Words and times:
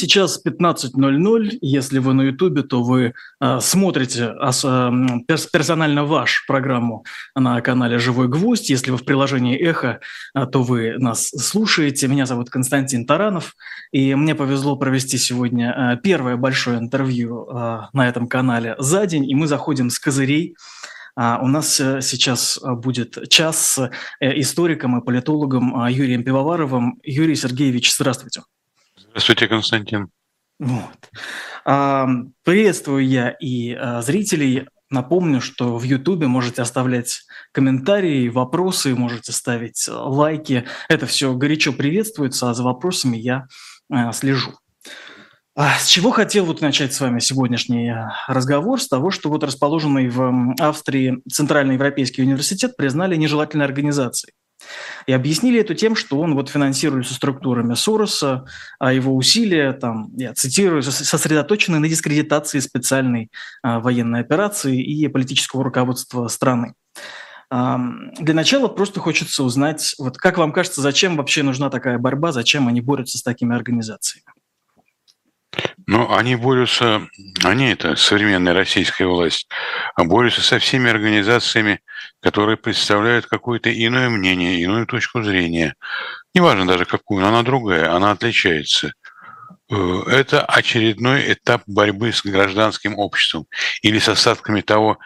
Сейчас 0.00 0.40
15.00. 0.42 1.58
Если 1.60 1.98
вы 1.98 2.14
на 2.14 2.22
Ютубе, 2.22 2.62
то 2.62 2.82
вы 2.82 3.12
э, 3.38 3.58
смотрите 3.60 4.32
э, 4.32 4.50
персонально 5.52 6.06
ваш 6.06 6.46
программу 6.46 7.04
на 7.34 7.60
канале 7.60 7.98
«Живой 7.98 8.26
гвоздь». 8.26 8.70
Если 8.70 8.90
вы 8.90 8.96
в 8.96 9.04
приложении 9.04 9.58
«Эхо», 9.58 10.00
э, 10.34 10.46
то 10.46 10.62
вы 10.62 10.94
нас 10.96 11.28
слушаете. 11.28 12.08
Меня 12.08 12.24
зовут 12.24 12.48
Константин 12.48 13.04
Таранов, 13.04 13.54
и 13.92 14.14
мне 14.14 14.34
повезло 14.34 14.74
провести 14.76 15.18
сегодня 15.18 15.70
э, 15.70 15.96
первое 16.02 16.38
большое 16.38 16.78
интервью 16.78 17.46
э, 17.50 17.80
на 17.92 18.08
этом 18.08 18.26
канале 18.26 18.76
за 18.78 19.06
день, 19.06 19.30
и 19.30 19.34
мы 19.34 19.46
заходим 19.46 19.90
с 19.90 19.98
козырей. 19.98 20.56
Uh, 21.18 21.38
у 21.42 21.48
нас 21.48 21.80
uh, 21.80 22.00
сейчас 22.00 22.58
будет 22.62 23.28
час 23.28 23.58
с 23.58 23.78
uh, 23.78 23.90
историком 24.40 24.98
и 24.98 25.04
политологом 25.04 25.86
Юрием 25.88 26.22
Пивоваровым. 26.22 27.00
Юрий 27.02 27.34
Сергеевич, 27.34 27.92
здравствуйте. 27.92 28.42
Здравствуйте, 29.10 29.48
Константин. 29.48 30.08
Вот. 30.60 31.10
Приветствую 32.44 33.06
я 33.06 33.30
и 33.30 33.72
а, 33.72 34.02
зрителей. 34.02 34.68
Напомню, 34.88 35.40
что 35.40 35.76
в 35.76 35.82
Ютубе 35.82 36.28
можете 36.28 36.62
оставлять 36.62 37.22
комментарии, 37.52 38.28
вопросы, 38.28 38.94
можете 38.94 39.32
ставить 39.32 39.88
лайки. 39.88 40.66
Это 40.88 41.06
все 41.06 41.34
горячо 41.34 41.72
приветствуется, 41.72 42.50
а 42.50 42.54
за 42.54 42.62
вопросами 42.62 43.16
я 43.16 43.46
а, 43.90 44.12
слежу. 44.12 44.52
А 45.56 45.76
с 45.76 45.88
чего 45.88 46.12
хотел 46.12 46.44
вот 46.44 46.60
начать 46.60 46.94
с 46.94 47.00
вами 47.00 47.18
сегодняшний 47.18 47.92
разговор? 48.28 48.80
С 48.80 48.86
того, 48.86 49.10
что 49.10 49.28
вот 49.28 49.42
расположенный 49.42 50.08
в 50.08 50.54
Австрии 50.60 51.20
Центральный 51.28 51.74
Европейский 51.74 52.22
университет 52.22 52.76
признали 52.76 53.16
нежелательной 53.16 53.64
организацией. 53.64 54.34
И 55.06 55.12
объяснили 55.12 55.60
это 55.60 55.74
тем, 55.74 55.96
что 55.96 56.18
он 56.20 56.34
вот 56.34 56.48
финансируется 56.48 57.14
структурами 57.14 57.74
Сороса, 57.74 58.44
а 58.78 58.92
его 58.92 59.14
усилия, 59.14 59.72
там, 59.72 60.10
я 60.16 60.34
цитирую, 60.34 60.82
сосредоточены 60.82 61.78
на 61.78 61.88
дискредитации 61.88 62.60
специальной 62.60 63.30
а, 63.62 63.80
военной 63.80 64.20
операции 64.20 64.82
и 64.82 65.08
политического 65.08 65.64
руководства 65.64 66.28
страны. 66.28 66.74
А, 67.50 67.80
для 68.18 68.34
начала 68.34 68.68
просто 68.68 69.00
хочется 69.00 69.42
узнать, 69.42 69.94
вот 69.98 70.18
как 70.18 70.38
вам 70.38 70.52
кажется, 70.52 70.80
зачем 70.80 71.16
вообще 71.16 71.42
нужна 71.42 71.70
такая 71.70 71.98
борьба, 71.98 72.32
зачем 72.32 72.68
они 72.68 72.80
борются 72.80 73.18
с 73.18 73.22
такими 73.22 73.54
организациями? 73.54 74.24
Ну, 75.86 76.12
они 76.14 76.36
борются, 76.36 77.08
они 77.42 77.70
это 77.70 77.96
современная 77.96 78.54
российская 78.54 79.06
власть, 79.06 79.48
борются 79.96 80.40
со 80.40 80.60
всеми 80.60 80.88
организациями, 80.88 81.80
которые 82.20 82.56
представляют 82.56 83.26
какое-то 83.26 83.72
иное 83.72 84.08
мнение, 84.08 84.60
иную 84.60 84.86
точку 84.86 85.22
зрения. 85.22 85.74
Неважно 86.34 86.66
даже 86.66 86.84
какую, 86.84 87.22
но 87.22 87.28
она 87.28 87.42
другая, 87.42 87.94
она 87.94 88.10
отличается. 88.12 88.92
Э, 89.70 90.02
это 90.08 90.44
очередной 90.44 91.32
этап 91.32 91.62
борьбы 91.66 92.12
с 92.12 92.22
гражданским 92.22 92.98
обществом 92.98 93.46
или 93.82 93.98
с 93.98 94.08
остатками 94.08 94.60
того 94.60 94.98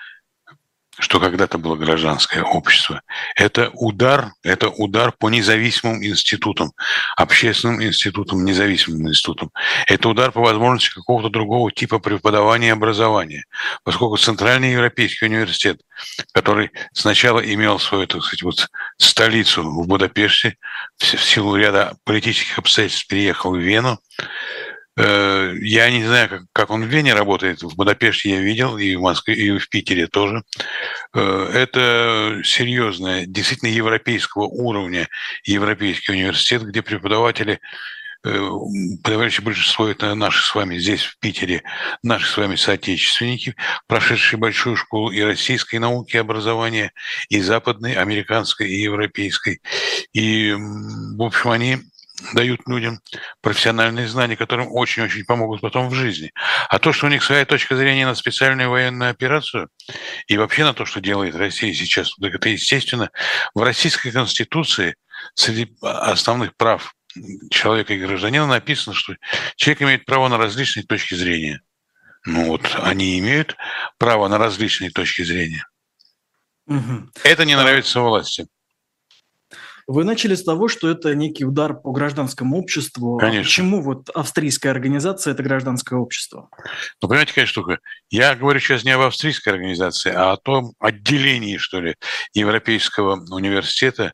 что 0.98 1.18
когда-то 1.18 1.58
было 1.58 1.76
гражданское 1.76 2.42
общество. 2.42 3.02
Это 3.36 3.70
удар, 3.74 4.32
это 4.42 4.68
удар 4.68 5.12
по 5.12 5.28
независимым 5.28 6.04
институтам, 6.04 6.72
общественным 7.16 7.82
институтам, 7.82 8.44
независимым 8.44 9.08
институтам. 9.08 9.50
Это 9.86 10.08
удар 10.08 10.30
по 10.30 10.40
возможности 10.40 10.94
какого-то 10.94 11.30
другого 11.30 11.72
типа 11.72 11.98
преподавания 11.98 12.68
и 12.68 12.70
образования. 12.70 13.44
Поскольку 13.82 14.16
Центральный 14.16 14.72
Европейский 14.72 15.26
университет, 15.26 15.80
который 16.32 16.70
сначала 16.92 17.40
имел 17.40 17.78
свою, 17.78 18.06
так 18.06 18.22
сказать, 18.22 18.42
вот 18.42 18.68
столицу 18.98 19.62
в 19.62 19.86
Будапеште, 19.86 20.56
в 20.98 21.04
силу 21.04 21.56
ряда 21.56 21.96
политических 22.04 22.58
обстоятельств 22.58 23.08
переехал 23.08 23.52
в 23.52 23.58
Вену, 23.58 23.98
я 24.96 25.90
не 25.90 26.04
знаю, 26.04 26.28
как, 26.28 26.42
как 26.52 26.70
он 26.70 26.84
в 26.84 26.86
Вене 26.86 27.14
работает. 27.14 27.62
В 27.62 27.74
Будапеште 27.74 28.30
я 28.30 28.40
видел, 28.40 28.78
и 28.78 28.94
в 28.94 29.00
Москве, 29.00 29.34
и 29.34 29.58
в 29.58 29.68
Питере 29.68 30.06
тоже. 30.06 30.44
Э, 31.12 31.50
это 31.52 32.40
серьезное, 32.44 33.26
действительно 33.26 33.70
европейского 33.70 34.44
уровня 34.44 35.08
европейский 35.44 36.12
университет, 36.12 36.62
где 36.62 36.80
преподаватели 36.82 37.58
э, 38.24 38.48
подавляющее 39.02 39.44
большинство 39.44 39.88
это 39.88 40.14
наши 40.14 40.44
с 40.44 40.54
вами 40.54 40.78
здесь, 40.78 41.02
в 41.02 41.18
Питере, 41.18 41.64
наши 42.04 42.28
с 42.28 42.36
вами 42.36 42.54
соотечественники, 42.54 43.56
прошедшие 43.88 44.38
большую 44.38 44.76
школу 44.76 45.10
и 45.10 45.20
российской 45.22 45.76
науки 45.76 46.14
и 46.14 46.20
образования, 46.20 46.92
и 47.28 47.40
западной, 47.40 47.94
американской, 47.94 48.70
и 48.70 48.82
европейской. 48.82 49.60
И, 50.12 50.54
в 50.54 51.22
общем, 51.22 51.50
они 51.50 51.78
дают 52.32 52.60
людям 52.66 53.00
профессиональные 53.40 54.06
знания, 54.08 54.36
которым 54.36 54.68
очень-очень 54.70 55.24
помогут 55.24 55.60
потом 55.60 55.88
в 55.88 55.94
жизни. 55.94 56.32
А 56.68 56.78
то, 56.78 56.92
что 56.92 57.06
у 57.06 57.08
них 57.08 57.24
своя 57.24 57.44
точка 57.44 57.76
зрения 57.76 58.06
на 58.06 58.14
специальную 58.14 58.70
военную 58.70 59.10
операцию 59.10 59.68
и 60.26 60.36
вообще 60.36 60.64
на 60.64 60.74
то, 60.74 60.84
что 60.84 61.00
делает 61.00 61.34
Россия 61.34 61.74
сейчас, 61.74 62.12
это 62.20 62.48
естественно. 62.48 63.10
В 63.54 63.62
Российской 63.62 64.12
Конституции 64.12 64.94
среди 65.34 65.74
основных 65.82 66.56
прав 66.56 66.94
человека 67.50 67.94
и 67.94 68.00
гражданина 68.00 68.46
написано, 68.46 68.94
что 68.94 69.14
человек 69.56 69.82
имеет 69.82 70.04
право 70.04 70.28
на 70.28 70.38
различные 70.38 70.84
точки 70.84 71.14
зрения. 71.14 71.60
Ну 72.26 72.46
вот, 72.46 72.76
они 72.82 73.18
имеют 73.18 73.56
право 73.98 74.28
на 74.28 74.38
различные 74.38 74.90
точки 74.90 75.22
зрения. 75.22 75.66
Угу. 76.66 77.10
Это 77.24 77.44
не 77.44 77.56
нравится 77.56 78.00
власти. 78.00 78.46
Вы 79.86 80.04
начали 80.04 80.34
с 80.34 80.44
того, 80.44 80.68
что 80.68 80.88
это 80.90 81.14
некий 81.14 81.44
удар 81.44 81.74
по 81.74 81.92
гражданскому 81.92 82.58
обществу. 82.58 83.18
Конечно. 83.18 83.40
А 83.40 83.42
почему 83.42 83.82
вот 83.82 84.08
австрийская 84.10 84.72
организация– 84.72 85.32
это 85.34 85.42
гражданское 85.42 85.96
общество? 85.98 86.48
Ну, 87.02 87.08
понимаете, 87.08 87.32
какая 87.32 87.46
штука? 87.46 87.78
Я 88.10 88.34
говорю 88.34 88.60
сейчас 88.60 88.84
не 88.84 88.92
об 88.92 89.02
австрийской 89.02 89.52
организации, 89.52 90.12
а 90.12 90.32
о 90.32 90.36
том 90.36 90.72
отделении, 90.78 91.58
что 91.58 91.80
ли, 91.80 91.96
Европейского 92.32 93.24
университета, 93.30 94.12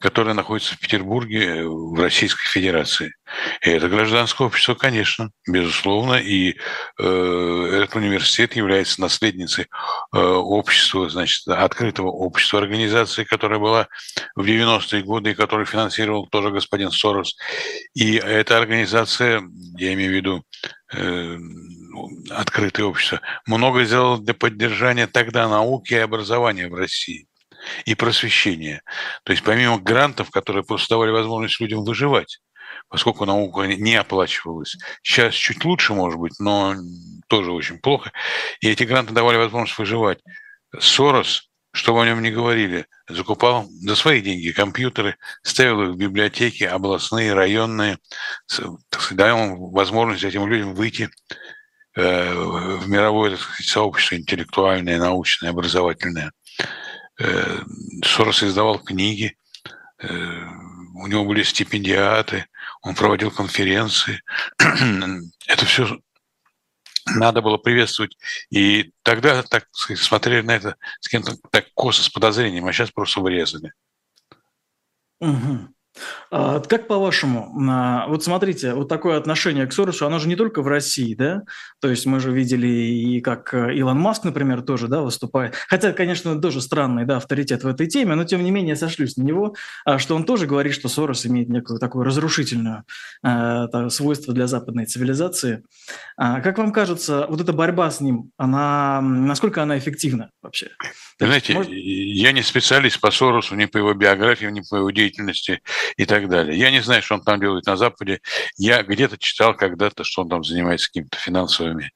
которое 0.00 0.32
находится 0.32 0.74
в 0.74 0.78
Петербурге, 0.78 1.58
э, 1.58 1.64
в 1.64 2.00
Российской 2.00 2.46
Федерации. 2.46 3.14
И 3.62 3.70
это 3.70 3.88
гражданское 3.88 4.46
общество, 4.46 4.74
конечно, 4.74 5.30
безусловно, 5.46 6.14
и 6.14 6.56
э, 6.98 7.70
этот 7.74 7.96
университет 7.96 8.56
является 8.56 9.00
наследницей 9.00 9.66
э, 10.14 10.18
общества, 10.18 11.08
значит, 11.10 11.46
открытого 11.46 12.08
общества 12.08 12.60
организации, 12.60 13.24
которая 13.24 13.58
была 13.58 13.88
в 14.34 14.44
90-е 14.44 15.02
годы 15.02 15.30
и 15.30 15.34
которую 15.34 15.66
финансировал 15.66 16.26
тоже 16.28 16.50
господин 16.50 16.90
Сорос. 16.90 17.36
И 17.94 18.14
эта 18.16 18.56
организация, 18.56 19.42
я 19.76 19.92
имею 19.92 20.12
в 20.12 20.14
виду 20.14 20.44
э, 20.94 21.36
открытое 22.30 22.84
общество, 22.84 23.20
много 23.46 23.84
сделала 23.84 24.18
для 24.18 24.32
поддержания 24.32 25.06
тогда 25.06 25.46
науки 25.46 25.92
и 25.92 25.98
образования 25.98 26.68
в 26.68 26.74
России 26.74 27.26
и 27.84 27.94
просвещения. 27.94 28.82
То 29.24 29.32
есть 29.32 29.44
помимо 29.44 29.78
грантов, 29.78 30.30
которые 30.30 30.64
просто 30.64 30.94
давали 30.94 31.10
возможность 31.10 31.60
людям 31.60 31.84
выживать, 31.84 32.40
поскольку 32.88 33.24
наука 33.24 33.62
не 33.62 33.96
оплачивалась. 33.96 34.76
Сейчас 35.02 35.34
чуть 35.34 35.64
лучше, 35.64 35.94
может 35.94 36.18
быть, 36.18 36.38
но 36.38 36.74
тоже 37.28 37.52
очень 37.52 37.78
плохо. 37.78 38.12
И 38.60 38.68
эти 38.68 38.84
гранты 38.84 39.14
давали 39.14 39.36
возможность 39.36 39.78
выживать. 39.78 40.18
Сорос, 40.78 41.50
что 41.72 41.94
вы 41.94 42.02
о 42.02 42.06
нем 42.06 42.22
не 42.22 42.30
говорили, 42.30 42.86
закупал 43.08 43.66
за 43.68 43.94
свои 43.94 44.20
деньги 44.20 44.50
компьютеры, 44.50 45.16
ставил 45.42 45.82
их 45.82 45.88
в 45.90 45.96
библиотеки 45.96 46.64
областные, 46.64 47.32
районные, 47.32 47.98
так 48.48 49.00
сказать, 49.00 49.16
давал 49.16 49.70
возможность 49.70 50.24
этим 50.24 50.46
людям 50.48 50.74
выйти 50.74 51.08
э, 51.94 52.34
в 52.34 52.88
мировое 52.88 53.30
так 53.30 53.40
сказать, 53.40 53.66
сообщество 53.66 54.16
интеллектуальное, 54.16 54.98
научное, 54.98 55.50
образовательное. 55.50 56.32
Э, 57.20 57.58
Сорос 58.02 58.42
издавал 58.42 58.78
книги, 58.78 59.36
э, 59.98 60.08
у 60.94 61.06
него 61.06 61.24
были 61.24 61.42
стипендиаты, 61.42 62.46
он 62.82 62.94
проводил 62.94 63.30
конференции. 63.30 64.22
Это 64.58 65.66
все 65.66 65.98
надо 67.06 67.42
было 67.42 67.58
приветствовать. 67.58 68.16
И 68.50 68.92
тогда, 69.02 69.42
так 69.42 69.68
сказать, 69.72 70.02
смотрели 70.02 70.42
на 70.42 70.52
это 70.52 70.76
с 71.00 71.08
кем-то 71.08 71.36
так 71.50 71.66
косо, 71.74 72.02
с 72.02 72.08
подозрением, 72.08 72.66
а 72.66 72.72
сейчас 72.72 72.90
просто 72.90 73.20
вырезали. 73.20 73.72
Угу. 75.20 75.68
А, 76.30 76.60
как 76.60 76.86
по-вашему, 76.86 77.52
вот 78.08 78.24
смотрите, 78.24 78.74
вот 78.74 78.88
такое 78.88 79.16
отношение 79.16 79.66
к 79.66 79.72
Соросу, 79.72 80.06
оно 80.06 80.18
же 80.18 80.28
не 80.28 80.36
только 80.36 80.62
в 80.62 80.68
России, 80.68 81.14
да? 81.14 81.42
То 81.80 81.88
есть 81.88 82.06
мы 82.06 82.20
же 82.20 82.32
видели 82.32 82.68
и 82.68 83.20
как 83.20 83.52
э, 83.54 83.74
Илон 83.74 83.98
Маск, 83.98 84.24
например, 84.24 84.62
тоже, 84.62 84.88
да, 84.88 85.00
выступает. 85.00 85.54
Хотя, 85.68 85.92
конечно, 85.92 86.40
тоже 86.40 86.60
странный, 86.60 87.04
да, 87.04 87.16
авторитет 87.16 87.64
в 87.64 87.68
этой 87.68 87.86
теме, 87.86 88.14
но 88.14 88.24
тем 88.24 88.42
не 88.44 88.50
менее 88.50 88.76
сошлюсь 88.76 89.16
на 89.16 89.22
него, 89.22 89.54
а, 89.84 89.98
что 89.98 90.16
он 90.16 90.24
тоже 90.24 90.46
говорит, 90.46 90.74
что 90.74 90.88
Сорос 90.88 91.26
имеет 91.26 91.48
некое 91.48 91.78
такое 91.78 92.04
разрушительное 92.04 92.84
э, 93.22 93.88
свойство 93.88 94.34
для 94.34 94.46
западной 94.46 94.86
цивилизации. 94.86 95.62
А, 96.16 96.40
как 96.40 96.58
вам 96.58 96.72
кажется, 96.72 97.26
вот 97.28 97.40
эта 97.40 97.52
борьба 97.52 97.90
с 97.90 98.00
ним, 98.00 98.30
она, 98.36 99.00
насколько 99.00 99.62
она 99.62 99.78
эффективна 99.78 100.30
вообще? 100.42 100.68
Знаете, 101.18 101.54
может... 101.54 101.72
я 101.72 102.32
не 102.32 102.42
специалист 102.42 103.00
по 103.00 103.10
Соросу, 103.10 103.54
ни 103.54 103.66
по 103.66 103.78
его 103.78 103.94
биографии, 103.94 104.46
ни 104.46 104.62
по 104.68 104.76
его 104.76 104.90
деятельности 104.90 105.60
и 105.96 106.06
так 106.06 106.28
далее. 106.28 106.58
Я 106.58 106.70
не 106.70 106.80
знаю, 106.80 107.02
что 107.02 107.14
он 107.14 107.22
там 107.22 107.40
делает 107.40 107.66
на 107.66 107.76
Западе. 107.76 108.20
Я 108.56 108.82
где-то 108.82 109.18
читал 109.18 109.54
когда-то, 109.54 110.04
что 110.04 110.22
он 110.22 110.28
там 110.28 110.44
занимается 110.44 110.88
какими-то 110.88 111.18
финансовыми 111.18 111.92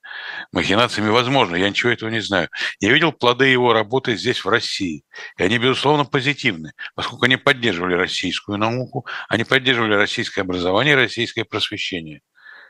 махинациями. 0.52 1.10
Возможно, 1.10 1.56
я 1.56 1.68
ничего 1.68 1.92
этого 1.92 2.10
не 2.10 2.20
знаю. 2.20 2.48
Я 2.80 2.92
видел 2.92 3.12
плоды 3.12 3.46
его 3.46 3.72
работы 3.72 4.16
здесь, 4.16 4.44
в 4.44 4.48
России. 4.48 5.04
И 5.38 5.42
они, 5.42 5.58
безусловно, 5.58 6.04
позитивны, 6.04 6.72
поскольку 6.94 7.24
они 7.24 7.36
поддерживали 7.36 7.94
российскую 7.94 8.58
науку, 8.58 9.06
они 9.28 9.44
поддерживали 9.44 9.94
российское 9.94 10.42
образование, 10.42 10.94
российское 10.94 11.44
просвещение. 11.44 12.20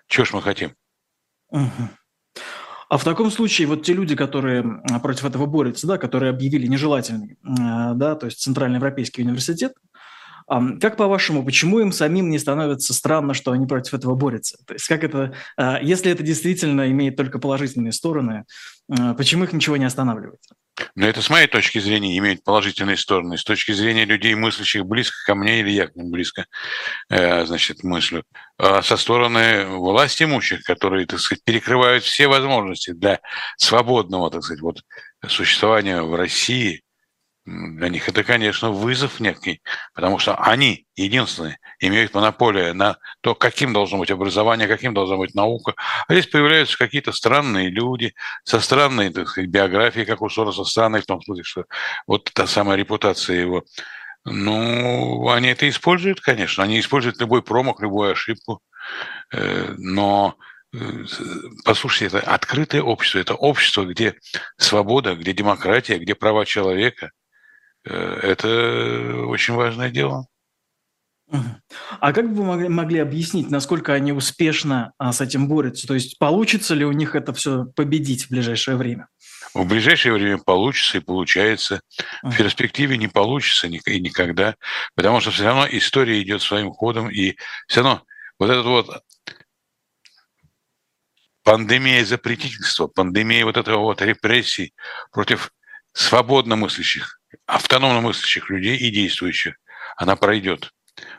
Чего 0.08 0.24
ж 0.24 0.32
мы 0.34 0.42
хотим? 0.42 0.74
А 2.90 2.98
в 2.98 3.04
таком 3.04 3.30
случае 3.30 3.66
вот 3.66 3.82
те 3.82 3.92
люди, 3.92 4.14
которые 4.14 4.82
против 5.02 5.24
этого 5.24 5.46
борются, 5.46 5.86
да, 5.86 5.98
которые 5.98 6.30
объявили 6.30 6.66
нежелательный, 6.66 7.38
да, 7.42 8.14
то 8.14 8.26
есть 8.26 8.40
Центральный 8.40 8.76
Европейский 8.76 9.22
университет, 9.22 9.72
как 10.46 10.96
по-вашему, 10.96 11.44
почему 11.44 11.80
им 11.80 11.92
самим 11.92 12.30
не 12.30 12.38
становится 12.38 12.94
странно, 12.94 13.34
что 13.34 13.52
они 13.52 13.66
против 13.66 13.94
этого 13.94 14.14
борются? 14.14 14.58
То 14.66 14.74
есть 14.74 14.86
как 14.86 15.04
это, 15.04 15.34
а, 15.56 15.80
если 15.80 16.10
это 16.10 16.22
действительно 16.22 16.90
имеет 16.90 17.16
только 17.16 17.38
положительные 17.38 17.92
стороны, 17.92 18.44
а, 18.90 19.14
почему 19.14 19.44
их 19.44 19.52
ничего 19.52 19.76
не 19.76 19.84
останавливает? 19.84 20.40
Но 20.96 21.06
это 21.06 21.22
с 21.22 21.30
моей 21.30 21.46
точки 21.46 21.78
зрения 21.78 22.18
имеет 22.18 22.42
положительные 22.42 22.96
стороны. 22.96 23.38
С 23.38 23.44
точки 23.44 23.72
зрения 23.72 24.04
людей, 24.04 24.34
мыслящих 24.34 24.84
близко 24.84 25.16
ко 25.24 25.34
мне, 25.34 25.60
или 25.60 25.70
я 25.70 25.86
к 25.86 25.94
ним 25.94 26.10
близко, 26.10 26.46
э, 27.10 27.46
значит, 27.46 27.84
мыслю. 27.84 28.24
А 28.58 28.82
со 28.82 28.96
стороны 28.96 29.66
власти 29.66 30.24
имущих, 30.24 30.64
которые, 30.64 31.06
так 31.06 31.20
сказать, 31.20 31.44
перекрывают 31.44 32.02
все 32.04 32.26
возможности 32.26 32.92
для 32.92 33.20
свободного, 33.56 34.30
так 34.30 34.42
сказать, 34.42 34.62
вот, 34.62 34.82
существования 35.28 36.02
в 36.02 36.14
России, 36.14 36.82
для 37.46 37.90
них 37.90 38.08
это, 38.08 38.24
конечно, 38.24 38.70
вызов 38.70 39.20
некий, 39.20 39.60
потому 39.92 40.18
что 40.18 40.34
они 40.36 40.86
единственные 40.96 41.58
имеют 41.78 42.14
монополию 42.14 42.74
на 42.74 42.96
то, 43.20 43.34
каким 43.34 43.74
должно 43.74 43.98
быть 43.98 44.10
образование, 44.10 44.66
каким 44.66 44.94
должна 44.94 45.16
быть 45.18 45.34
наука. 45.34 45.74
А 46.08 46.12
здесь 46.14 46.26
появляются 46.26 46.78
какие-то 46.78 47.12
странные 47.12 47.68
люди 47.68 48.14
со 48.44 48.60
странной 48.60 49.10
так 49.10 49.28
сказать, 49.28 49.50
биографией, 49.50 50.06
как 50.06 50.22
у 50.22 50.30
Сороса, 50.30 50.64
странной 50.64 51.02
в 51.02 51.06
том 51.06 51.20
смысле, 51.20 51.44
что 51.44 51.64
вот 52.06 52.30
та 52.32 52.46
самая 52.46 52.78
репутация 52.78 53.38
его. 53.40 53.64
Ну, 54.24 55.28
они 55.28 55.48
это 55.48 55.68
используют, 55.68 56.22
конечно. 56.22 56.64
Они 56.64 56.80
используют 56.80 57.20
любой 57.20 57.42
промах, 57.42 57.80
любую 57.80 58.12
ошибку. 58.12 58.62
Э, 59.30 59.74
но 59.76 60.36
э, 60.72 60.78
послушайте, 61.66 62.16
это 62.16 62.20
открытое 62.20 62.80
общество, 62.80 63.18
это 63.18 63.34
общество, 63.34 63.84
где 63.84 64.14
свобода, 64.56 65.14
где 65.14 65.34
демократия, 65.34 65.98
где 65.98 66.14
права 66.14 66.46
человека– 66.46 67.10
это 67.84 69.24
очень 69.26 69.54
важное 69.54 69.90
дело. 69.90 70.26
А 72.00 72.12
как 72.12 72.32
бы 72.32 72.42
вы 72.42 72.68
могли, 72.68 72.98
объяснить, 72.98 73.50
насколько 73.50 73.94
они 73.94 74.12
успешно 74.12 74.92
а, 74.98 75.12
с 75.12 75.20
этим 75.20 75.48
борются? 75.48 75.86
То 75.86 75.94
есть 75.94 76.18
получится 76.18 76.74
ли 76.74 76.84
у 76.84 76.92
них 76.92 77.14
это 77.14 77.32
все 77.32 77.64
победить 77.64 78.26
в 78.26 78.30
ближайшее 78.30 78.76
время? 78.76 79.08
В 79.54 79.66
ближайшее 79.66 80.12
время 80.12 80.38
получится 80.38 80.98
и 80.98 81.00
получается. 81.00 81.80
В 82.22 82.36
перспективе 82.36 82.98
не 82.98 83.08
получится 83.08 83.68
и 83.68 84.00
никогда, 84.00 84.56
потому 84.94 85.20
что 85.20 85.30
все 85.30 85.44
равно 85.44 85.66
история 85.70 86.20
идет 86.20 86.42
своим 86.42 86.70
ходом, 86.70 87.08
и 87.08 87.36
все 87.68 87.82
равно 87.82 88.02
вот 88.38 88.50
этот 88.50 88.66
вот 88.66 89.02
пандемия 91.42 92.04
запретительства, 92.04 92.86
пандемия 92.86 93.44
вот 93.44 93.56
этого 93.56 93.78
вот 93.78 94.02
репрессий 94.02 94.74
против 95.12 95.52
свободно 95.92 96.56
мыслящих 96.56 97.20
автономно 97.46 98.00
мыслящих 98.00 98.50
людей 98.50 98.76
и 98.76 98.90
действующих, 98.90 99.54
она 99.96 100.16
пройдет. 100.16 100.72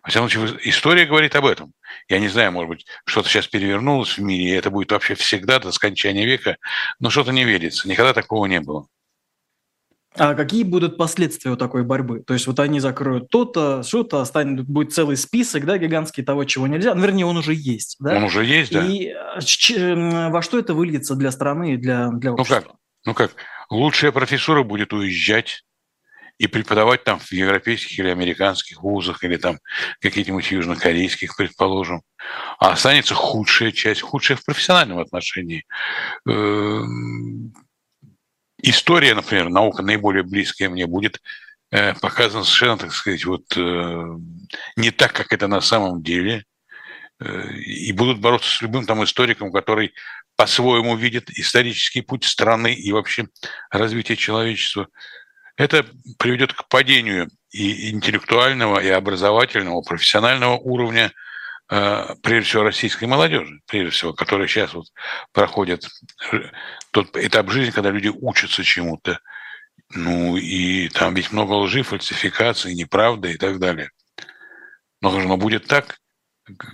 Во 0.04 0.10
всяком 0.10 0.30
случае, 0.30 0.70
история 0.70 1.06
говорит 1.06 1.36
об 1.36 1.46
этом. 1.46 1.74
Я 2.08 2.20
не 2.20 2.30
знаю, 2.30 2.52
может 2.52 2.70
быть, 2.70 2.86
что-то 3.06 3.30
сейчас 3.30 3.48
перевернулось 3.48 4.18
в 4.18 4.22
мире, 4.22 4.46
и 4.46 4.56
это 4.56 4.70
будет 4.70 4.92
вообще 4.92 5.16
всегда 5.16 5.60
до 5.60 5.72
скончания 5.72 6.26
века, 6.26 6.58
но 7.00 7.10
что-то 7.10 7.32
не 7.32 7.44
верится. 7.44 7.90
Никогда 7.90 8.14
такого 8.14 8.46
не 8.46 8.62
было. 8.62 8.88
А 10.18 10.34
какие 10.34 10.64
будут 10.64 10.96
последствия 10.96 11.52
у 11.52 11.58
такой 11.58 11.84
борьбы? 11.84 12.22
То 12.22 12.34
есть 12.34 12.48
вот 12.48 12.60
они 12.62 12.80
закроют 12.80 13.30
то-то, 13.30 13.84
что-то, 13.84 14.22
останет, 14.22 14.66
будет 14.66 14.94
целый 14.94 15.18
список, 15.18 15.66
да, 15.66 15.78
гигантский 15.78 16.24
того, 16.24 16.46
чего 16.46 16.68
нельзя. 16.68 16.96
Ну, 16.96 17.02
вернее, 17.02 17.26
он 17.26 17.36
уже 17.36 17.54
есть, 17.54 17.98
да? 18.00 18.16
Он 18.16 18.24
уже 18.24 18.46
есть, 18.46 18.72
да. 18.72 18.86
И 18.86 19.08
э, 19.08 20.30
во 20.30 20.42
что 20.42 20.58
это 20.58 20.74
выльется 20.74 21.16
для 21.16 21.32
страны 21.32 21.74
и 21.74 21.78
для, 21.78 22.10
для 22.12 22.32
общества? 22.32 22.64
Ну 22.64 22.64
как? 22.64 22.76
Ну 23.06 23.14
как? 23.14 23.32
Лучшая 23.70 24.14
профессура 24.14 24.64
будет 24.64 24.94
уезжать 24.94 25.64
и 26.38 26.48
преподавать 26.48 27.04
там 27.04 27.20
в 27.20 27.32
европейских 27.32 27.98
или 28.00 28.10
американских 28.10 28.82
вузах, 28.82 29.24
или 29.24 29.38
там 29.38 29.60
каких-нибудь 30.02 30.52
южнокорейских, 30.52 31.36
предположим. 31.38 32.02
А 32.60 32.72
останется 32.72 33.16
худшая 33.16 33.72
часть, 33.72 34.02
худшая 34.02 34.38
в 34.38 34.44
профессиональном 34.44 35.00
отношении. 35.00 35.66
Эм, 36.28 37.54
история, 38.62 39.16
например, 39.16 39.50
наука 39.50 39.82
наиболее 39.82 40.24
близкая 40.24 40.70
мне 40.70 40.88
будет 40.88 41.22
э, 41.72 41.94
показана 41.96 42.44
совершенно, 42.44 42.78
так 42.78 42.94
сказать, 42.94 43.24
вот 43.26 43.46
э, 43.56 44.06
не 44.76 44.92
так, 44.92 45.14
как 45.14 45.32
это 45.32 45.48
на 45.48 45.62
самом 45.62 46.04
деле. 46.04 46.44
Э, 47.22 47.50
и 47.54 47.94
будут 47.94 48.20
бороться 48.20 48.50
с 48.50 48.62
любым 48.62 48.86
там 48.86 49.04
историком, 49.04 49.54
который 49.54 49.94
по-своему 50.36 50.98
видит 50.98 51.30
исторический 51.30 52.02
путь 52.02 52.26
страны 52.26 52.74
и 52.74 52.92
вообще 52.92 53.28
развитие 53.70 54.18
человечества 54.18 54.90
это 55.58 55.86
приведет 56.20 56.54
к 56.54 56.68
падению 56.68 57.30
и 57.52 57.92
интеллектуального, 57.92 58.80
и 58.80 58.90
образовательного, 58.90 59.82
профессионального 59.82 60.58
уровня, 60.58 61.14
э, 61.70 62.16
прежде 62.22 62.50
всего, 62.50 62.64
российской 62.64 63.06
молодежи, 63.06 63.62
прежде 63.68 63.92
всего, 63.92 64.14
которая 64.14 64.48
сейчас 64.48 64.74
вот 64.74 64.88
проходит 65.32 65.88
тот 66.92 67.16
этап 67.18 67.50
жизни, 67.50 67.72
когда 67.72 67.92
люди 67.92 68.10
учатся 68.10 68.64
чему-то. 68.64 69.20
Ну, 69.92 70.36
и 70.36 70.90
там 70.90 71.14
ведь 71.14 71.32
много 71.32 71.54
лжи, 71.54 71.84
фальсификаций, 71.84 72.74
неправды 72.74 73.34
и 73.34 73.38
так 73.38 73.60
далее. 73.60 73.92
Но, 75.02 75.12
но 75.20 75.38
будет 75.38 75.68
так, 75.68 76.00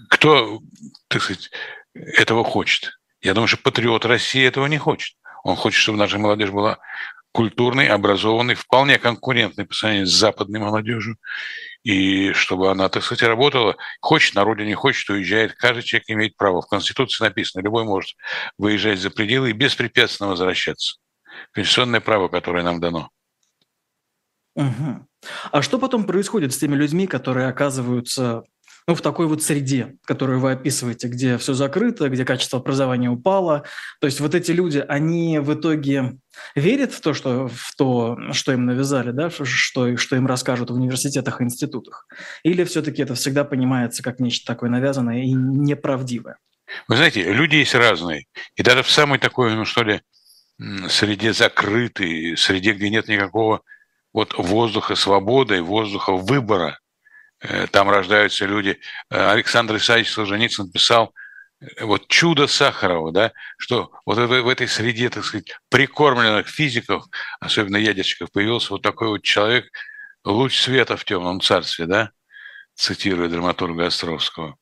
кто, 0.09 0.59
так 1.07 1.21
сказать, 1.21 1.51
этого 1.93 2.43
хочет? 2.43 2.91
Я 3.21 3.33
думаю, 3.33 3.47
что 3.47 3.57
патриот 3.57 4.05
России 4.05 4.43
этого 4.43 4.65
не 4.65 4.77
хочет. 4.77 5.17
Он 5.43 5.55
хочет, 5.55 5.79
чтобы 5.79 5.97
наша 5.97 6.17
молодежь 6.17 6.49
была 6.49 6.79
культурный, 7.31 7.87
образованный, 7.87 8.55
вполне 8.55 8.99
конкурентный 8.99 9.65
по 9.65 9.73
сравнению 9.73 10.07
с 10.07 10.11
западной 10.11 10.59
молодежью, 10.59 11.17
и 11.83 12.31
чтобы 12.33 12.69
она, 12.69 12.89
так 12.89 13.03
сказать, 13.03 13.23
работала, 13.23 13.75
хочет 14.01 14.35
на 14.35 14.43
родине, 14.43 14.75
хочет, 14.75 15.09
уезжает. 15.09 15.53
Каждый 15.53 15.83
человек 15.83 16.09
имеет 16.09 16.37
право. 16.37 16.61
В 16.61 16.67
Конституции 16.67 17.23
написано, 17.23 17.63
любой 17.63 17.85
может 17.85 18.15
выезжать 18.57 18.99
за 18.99 19.09
пределы 19.09 19.49
и 19.49 19.53
беспрепятственно 19.53 20.29
возвращаться. 20.29 20.97
Конституционное 21.53 22.01
право, 22.01 22.27
которое 22.27 22.63
нам 22.63 22.79
дано. 22.79 23.09
Угу. 24.55 25.07
А 25.51 25.61
что 25.61 25.79
потом 25.79 26.05
происходит 26.05 26.53
с 26.53 26.57
теми 26.57 26.75
людьми, 26.75 27.07
которые 27.07 27.47
оказываются 27.47 28.43
ну, 28.87 28.95
в 28.95 29.01
такой 29.01 29.27
вот 29.27 29.43
среде, 29.43 29.95
которую 30.05 30.39
вы 30.39 30.51
описываете, 30.51 31.07
где 31.07 31.37
все 31.37 31.53
закрыто, 31.53 32.09
где 32.09 32.25
качество 32.25 32.59
образования 32.59 33.09
упало. 33.09 33.63
То 33.99 34.07
есть 34.07 34.19
вот 34.19 34.35
эти 34.35 34.51
люди, 34.51 34.83
они 34.87 35.39
в 35.39 35.53
итоге 35.53 36.17
верят 36.55 36.91
в 36.91 37.01
то, 37.01 37.13
что, 37.13 37.47
в 37.47 37.75
то, 37.75 38.17
что 38.31 38.51
им 38.53 38.65
навязали, 38.65 39.11
да, 39.11 39.29
что, 39.29 39.95
что 39.97 40.15
им 40.15 40.27
расскажут 40.27 40.71
в 40.71 40.75
университетах 40.75 41.41
и 41.41 41.43
институтах? 41.43 42.07
Или 42.43 42.63
все-таки 42.63 43.01
это 43.03 43.15
всегда 43.15 43.43
понимается 43.43 44.03
как 44.03 44.19
нечто 44.19 44.45
такое 44.53 44.69
навязанное 44.69 45.23
и 45.23 45.31
неправдивое? 45.33 46.37
Вы 46.87 46.95
знаете, 46.95 47.31
люди 47.31 47.55
есть 47.55 47.75
разные. 47.75 48.25
И 48.55 48.63
даже 48.63 48.83
в 48.83 48.89
самой 48.89 49.19
такой, 49.19 49.53
ну 49.55 49.65
что 49.65 49.83
ли, 49.83 50.01
среде 50.89 51.33
закрытой, 51.33 52.35
среде, 52.37 52.73
где 52.73 52.89
нет 52.89 53.07
никакого 53.07 53.61
вот 54.13 54.33
воздуха 54.37 54.95
свободы, 54.95 55.61
воздуха 55.61 56.13
выбора, 56.13 56.79
там 57.71 57.89
рождаются 57.89 58.45
люди. 58.45 58.79
Э, 59.09 59.31
Александр 59.31 59.77
Исаевич 59.77 60.11
Солженицын 60.11 60.71
писал 60.71 61.13
э, 61.59 61.83
вот 61.83 62.07
чудо 62.07 62.47
Сахарова, 62.47 63.11
да, 63.11 63.31
что 63.57 63.91
вот 64.05 64.17
в, 64.17 64.27
в 64.27 64.47
этой 64.47 64.67
среде, 64.67 65.09
так 65.09 65.25
сказать, 65.25 65.51
прикормленных 65.69 66.47
физиков, 66.47 67.05
особенно 67.39 67.77
ядерщиков, 67.77 68.31
появился 68.31 68.73
вот 68.73 68.81
такой 68.81 69.07
вот 69.09 69.23
человек, 69.23 69.65
луч 70.23 70.59
света 70.59 70.97
в 70.97 71.05
темном 71.05 71.41
царстве, 71.41 71.87
да, 71.87 72.11
цитируя 72.75 73.27
драматурга 73.27 73.87
Островского. 73.87 74.57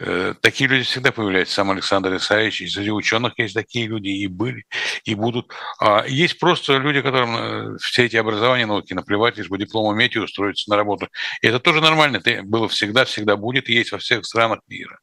Э, 0.00 0.34
такие 0.40 0.68
люди 0.68 0.84
всегда 0.84 1.12
появляются. 1.12 1.54
Сам 1.54 1.70
Александр 1.70 2.16
Исаевич, 2.16 2.62
и 2.62 2.66
среди 2.66 2.90
ученых 2.90 3.38
есть 3.38 3.54
такие 3.54 3.86
люди, 3.86 4.08
и 4.08 4.26
были, 4.26 4.64
и 5.04 5.14
будут. 5.14 5.52
А 5.78 6.04
есть 6.06 6.40
просто 6.40 6.78
люди, 6.78 7.00
которым 7.00 7.36
э, 7.36 7.78
все 7.78 8.06
эти 8.06 8.16
образования 8.16 8.66
науки 8.66 8.92
наплевать, 8.92 9.36
лишь 9.36 9.48
бы 9.48 9.56
диплом 9.56 9.94
иметь 9.94 10.16
и 10.16 10.18
устроиться 10.18 10.68
на 10.68 10.76
работу. 10.76 11.08
И 11.42 11.46
это 11.46 11.60
тоже 11.60 11.80
нормально. 11.80 12.16
Это 12.16 12.42
было 12.42 12.68
всегда, 12.68 13.04
всегда 13.04 13.36
будет, 13.36 13.68
и 13.68 13.74
есть 13.74 13.92
во 13.92 13.98
всех 13.98 14.24
странах 14.24 14.60
мира. 14.66 14.98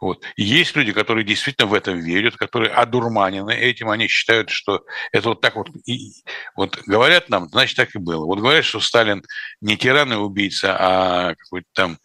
Вот. 0.00 0.24
Есть 0.36 0.76
люди, 0.76 0.92
которые 0.92 1.24
действительно 1.24 1.68
в 1.68 1.74
это 1.74 1.92
верят, 1.92 2.36
которые 2.36 2.70
одурманены 2.70 3.52
этим, 3.52 3.90
они 3.90 4.08
считают, 4.08 4.48
что 4.48 4.82
это 5.12 5.28
вот 5.30 5.42
так 5.42 5.56
вот, 5.56 5.68
и, 5.86 6.12
вот 6.56 6.78
говорят 6.86 7.28
нам, 7.28 7.48
значит, 7.48 7.76
так 7.76 7.94
и 7.94 7.98
было. 7.98 8.24
Вот 8.24 8.38
говорят, 8.38 8.64
что 8.64 8.80
Сталин 8.80 9.22
не 9.60 9.76
тиран 9.76 10.10
и 10.12 10.16
убийца, 10.16 10.74
а 10.78 11.34
какой-то 11.34 11.68
там 11.74 11.98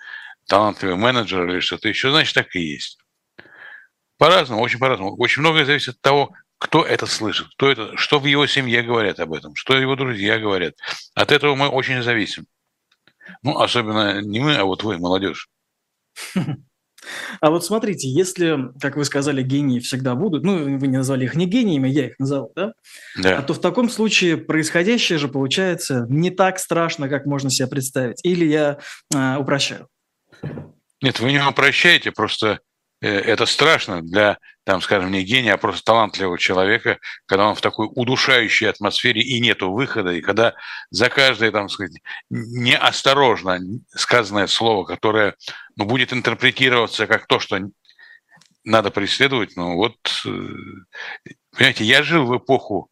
талантливый 0.48 0.96
менеджер 0.96 1.48
или 1.50 1.60
что-то 1.60 1.90
еще, 1.90 2.12
значит, 2.12 2.34
так 2.34 2.56
и 2.56 2.60
есть. 2.60 3.00
По-разному, 4.18 4.62
очень 4.62 4.80
по-разному. 4.80 5.16
Очень 5.18 5.42
многое 5.42 5.66
зависит 5.66 5.96
от 5.96 6.02
того, 6.02 6.34
кто 6.58 6.84
это 6.84 7.06
слышит, 7.06 7.48
кто 7.56 7.70
это, 7.70 7.96
что 7.98 8.20
в 8.20 8.26
его 8.26 8.48
семье 8.48 8.82
говорят 8.82 9.20
об 9.20 9.34
этом, 9.34 9.56
что 9.56 9.78
его 9.78 9.96
друзья 9.96 10.40
говорят. 10.40 10.76
От 11.14 11.32
этого 11.32 11.56
мы 11.56 11.68
очень 11.68 12.02
зависим. 12.02 12.48
Ну, 13.44 13.60
особенно 13.60 14.22
не 14.22 14.40
мы, 14.40 14.56
а 14.56 14.66
вот 14.66 14.84
вы, 14.84 14.98
молодежь. 14.98 15.50
А 17.40 17.52
вот 17.52 17.64
смотрите, 17.64 18.10
если, 18.10 18.58
как 18.82 18.98
вы 18.98 19.06
сказали, 19.06 19.44
гении 19.44 19.80
всегда 19.80 20.16
будут, 20.16 20.44
ну, 20.44 20.78
вы 20.78 20.88
не 20.88 20.98
назвали 20.98 21.26
их 21.26 21.36
не 21.36 21.46
гениями, 21.46 21.88
я 21.88 22.08
их 22.08 22.20
назову, 22.20 22.52
да? 22.56 22.74
Да. 23.16 23.38
А 23.38 23.44
то 23.44 23.54
в 23.54 23.62
таком 23.62 23.90
случае 23.90 24.36
происходящее 24.36 25.20
же 25.20 25.28
получается 25.28 26.06
не 26.10 26.32
так 26.32 26.60
страшно, 26.60 27.08
как 27.08 27.26
можно 27.26 27.50
себе 27.50 27.68
представить. 27.68 28.20
Или 28.26 28.46
я 28.46 28.80
э, 29.16 29.38
упрощаю? 29.38 29.88
Нет, 31.02 31.20
вы 31.20 31.32
не 31.32 31.40
упрощаете, 31.40 32.12
просто 32.12 32.60
Э, 33.02 33.08
это 33.08 33.46
страшно 33.46 34.02
для, 34.02 34.38
там, 34.64 34.82
скажем, 34.82 35.12
не 35.12 35.24
гения, 35.24 35.54
а 35.54 35.58
просто 35.58 35.84
талантливого 35.84 36.38
человека, 36.38 37.00
когда 37.26 37.48
он 37.48 37.56
в 37.56 37.62
такой 37.62 37.88
удушающей 37.94 38.70
атмосфере 38.70 39.22
и 39.22 39.40
нету 39.40 39.72
выхода, 39.72 40.12
и 40.12 40.22
когда 40.22 40.56
за 40.90 41.10
каждое, 41.10 41.52
там, 41.52 41.70
сказать, 41.70 42.02
неосторожно 42.30 43.60
сказанное 43.90 44.48
слово, 44.48 44.86
которое 44.86 45.36
ну, 45.76 45.86
будет 45.86 46.12
интерпретироваться 46.14 47.08
как 47.08 47.28
то, 47.28 47.40
что 47.40 47.60
надо 48.64 48.92
преследовать, 48.92 49.56
ну 49.56 49.76
вот, 49.76 49.96
э, 50.26 50.30
понимаете, 51.56 51.84
я 51.84 52.02
жил 52.02 52.26
в 52.26 52.38
эпоху 52.38 52.90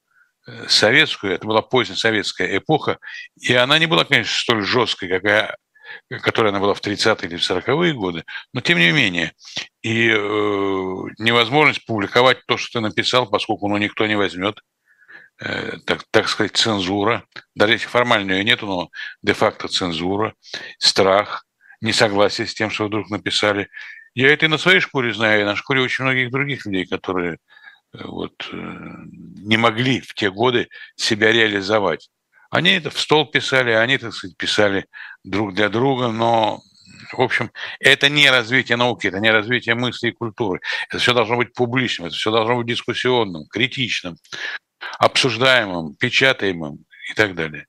э, 0.47 0.67
советскую, 0.67 1.33
это 1.33 1.47
была 1.47 1.63
поздняя 1.63 1.97
советская 1.97 2.57
эпоха, 2.57 2.99
и 3.39 3.53
она 3.55 3.79
не 3.79 3.87
была, 3.87 4.05
конечно, 4.05 4.37
столь 4.37 4.63
жесткой, 4.63 5.09
какая 5.09 5.57
которая 6.21 6.51
она 6.51 6.59
была 6.59 6.73
в 6.73 6.81
30-е 6.81 7.29
или 7.29 7.37
в 7.37 7.49
40-е 7.49 7.93
годы, 7.93 8.23
но 8.53 8.61
тем 8.61 8.79
не 8.79 8.91
менее. 8.91 9.33
И 9.81 10.09
э, 10.09 10.15
невозможность 11.19 11.85
публиковать 11.85 12.45
то, 12.47 12.57
что 12.57 12.79
ты 12.79 12.81
написал, 12.81 13.29
поскольку 13.29 13.67
ну, 13.67 13.77
никто 13.77 14.05
не 14.07 14.15
возьмет, 14.15 14.59
э, 15.39 15.77
так, 15.85 16.03
так 16.11 16.27
сказать, 16.27 16.55
цензура. 16.55 17.23
Даже 17.55 17.73
если 17.73 17.87
формально 17.87 18.33
ее 18.33 18.43
нет, 18.43 18.61
но 18.61 18.89
де-факто 19.21 19.67
цензура, 19.67 20.33
страх, 20.79 21.45
несогласие 21.81 22.47
с 22.47 22.53
тем, 22.53 22.69
что 22.69 22.85
вдруг 22.85 23.09
написали. 23.09 23.69
Я 24.13 24.33
это 24.33 24.45
и 24.45 24.49
на 24.49 24.57
своей 24.57 24.79
шкуре 24.79 25.13
знаю, 25.13 25.41
и 25.41 25.45
на 25.45 25.55
шкуре 25.55 25.81
очень 25.81 26.03
многих 26.03 26.31
других 26.31 26.65
людей, 26.65 26.85
которые 26.85 27.33
э, 27.93 28.03
вот, 28.03 28.49
э, 28.51 28.55
не 28.55 29.57
могли 29.57 30.01
в 30.01 30.13
те 30.13 30.31
годы 30.31 30.69
себя 30.95 31.31
реализовать. 31.31 32.09
Они 32.49 32.71
это 32.71 32.89
в 32.89 32.99
стол 32.99 33.25
писали, 33.25 33.71
они, 33.71 33.97
так 33.97 34.13
сказать, 34.13 34.37
писали 34.37 34.85
друг 35.23 35.53
для 35.53 35.69
друга, 35.69 36.09
но, 36.09 36.61
в 37.13 37.21
общем, 37.21 37.51
это 37.79 38.09
не 38.09 38.29
развитие 38.29 38.77
науки, 38.77 39.07
это 39.07 39.19
не 39.19 39.31
развитие 39.31 39.75
мысли 39.75 40.09
и 40.09 40.13
культуры. 40.13 40.61
Это 40.89 40.99
все 40.99 41.13
должно 41.13 41.37
быть 41.37 41.53
публичным, 41.53 42.07
это 42.07 42.15
все 42.15 42.31
должно 42.31 42.57
быть 42.57 42.67
дискуссионным, 42.67 43.45
критичным, 43.47 44.17
обсуждаемым, 44.99 45.95
печатаемым 45.95 46.85
и 47.09 47.13
так 47.13 47.35
далее. 47.35 47.67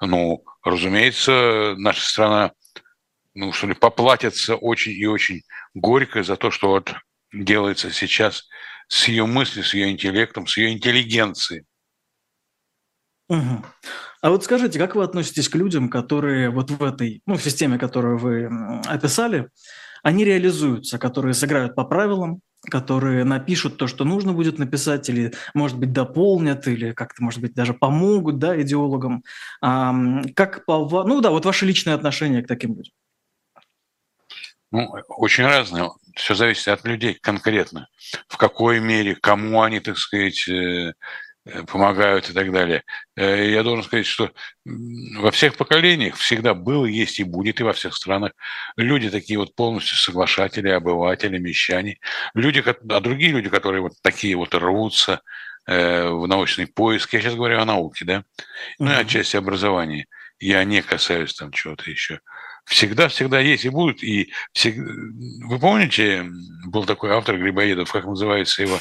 Ну, 0.00 0.44
разумеется, 0.64 1.74
наша 1.76 2.00
страна, 2.00 2.52
ну, 3.34 3.52
что 3.52 3.66
ли, 3.66 3.74
поплатится 3.74 4.56
очень 4.56 4.92
и 4.92 5.06
очень 5.06 5.42
горько 5.74 6.22
за 6.22 6.36
то, 6.36 6.50
что 6.50 6.68
вот 6.68 6.94
делается 7.32 7.90
сейчас 7.92 8.48
с 8.88 9.08
ее 9.08 9.26
мыслью, 9.26 9.64
с 9.64 9.74
ее 9.74 9.90
интеллектом, 9.90 10.46
с 10.46 10.56
ее 10.56 10.72
интеллигенцией. 10.72 11.64
Угу. 13.30 13.64
А 14.22 14.30
вот 14.30 14.44
скажите, 14.44 14.78
как 14.78 14.96
вы 14.96 15.04
относитесь 15.04 15.48
к 15.48 15.54
людям, 15.54 15.88
которые 15.88 16.50
вот 16.50 16.70
в 16.72 16.82
этой, 16.82 17.22
ну, 17.26 17.36
в 17.36 17.42
системе, 17.42 17.78
которую 17.78 18.18
вы 18.18 18.50
описали, 18.86 19.48
они 20.02 20.24
реализуются, 20.24 20.98
которые 20.98 21.34
сыграют 21.34 21.76
по 21.76 21.84
правилам, 21.84 22.40
которые 22.68 23.22
напишут 23.22 23.78
то, 23.78 23.86
что 23.86 24.04
нужно 24.04 24.32
будет 24.32 24.58
написать, 24.58 25.08
или, 25.08 25.32
может 25.54 25.78
быть, 25.78 25.92
дополнят, 25.92 26.66
или 26.66 26.92
как-то, 26.92 27.22
может 27.22 27.40
быть, 27.40 27.54
даже 27.54 27.72
помогут, 27.72 28.38
да, 28.38 28.60
идеологам. 28.60 29.22
А, 29.62 29.94
как 30.34 30.64
по... 30.64 31.04
Ну 31.04 31.20
да, 31.20 31.30
вот 31.30 31.46
ваше 31.46 31.64
личное 31.64 31.94
отношение 31.94 32.42
к 32.42 32.48
таким 32.48 32.76
людям. 32.76 32.92
Ну, 34.72 34.88
очень 35.08 35.44
разное. 35.44 35.90
Все 36.16 36.34
зависит 36.34 36.66
от 36.66 36.84
людей 36.84 37.14
конкретно. 37.14 37.88
В 38.26 38.36
какой 38.36 38.80
мере, 38.80 39.14
кому 39.14 39.62
они, 39.62 39.78
так 39.78 39.98
сказать, 39.98 40.48
э, 40.48 40.94
помогают 41.66 42.28
и 42.28 42.32
так 42.32 42.52
далее. 42.52 42.84
Э, 43.16 43.50
я 43.50 43.62
должен 43.62 43.84
сказать, 43.84 44.06
что 44.06 44.30
во 44.64 45.30
всех 45.30 45.56
поколениях 45.56 46.16
всегда 46.16 46.54
было, 46.54 46.84
есть 46.84 47.18
и 47.18 47.24
будет, 47.24 47.60
и 47.60 47.64
во 47.64 47.72
всех 47.72 47.94
странах 47.94 48.32
люди 48.76 49.10
такие 49.10 49.38
вот 49.38 49.54
полностью 49.54 49.96
соглашатели, 49.96 50.68
обыватели, 50.68 51.38
мещане, 51.38 51.98
люди, 52.34 52.62
а 52.66 53.00
другие 53.00 53.32
люди, 53.32 53.48
которые 53.48 53.82
вот 53.82 53.92
такие 54.02 54.36
вот 54.36 54.54
рвутся 54.54 55.22
э, 55.66 56.08
в 56.08 56.26
научный 56.26 56.66
поиск. 56.66 57.12
Я 57.14 57.20
сейчас 57.20 57.34
говорю 57.34 57.60
о 57.60 57.64
науке, 57.64 58.04
да, 58.04 58.24
ну 58.78 58.90
и 58.90 58.94
отчасти 58.94 59.36
образования. 59.36 60.06
Я 60.38 60.64
не 60.64 60.82
касаюсь 60.82 61.34
там 61.34 61.52
чего-то 61.52 61.90
еще. 61.90 62.20
Всегда-всегда 62.64 63.40
есть 63.40 63.64
и 63.64 63.68
будут. 63.68 64.02
И 64.02 64.32
всегда... 64.52 64.90
Вы 65.46 65.58
помните, 65.58 66.26
был 66.66 66.84
такой 66.84 67.10
автор 67.10 67.36
Грибоедов, 67.36 67.92
как 67.92 68.04
называется 68.04 68.62
его 68.62 68.78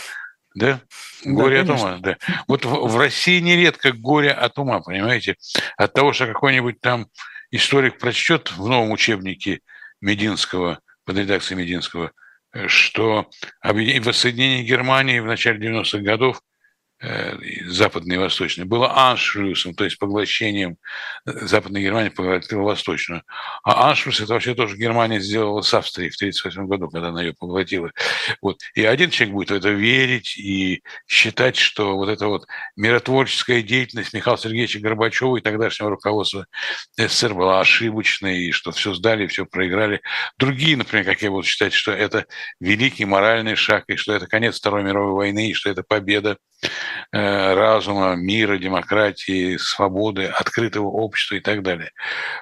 да? 0.60 0.82
Горе 1.26 1.64
да, 1.64 1.74
от 1.74 1.80
ума, 1.80 1.98
да. 2.00 2.18
Вот 2.48 2.66
в, 2.66 2.88
в 2.88 2.98
России 2.98 3.40
нередко 3.40 3.92
горе 3.92 4.32
от 4.32 4.60
ума, 4.60 4.82
понимаете? 4.82 5.36
От 5.78 5.94
того, 5.94 6.14
что 6.14 6.28
какой-нибудь 6.28 6.80
там 6.80 7.08
историк 7.52 7.98
прочтет 7.98 8.52
в 8.52 8.68
новом 8.68 8.92
учебнике 8.92 9.62
Мединского, 10.02 10.80
под 11.06 11.18
редакцией 11.18 11.60
Мединского, 11.60 12.12
э, 12.54 12.68
что 12.68 13.30
воссоединение 13.64 14.64
Германии 14.64 15.20
в 15.20 15.26
начале 15.26 15.60
90-х 15.60 16.00
годов 16.00 16.42
западной 17.02 18.16
и 18.18 18.20
восточной, 18.20 18.66
было 18.66 19.10
аншлюсом, 19.10 19.74
то 19.74 19.86
есть 19.86 19.98
поглощением 19.98 20.78
э, 21.26 21.32
Западной 21.46 21.82
Германии 21.82 22.10
поглотила 22.10 22.62
Восточную. 22.62 23.24
А 23.64 23.90
аншлюс– 23.90 24.20
это 24.22 24.34
вообще 24.34 24.54
тоже 24.54 24.76
Германия 24.76 25.22
сделала 25.22 25.62
с 25.62 25.74
Австрией 25.74 26.10
в 26.10 26.16
1938 26.16 26.68
году, 26.68 26.90
когда 26.90 27.10
она 27.10 27.22
ее 27.22 27.34
поглотила. 27.34 27.92
Вот. 28.42 28.60
И 28.76 28.84
один 28.84 29.12
человек 29.12 29.34
будет 29.34 29.52
в 29.52 29.54
это 29.54 29.70
верить 29.70 30.38
и 30.38 30.84
считать, 31.08 31.56
что 31.56 31.96
вот 31.96 32.10
эта 32.10 32.28
вот 32.28 32.46
миротворческая 32.76 33.62
деятельность 33.62 34.14
Михаила 34.14 34.38
Сергеевича 34.38 34.80
Горбачева 34.80 35.38
и 35.38 35.42
тогдашнего 35.42 35.92
руководства 35.92 36.48
СССР 36.98 37.34
была 37.34 37.62
ошибочной, 37.62 38.48
и 38.48 38.52
что 38.52 38.72
все 38.72 38.94
сдали, 38.94 39.28
все 39.28 39.46
проиграли. 39.46 40.02
Другие, 40.38 40.76
например, 40.76 41.06
как 41.06 41.22
я 41.22 41.32
буду 41.32 41.48
считать, 41.48 41.72
что 41.72 41.94
это 41.94 42.26
великий 42.60 43.06
моральный 43.06 43.56
шаг, 43.56 43.86
и 43.88 43.96
что 43.96 44.14
это 44.14 44.28
конец 44.28 44.58
Второй 44.58 44.84
мировой 44.84 45.14
войны, 45.14 45.50
и 45.50 45.54
что 45.54 45.70
это 45.70 45.84
победа 45.84 46.38
Э, 46.62 46.68
разума, 47.12 48.16
мира, 48.16 48.58
демократии, 48.58 49.58
свободы, 49.58 50.26
открытого 50.26 50.88
общества 50.88 51.36
и 51.36 51.40
так 51.40 51.64
далее. 51.64 51.92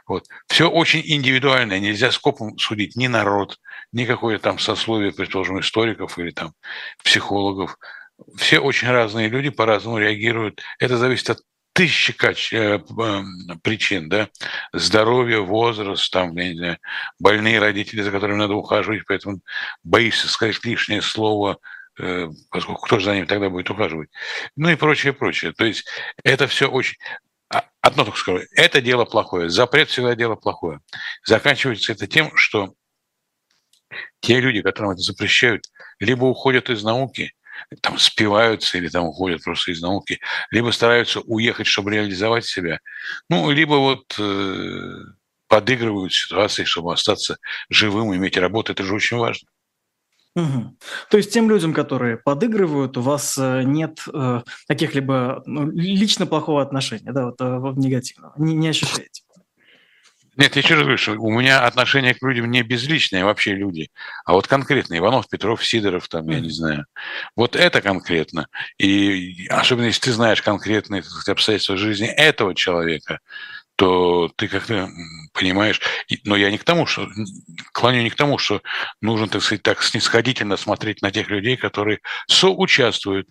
Вот. 0.08 0.26
Все 0.48 0.70
очень 0.70 1.02
индивидуально, 1.06 1.80
нельзя 1.80 2.12
скопом 2.12 2.58
судить 2.58 2.96
ни 2.96 3.08
народ, 3.08 3.58
ни 3.92 4.06
какое 4.06 4.40
там 4.40 4.60
сословие, 4.60 5.12
предположим, 5.12 5.60
историков 5.60 6.18
или 6.20 6.32
там 6.32 6.54
психологов. 7.04 7.78
Все 8.36 8.60
очень 8.60 8.90
разные 8.90 9.30
люди 9.30 9.50
по-разному 9.50 10.00
реагируют. 10.00 10.62
Это 10.80 10.98
зависит 10.98 11.30
от 11.30 11.40
тысячи 11.74 12.12
кач... 12.12 12.52
Э, 12.52 12.80
причин, 13.62 14.10
да, 14.10 14.30
здоровье, 14.74 15.42
возраст, 15.42 16.12
там, 16.12 16.36
я 16.36 16.50
не 16.50 16.58
знаю, 16.58 16.78
больные 17.20 17.60
родители, 17.60 18.02
за 18.02 18.12
которыми 18.12 18.40
надо 18.40 18.56
ухаживать, 18.56 19.04
поэтому 19.08 19.42
боишься 19.84 20.28
сказать 20.28 20.64
лишнее 20.66 21.04
слово, 21.04 21.58
Э, 21.58 21.58
поскольку 22.50 22.82
кто 22.82 23.00
же 23.00 23.06
за 23.06 23.16
ним 23.16 23.28
тогда 23.28 23.50
будет 23.50 23.70
ухаживать, 23.70 24.10
ну 24.56 24.70
и 24.70 24.76
прочее, 24.76 25.14
прочее. 25.14 25.54
То 25.54 25.66
есть 25.66 25.88
это 26.24 26.48
все 26.48 26.70
очень... 26.70 26.98
А, 27.50 27.64
одно 27.82 28.04
только 28.04 28.20
скажу, 28.20 28.42
это 28.56 28.82
дело 28.82 29.06
плохое, 29.06 29.50
запрет 29.50 29.90
всегда 29.90 30.16
дело 30.16 30.36
плохое. 30.36 30.80
Заканчивается 31.26 31.94
это 31.94 32.08
тем, 32.08 32.36
что 32.36 32.74
те 34.20 34.40
люди, 34.40 34.62
которым 34.62 34.92
это 34.92 35.02
запрещают, 35.02 35.66
либо 36.00 36.26
уходят 36.26 36.70
из 36.70 36.84
науки, 36.84 37.34
там 37.82 37.98
спиваются 37.98 38.78
или 38.78 38.90
там 38.90 39.06
уходят 39.06 39.44
просто 39.44 39.72
из 39.72 39.82
науки, 39.82 40.20
либо 40.52 40.72
стараются 40.72 41.22
уехать, 41.22 41.68
чтобы 41.68 41.92
реализовать 41.92 42.46
себя, 42.46 42.80
ну, 43.30 43.50
либо 43.50 43.76
вот 43.76 44.16
э, 44.20 44.96
подыгрывают 45.48 46.14
ситуации, 46.14 46.64
чтобы 46.66 46.94
остаться 46.94 47.38
живым, 47.70 48.16
иметь 48.16 48.38
работу, 48.38 48.72
это 48.72 48.84
же 48.84 48.94
очень 48.94 49.18
важно. 49.18 49.50
Угу. 50.38 50.78
То 51.10 51.18
есть 51.18 51.34
тем 51.34 51.50
людям, 51.50 51.74
которые 51.74 52.18
подыгрывают, 52.18 52.96
у 52.98 53.02
вас 53.02 53.40
э, 53.40 53.64
нет 53.64 54.02
э, 54.14 54.42
каких-либо 54.68 55.42
ну, 55.48 55.68
лично 55.72 56.28
плохого 56.28 56.62
отношения, 56.62 57.12
да, 57.12 57.26
вот 57.26 57.38
э, 57.40 57.74
негативного, 57.76 58.34
не, 58.38 58.54
не 58.54 58.68
ощущаете? 58.68 59.24
Нет, 60.36 60.56
я 60.56 60.62
еще 60.62 60.76
раз 60.76 60.84
говорю, 60.84 60.98
что 61.00 61.14
у 61.14 61.32
меня 61.32 61.66
отношение 61.66 62.14
к 62.14 62.22
людям 62.22 62.52
не 62.52 62.62
безличное, 62.62 63.26
вообще 63.26 63.56
люди, 63.56 63.90
а 64.26 64.34
вот 64.34 64.46
конкретно 64.46 64.96
Иванов, 64.96 65.28
Петров, 65.28 65.66
Сидоров, 65.66 66.08
там, 66.08 66.28
mm-hmm. 66.28 66.34
я 66.34 66.40
не 66.40 66.52
знаю. 66.52 66.86
Вот 67.36 67.56
это 67.56 67.82
конкретно. 67.82 68.48
И 68.78 69.48
особенно 69.50 69.86
если 69.86 70.02
ты 70.02 70.12
знаешь 70.12 70.44
конкретные 70.44 71.02
сказать, 71.02 71.30
обстоятельства 71.30 71.78
жизни 71.78 72.06
этого 72.06 72.54
человека, 72.54 73.22
то 73.78 74.30
ты 74.36 74.48
как-то 74.48 74.90
понимаешь, 75.34 75.80
но 76.26 76.36
я 76.36 76.50
не 76.50 76.58
к 76.58 76.64
тому, 76.64 76.88
что 76.88 77.08
клоню 77.72 78.02
не 78.02 78.10
к 78.10 78.16
тому, 78.16 78.40
что 78.40 78.62
нужно, 79.02 79.28
так 79.28 79.44
сказать, 79.44 79.62
так 79.64 79.84
снисходительно 79.84 80.58
смотреть 80.58 81.04
на 81.04 81.12
тех 81.12 81.30
людей, 81.30 81.58
которые 81.58 82.00
соучаствуют 82.28 83.28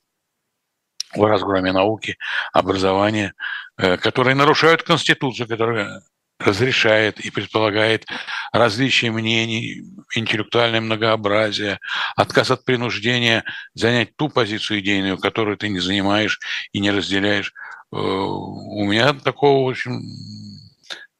в 1.15 1.25
разгроме 1.25 1.73
науки, 1.73 2.17
образования, 2.53 3.35
э, 3.76 3.97
которые 3.97 4.37
нарушают 4.37 4.85
Конституцию, 4.85 5.49
которая 5.49 6.03
разрешает 6.38 7.19
и 7.21 7.31
предполагает 7.31 8.07
различия 8.53 9.11
мнений, 9.11 9.83
интеллектуальное 10.15 10.81
многообразие, 10.81 11.81
отказ 12.15 12.50
от 12.50 12.65
принуждения 12.65 13.45
занять 13.75 14.17
ту 14.17 14.29
позицию 14.29 14.81
идейную, 14.81 15.19
которую 15.19 15.57
ты 15.57 15.69
не 15.69 15.81
занимаешь 15.81 16.38
и 16.73 16.79
не 16.79 16.91
разделяешь. 16.91 17.53
Э, 17.93 17.97
у 17.97 18.85
меня 18.85 19.14
такого, 19.14 19.66
в 19.66 19.71
общем, 19.71 20.02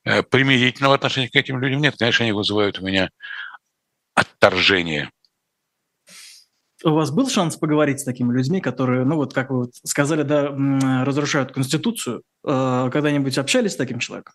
э, 0.04 0.23
примирительного 0.23 0.94
отношения 0.94 1.28
к 1.28 1.37
этим 1.37 1.61
людям 1.61 1.80
нет. 1.80 1.96
Конечно, 1.99 2.25
они 2.25 2.32
вызывают 2.32 2.78
у 2.80 2.87
меня 2.87 3.11
отторжение. 4.14 5.11
У 6.85 6.90
вас 6.90 7.11
был 7.11 7.28
шанс 7.28 7.56
поговорить 7.56 8.00
с 8.00 8.04
такими 8.04 8.32
людьми, 8.32 8.61
которые, 8.61 9.04
ну 9.04 9.16
вот 9.16 9.32
как 9.32 9.50
вы 9.50 9.70
сказали, 9.85 10.23
да, 10.23 10.54
разрушают 11.04 11.52
Конституцию? 11.52 12.23
Э, 12.44 12.90
когда-нибудь 12.92 13.38
общались 13.38 13.73
с 13.73 13.76
таким 13.76 13.99
человеком? 13.99 14.35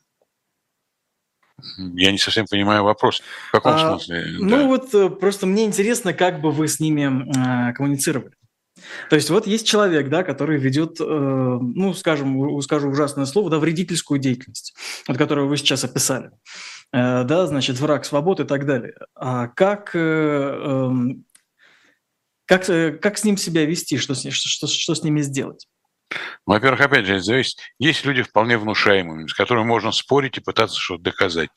Я 1.77 2.11
не 2.11 2.17
совсем 2.17 2.47
понимаю 2.49 2.83
вопрос. 2.83 3.21
В 3.49 3.51
каком 3.51 3.73
а, 3.73 3.77
смысле? 3.77 4.25
Ну 4.39 4.49
да. 4.49 4.65
вот 4.65 5.19
просто 5.19 5.45
мне 5.45 5.65
интересно, 5.65 6.13
как 6.13 6.41
бы 6.41 6.51
вы 6.51 6.67
с 6.67 6.79
ними 6.79 7.69
э, 7.69 7.73
коммуницировали. 7.73 8.33
То 9.09 9.15
есть 9.15 9.29
вот 9.29 9.47
есть 9.47 9.67
человек, 9.67 10.09
да, 10.09 10.23
который 10.23 10.57
ведет, 10.57 10.99
э, 10.99 11.03
ну, 11.03 11.93
скажем, 11.93 12.61
скажу 12.61 12.89
ужасное 12.89 13.25
слово, 13.25 13.49
да, 13.49 13.59
вредительскую 13.59 14.19
деятельность, 14.19 14.73
вот 15.07 15.17
которую 15.17 15.47
вы 15.47 15.57
сейчас 15.57 15.83
описали. 15.83 16.31
Э, 16.93 17.23
да, 17.23 17.47
значит, 17.47 17.79
враг 17.79 18.05
свободы 18.05 18.43
и 18.43 18.47
так 18.47 18.65
далее. 18.65 18.95
А 19.15 19.47
как, 19.47 19.95
э, 19.95 19.99
эм, 19.99 21.25
как, 22.45 22.65
как 22.65 23.17
с 23.17 23.23
ним 23.23 23.37
себя 23.37 23.65
вести, 23.65 23.97
что 23.97 24.13
с, 24.13 24.29
что, 24.29 24.67
что 24.67 24.95
с 24.95 25.03
ними 25.03 25.21
сделать? 25.21 25.67
Во-первых, 26.45 26.81
опять 26.81 27.05
же, 27.05 27.21
зависит. 27.21 27.59
Есть 27.79 28.05
люди 28.05 28.21
вполне 28.23 28.57
внушаемые, 28.57 29.27
с 29.27 29.33
которыми 29.33 29.65
можно 29.65 29.91
спорить 29.91 30.37
и 30.37 30.41
пытаться 30.41 30.79
что-то 30.79 31.03
доказать. 31.03 31.49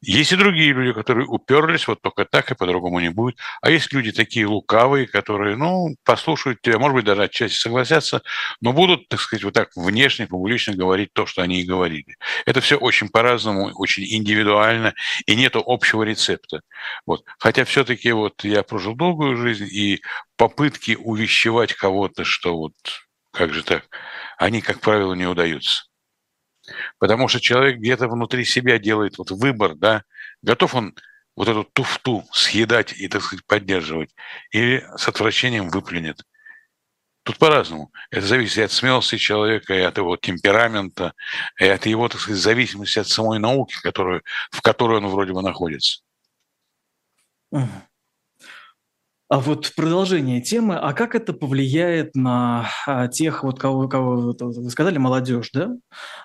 Есть 0.00 0.32
и 0.32 0.36
другие 0.36 0.72
люди, 0.72 0.92
которые 0.92 1.26
уперлись, 1.26 1.86
вот 1.86 2.00
только 2.02 2.24
так 2.24 2.50
и 2.50 2.54
по-другому 2.54 3.00
не 3.00 3.10
будет. 3.10 3.36
А 3.60 3.70
есть 3.70 3.92
люди 3.92 4.12
такие 4.12 4.46
лукавые, 4.46 5.06
которые, 5.06 5.56
ну, 5.56 5.94
послушают 6.04 6.60
тебя, 6.62 6.78
может 6.78 6.96
быть, 6.96 7.04
даже 7.04 7.22
отчасти 7.22 7.56
согласятся, 7.56 8.22
но 8.60 8.72
будут, 8.72 9.08
так 9.08 9.20
сказать, 9.20 9.44
вот 9.44 9.54
так 9.54 9.70
внешне, 9.76 10.26
публично 10.26 10.74
говорить 10.74 11.12
то, 11.12 11.26
что 11.26 11.42
они 11.42 11.60
и 11.60 11.64
говорили. 11.64 12.16
Это 12.46 12.60
все 12.60 12.76
очень 12.76 13.08
по-разному, 13.08 13.70
очень 13.74 14.04
индивидуально, 14.04 14.94
и 15.26 15.36
нету 15.36 15.62
общего 15.64 16.02
рецепта. 16.02 16.62
Вот. 17.06 17.24
Хотя 17.38 17.64
все-таки 17.64 18.12
вот 18.12 18.44
я 18.44 18.62
прожил 18.62 18.94
долгую 18.94 19.36
жизнь, 19.36 19.68
и 19.70 20.02
попытки 20.36 20.96
увещевать 20.98 21.72
кого-то, 21.72 22.24
что 22.24 22.56
вот 22.56 22.74
как 23.32 23.52
же 23.52 23.64
так? 23.64 23.88
Они, 24.38 24.60
как 24.60 24.80
правило, 24.80 25.14
не 25.14 25.26
удаются. 25.26 25.84
Потому 26.98 27.28
что 27.28 27.40
человек 27.40 27.78
где-то 27.78 28.08
внутри 28.08 28.44
себя 28.44 28.78
делает 28.78 29.18
вот 29.18 29.30
выбор, 29.30 29.74
да, 29.74 30.04
готов 30.42 30.74
он 30.74 30.94
вот 31.34 31.48
эту 31.48 31.64
туфту 31.64 32.24
съедать 32.32 32.92
и, 32.92 33.08
так 33.08 33.22
сказать, 33.22 33.44
поддерживать, 33.46 34.14
или 34.50 34.86
с 34.96 35.08
отвращением 35.08 35.70
выплюнет. 35.70 36.22
Тут 37.24 37.38
по-разному. 37.38 37.92
Это 38.10 38.26
зависит 38.26 38.58
и 38.58 38.62
от 38.62 38.72
смелости 38.72 39.16
человека, 39.16 39.74
и 39.74 39.80
от 39.80 39.96
его 39.96 40.16
темперамента, 40.16 41.14
и 41.58 41.66
от 41.66 41.86
его, 41.86 42.08
так 42.08 42.20
сказать, 42.20 42.40
зависимости 42.40 42.98
от 42.98 43.08
самой 43.08 43.38
науки, 43.38 43.76
которую, 43.82 44.22
в 44.50 44.60
которой 44.60 44.98
он 44.98 45.06
вроде 45.06 45.32
бы 45.32 45.42
находится. 45.42 46.02
А 49.32 49.38
вот 49.38 49.72
продолжение 49.74 50.42
темы, 50.42 50.76
а 50.76 50.92
как 50.92 51.14
это 51.14 51.32
повлияет 51.32 52.14
на 52.14 52.68
а, 52.86 53.08
тех, 53.08 53.44
вот 53.44 53.58
кого, 53.58 53.88
кого 53.88 54.34
вы 54.38 54.70
сказали, 54.70 54.98
молодежь, 54.98 55.48
да? 55.54 55.70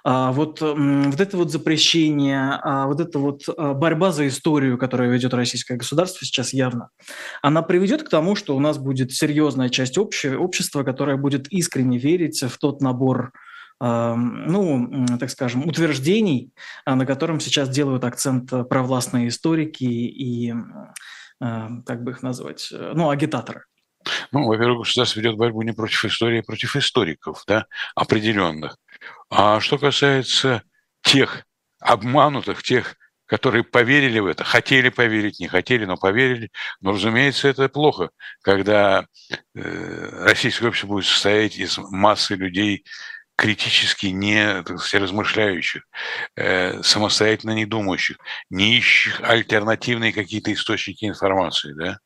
А 0.03 0.33
вот, 0.33 0.59
вот 0.59 1.21
это 1.21 1.37
вот 1.37 1.49
запрещение, 1.49 2.59
а 2.61 2.85
вот 2.85 2.99
эта 2.99 3.17
вот 3.17 3.43
а, 3.47 3.73
борьба 3.73 4.11
за 4.11 4.27
историю, 4.27 4.77
которую 4.77 5.09
ведет 5.09 5.33
российское 5.33 5.77
государство 5.77 6.25
сейчас 6.25 6.51
явно, 6.51 6.89
она 7.41 7.61
приведет 7.61 8.03
к 8.03 8.09
тому, 8.09 8.35
что 8.35 8.57
у 8.57 8.59
нас 8.59 8.77
будет 8.77 9.13
серьезная 9.13 9.69
часть 9.69 9.97
общего, 9.97 10.37
общества, 10.37 10.83
которая 10.83 11.15
будет 11.15 11.47
искренне 11.47 11.97
верить 11.97 12.43
в 12.43 12.57
тот 12.57 12.81
набор 12.81 13.31
ну, 13.79 15.05
так 15.19 15.29
скажем, 15.29 15.67
утверждений, 15.67 16.51
на 16.87 17.05
котором 17.05 17.39
сейчас 17.39 17.69
делают 17.69 18.03
акцент 18.05 18.49
провластные 18.67 19.27
историки 19.27 19.83
и 19.83 20.51
как 21.39 22.03
бы 22.03 22.11
их 22.11 22.23
назвать, 22.23 22.69
э, 22.71 22.93
ну, 22.95 23.09
агитаторы? 23.09 23.63
Ну, 24.31 24.45
во-первых, 24.45 24.79
государство 24.79 25.19
ведет 25.19 25.37
борьбу 25.37 25.61
не 25.63 25.73
против 25.73 26.05
истории, 26.05 26.39
а 26.39 26.43
против 26.43 26.75
историков, 26.75 27.43
да, 27.47 27.65
определенных. 27.95 28.77
А 29.29 29.59
что 29.59 29.77
касается 29.77 30.63
тех 31.01 31.43
обманутых, 31.79 32.63
тех, 32.63 32.95
которые 33.25 33.63
поверили 33.63 34.19
в 34.19 34.25
это, 34.25 34.43
хотели 34.43 34.89
поверить, 34.89 35.39
не 35.39 35.47
хотели, 35.47 35.85
но 35.85 35.97
поверили. 35.97 36.49
Но, 36.79 36.93
разумеется, 36.93 37.49
это 37.49 37.67
плохо, 37.67 38.09
когда 38.41 39.05
э, 39.53 40.23
российское 40.23 40.67
общество 40.67 40.87
будет 40.87 41.05
состоять 41.05 41.57
из 41.57 41.77
массы 41.77 42.35
людей, 42.35 42.85
критически 43.37 44.07
не 44.07 44.63
так 44.63 44.79
сказать, 44.79 45.03
размышляющих, 45.03 45.83
э, 46.35 46.81
самостоятельно 46.81 47.51
не 47.51 47.65
думающих, 47.65 48.17
не 48.49 48.77
ищущих 48.77 49.21
альтернативные 49.21 50.11
какие-то 50.11 50.51
источники 50.51 51.05
информации, 51.05 51.73
да, 51.73 51.99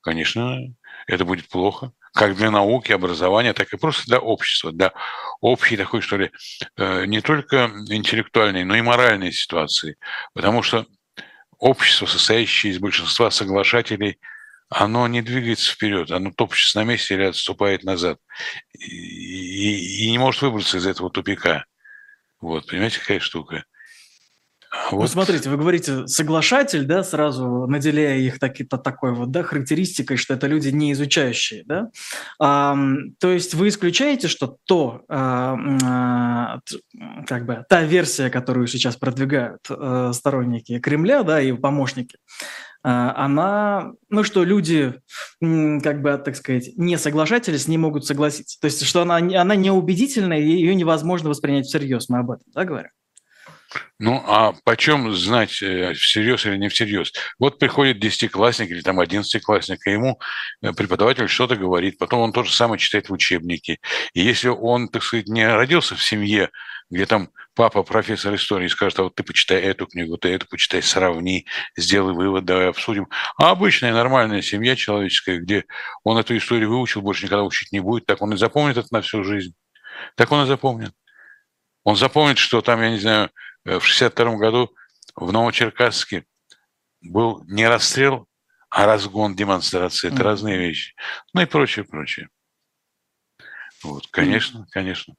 конечно, 0.00 0.58
это 1.06 1.24
будет 1.26 1.48
плохо, 1.48 1.92
как 2.14 2.36
для 2.36 2.50
науки, 2.50 2.90
образования, 2.90 3.52
так 3.52 3.72
и 3.72 3.76
просто 3.76 4.04
для 4.06 4.18
общества, 4.18 4.72
для 4.72 4.92
общей 5.42 5.76
такой, 5.76 6.00
что 6.00 6.16
ли, 6.16 6.30
э, 6.76 7.04
не 7.04 7.20
только 7.20 7.70
интеллектуальной, 7.88 8.64
но 8.64 8.76
и 8.76 8.82
моральной 8.82 9.32
ситуации. 9.32 9.96
Потому 10.32 10.62
что 10.62 10.86
общество, 11.58 12.06
состоящее 12.06 12.72
из 12.72 12.78
большинства 12.78 13.30
соглашателей– 13.30 14.18
оно 14.70 15.08
не 15.08 15.20
двигается 15.20 15.72
вперед, 15.72 16.10
оно 16.10 16.30
топчется 16.30 16.78
на 16.78 16.84
месте 16.84 17.14
или 17.14 17.24
отступает 17.24 17.82
назад. 17.82 18.18
И, 18.78 20.06
и, 20.06 20.10
не 20.10 20.18
может 20.18 20.40
выбраться 20.42 20.78
из 20.78 20.86
этого 20.86 21.10
тупика. 21.10 21.64
Вот, 22.40 22.68
понимаете, 22.68 23.00
какая 23.00 23.20
штука? 23.20 23.64
А 24.70 24.92
ну, 24.92 24.98
вот. 24.98 25.02
Ну, 25.02 25.06
смотрите, 25.08 25.50
вы 25.50 25.56
говорите 25.56 26.06
соглашатель, 26.06 26.84
да, 26.84 27.02
сразу 27.02 27.66
наделяя 27.66 28.18
их 28.18 28.38
таки, 28.38 28.62
то, 28.62 28.78
такой 28.78 29.12
вот, 29.12 29.32
да, 29.32 29.42
характеристикой, 29.42 30.16
что 30.16 30.34
это 30.34 30.46
люди 30.46 30.68
не 30.68 30.92
изучающие, 30.92 31.64
да. 31.66 31.90
А, 32.38 32.76
то 33.18 33.32
есть 33.32 33.54
вы 33.54 33.68
исключаете, 33.68 34.28
что 34.28 34.58
то, 34.66 35.02
а, 35.08 35.56
а, 35.82 36.60
как 37.26 37.46
бы, 37.46 37.64
та 37.68 37.82
версия, 37.82 38.30
которую 38.30 38.68
сейчас 38.68 38.94
продвигают 38.94 39.62
а, 39.68 40.12
сторонники 40.12 40.78
Кремля, 40.78 41.24
да, 41.24 41.42
и 41.42 41.50
помощники, 41.50 42.18
она, 42.82 43.92
ну 44.08 44.24
что 44.24 44.42
люди, 44.44 44.94
как 45.40 46.02
бы, 46.02 46.16
так 46.18 46.36
сказать, 46.36 46.70
не 46.76 46.96
соглашатели 46.98 47.56
с 47.56 47.68
ней 47.68 47.76
могут 47.76 48.06
согласиться. 48.06 48.58
То 48.60 48.66
есть, 48.66 48.84
что 48.84 49.02
она, 49.02 49.16
она 49.16 49.54
неубедительная, 49.54 50.40
и 50.40 50.50
ее 50.50 50.74
невозможно 50.74 51.28
воспринять 51.28 51.66
всерьез, 51.66 52.08
мы 52.08 52.18
об 52.18 52.30
этом, 52.30 52.44
да, 52.54 52.64
говорим? 52.64 52.90
Ну, 53.98 54.22
а 54.26 54.54
почем 54.64 55.14
знать, 55.14 55.62
э, 55.62 55.92
всерьез 55.94 56.44
или 56.46 56.56
не 56.56 56.68
всерьез? 56.68 57.12
Вот 57.38 57.58
приходит 57.58 58.00
десятиклассник 58.00 58.70
или 58.70 58.80
там 58.80 58.98
одиннадцатиклассник, 58.98 59.86
и 59.86 59.92
ему 59.92 60.18
э, 60.62 60.72
преподаватель 60.72 61.28
что-то 61.28 61.56
говорит, 61.56 61.98
потом 61.98 62.20
он 62.20 62.32
то 62.32 62.42
же 62.42 62.52
самое 62.52 62.80
читает 62.80 63.08
в 63.08 63.12
учебнике. 63.12 63.78
И 64.12 64.22
если 64.22 64.48
он, 64.48 64.88
так 64.88 65.02
сказать, 65.02 65.28
не 65.28 65.46
родился 65.46 65.94
в 65.94 66.02
семье, 66.02 66.50
где 66.90 67.06
там 67.06 67.30
папа 67.54 67.82
профессор 67.82 68.34
истории 68.34 68.68
скажет, 68.68 68.98
а 68.98 69.02
вот 69.04 69.14
ты 69.14 69.22
почитай 69.22 69.60
эту 69.60 69.86
книгу, 69.86 70.16
ты 70.16 70.30
эту 70.30 70.46
почитай, 70.46 70.82
сравни, 70.82 71.46
сделай 71.76 72.14
вывод, 72.14 72.44
давай 72.44 72.68
обсудим. 72.68 73.08
А 73.36 73.50
обычная 73.50 73.92
нормальная 73.92 74.42
семья 74.42 74.76
человеческая, 74.76 75.38
где 75.38 75.64
он 76.04 76.18
эту 76.18 76.36
историю 76.36 76.70
выучил, 76.70 77.02
больше 77.02 77.26
никогда 77.26 77.44
учить 77.44 77.72
не 77.72 77.80
будет, 77.80 78.06
так 78.06 78.22
он 78.22 78.32
и 78.34 78.36
запомнит 78.36 78.76
это 78.76 78.88
на 78.90 79.02
всю 79.02 79.24
жизнь. 79.24 79.54
Так 80.16 80.32
он 80.32 80.44
и 80.44 80.46
запомнит. 80.46 80.92
Он 81.84 81.96
запомнит, 81.96 82.38
что 82.38 82.60
там, 82.60 82.82
я 82.82 82.90
не 82.90 82.98
знаю, 82.98 83.30
Э, 83.64 83.78
в 83.78 83.84
1962 83.84 84.36
году 84.36 84.74
в 85.14 85.32
Новочеркасске 85.32 86.24
был 87.00 87.44
не 87.44 87.68
расстрел, 87.68 88.26
а 88.70 88.86
разгон 88.86 89.34
демонстрации. 89.34 90.08
Это 90.08 90.16
mm-hmm. 90.16 90.22
разные 90.22 90.58
вещи. 90.58 90.94
Ну 91.34 91.42
и 91.42 91.46
прочее, 91.46 91.84
прочее. 91.84 92.28
Вот, 93.82 94.06
конечно, 94.08 94.60
mm-hmm. 94.60 94.70
конечно. 94.70 95.14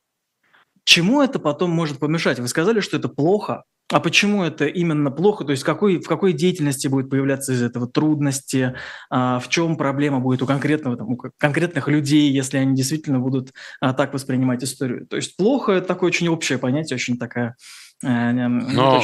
Чему 0.84 1.22
это 1.22 1.40
потом 1.40 1.72
может 1.72 2.00
помешать? 2.00 2.40
Вы 2.40 2.48
сказали, 2.48 2.80
что 2.80 2.98
это 2.98 3.10
плохо. 3.10 3.64
А 3.92 4.00
почему 4.00 4.44
это 4.44 4.66
именно 4.66 5.12
плохо? 5.12 5.44
То 5.44 5.52
есть 5.52 5.64
какой, 5.64 6.00
в 6.00 6.08
какой 6.08 6.32
деятельности 6.32 6.88
будет 6.88 7.10
появляться 7.10 7.52
из 7.52 7.62
этого 7.62 7.88
трудности? 7.88 8.76
А, 9.10 9.40
в 9.40 9.50
чем 9.50 9.76
проблема 9.76 10.20
будет 10.20 10.42
у, 10.42 10.46
конкретного, 10.46 10.96
там, 10.96 11.10
у 11.10 11.18
конкретных 11.38 11.90
людей, 11.90 12.32
если 12.32 12.58
они 12.58 12.74
действительно 12.74 13.20
будут 13.20 13.52
а, 13.82 13.94
так 13.94 14.14
воспринимать 14.14 14.64
историю? 14.64 15.08
То 15.08 15.18
есть 15.18 15.36
плохо– 15.36 15.72
это 15.74 15.88
такое 15.88 16.08
очень 16.08 16.30
общее 16.30 16.58
понятие, 16.58 16.96
очень 16.96 17.18
такая 17.18 17.56
Э, 18.04 18.32
но, 18.32 19.02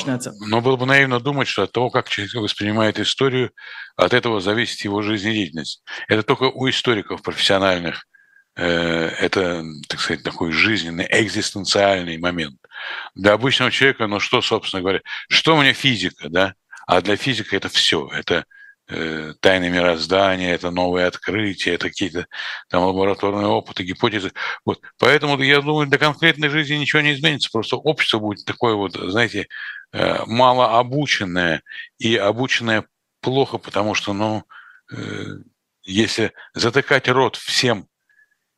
но 0.47 0.61
было 0.61 0.75
бы 0.75 0.85
наивно 0.85 1.19
думать, 1.19 1.47
что 1.47 1.63
от 1.63 1.71
того, 1.71 1.89
как 1.89 2.09
человек 2.09 2.35
воспринимает 2.35 2.99
историю, 2.99 3.51
от 3.95 4.13
этого 4.13 4.41
зависит 4.41 4.81
его 4.81 5.01
жизнедеятельность. 5.01 5.83
Это 6.07 6.23
только 6.23 6.45
у 6.45 6.69
историков 6.69 7.21
профессиональных 7.21 8.05
это, 8.63 9.63
так 9.87 9.99
сказать, 9.99 10.23
такой 10.23 10.51
жизненный, 10.51 11.07
экзистенциальный 11.09 12.17
момент. 12.17 12.57
Для 13.15 13.33
обычного 13.33 13.71
человека, 13.71 14.07
ну 14.07 14.19
что, 14.19 14.41
собственно 14.41 14.81
говоря, 14.81 15.01
что 15.29 15.55
мне 15.55 15.73
физика, 15.73 16.29
да? 16.29 16.55
А 16.87 17.01
для 17.01 17.17
физика 17.17 17.55
это 17.55 17.69
все. 17.69 18.09
Это 18.13 18.45
э, 18.87 19.33
тайны 19.41 19.69
мироздания, 19.69 20.53
это 20.53 20.71
новые 20.71 21.05
открытия, 21.05 21.75
это 21.75 21.89
какие-то 21.89 22.27
там 22.69 22.83
лабораторные 22.83 23.47
опыты, 23.47 23.83
гипотезы. 23.83 24.31
Вот. 24.65 24.81
Поэтому 24.97 25.41
я 25.41 25.61
думаю, 25.61 25.87
для 25.87 25.97
конкретной 25.97 26.49
жизни 26.49 26.75
ничего 26.75 27.01
не 27.01 27.13
изменится. 27.13 27.49
Просто 27.51 27.75
общество 27.75 28.19
будет 28.19 28.45
такое 28.45 28.75
вот, 28.75 28.95
знаете, 28.95 29.47
э, 29.91 30.25
малообученное 30.25 31.61
и 31.99 32.15
обученное 32.15 32.85
плохо, 33.21 33.57
потому 33.57 33.93
что, 33.93 34.13
ну, 34.13 34.45
э, 34.91 35.25
если 35.83 36.33
затыкать 36.53 37.07
рот 37.09 37.35
всем 37.35 37.87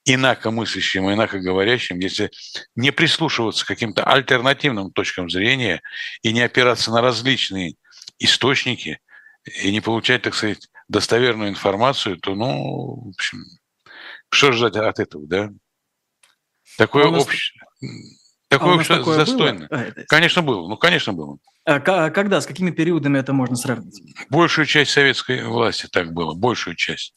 инакомыслящим, 0.06 1.12
инакоговорящим, 1.12 2.00
если 2.00 2.32
не 2.76 2.92
прислушиваться 2.92 3.66
к 3.66 3.68
каким-то 3.68 4.04
альтернативным 4.04 4.92
точкам 4.92 5.30
зрения 5.30 5.82
и 6.22 6.34
не 6.34 6.42
опираться 6.42 6.92
на 6.92 7.02
различные 7.02 7.76
источники 8.18 9.00
и 9.64 9.72
не 9.72 9.82
получать, 9.82 10.24
так 10.24 10.34
сказать, 10.34 10.68
достоверную 10.88 11.50
информацию, 11.50 12.18
то, 12.18 12.36
ну, 12.36 13.06
в 13.06 13.10
общем, 13.10 13.44
что 14.30 14.52
ждать 14.52 14.76
от 14.76 15.00
этого, 15.00 15.28
да? 15.28 15.50
Такое 16.78 17.06
а 18.50 18.56
общество... 18.56 18.98
Такое 18.98 19.18
а 19.18 19.22
общество 19.22 19.26
застойное. 19.26 19.68
А, 19.72 19.92
конечно, 20.08 20.42
было. 20.42 20.68
Ну, 20.68 20.78
конечно, 20.78 21.14
было. 21.14 21.38
А 21.66 21.80
когда, 21.80 22.42
с 22.42 22.48
какими 22.48 22.72
периодами 22.72 23.20
это 23.20 23.32
можно 23.32 23.56
сравнить? 23.56 24.02
Большую 24.30 24.66
часть 24.66 24.92
советской 24.92 25.44
власти 25.44 25.88
так 25.92 26.14
было, 26.14 26.34
большую 26.34 26.76
часть. 26.76 27.14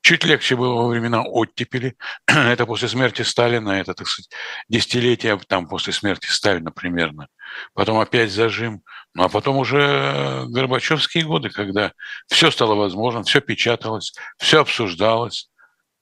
Чуть 0.00 0.24
легче 0.24 0.56
было 0.56 0.74
во 0.74 0.88
времена 0.88 1.22
оттепели. 1.22 1.96
это 2.26 2.64
после 2.64 2.88
смерти 2.88 3.22
Сталина, 3.22 3.72
это, 3.72 3.92
так 3.92 4.08
сказать, 4.08 4.30
десятилетия 4.68 5.38
там 5.46 5.68
после 5.68 5.92
смерти 5.92 6.28
Сталина 6.28 6.70
примерно. 6.70 7.28
Потом 7.74 7.98
опять 7.98 8.32
зажим. 8.32 8.82
Ну, 9.14 9.24
а 9.24 9.28
потом 9.28 9.58
уже 9.58 10.46
Горбачевские 10.48 11.24
годы, 11.24 11.50
когда 11.50 11.92
все 12.28 12.50
стало 12.50 12.74
возможным, 12.74 13.24
все 13.24 13.40
печаталось, 13.40 14.14
все 14.38 14.60
обсуждалось, 14.60 15.50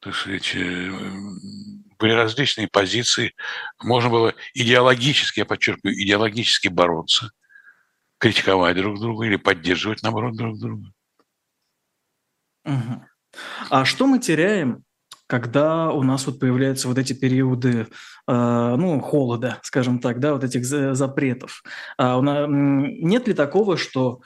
так 0.00 0.14
сказать, 0.14 0.52
э, 0.54 0.92
были 1.98 2.12
различные 2.12 2.68
позиции. 2.68 3.34
Можно 3.82 4.10
было 4.10 4.34
идеологически, 4.54 5.40
я 5.40 5.46
подчеркиваю, 5.46 5.94
идеологически 6.00 6.68
бороться– 6.68 7.30
критиковать 8.18 8.76
друг 8.76 9.00
друга 9.00 9.26
или 9.26 9.36
поддерживать, 9.36 10.02
наоборот, 10.02 10.36
друг 10.36 10.58
друга. 10.58 10.92
Угу. 12.64 13.04
А 13.70 13.84
что 13.84 14.06
мы 14.06 14.18
теряем, 14.18 14.84
когда 15.26 15.90
у 15.90 16.02
нас 16.02 16.26
вот 16.26 16.40
появляются 16.40 16.88
вот 16.88 16.98
эти 16.98 17.12
периоды, 17.12 17.86
э, 18.26 18.76
ну, 18.76 19.00
холода, 19.00 19.60
скажем 19.62 20.00
так, 20.00 20.20
да, 20.20 20.34
вот 20.34 20.44
этих 20.44 20.64
запретов? 20.64 21.62
А, 21.96 22.20
нас, 22.20 22.46
нет 22.48 23.28
ли 23.28 23.34
такого, 23.34 23.76
что 23.76 24.20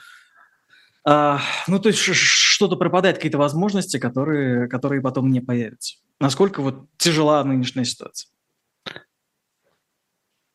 а, 1.05 1.41
ну, 1.67 1.79
то 1.79 1.89
есть 1.89 1.99
что-то 1.99 2.77
пропадает, 2.77 3.17
какие-то 3.17 3.37
возможности, 3.37 3.99
которые, 3.99 4.69
которые 4.69 5.01
потом 5.01 5.29
не 5.31 5.41
появятся. 5.41 5.97
Насколько 6.23 6.61
вот 6.61 6.85
тяжела 6.95 7.43
нынешняя 7.43 7.83
ситуация? 7.83 8.31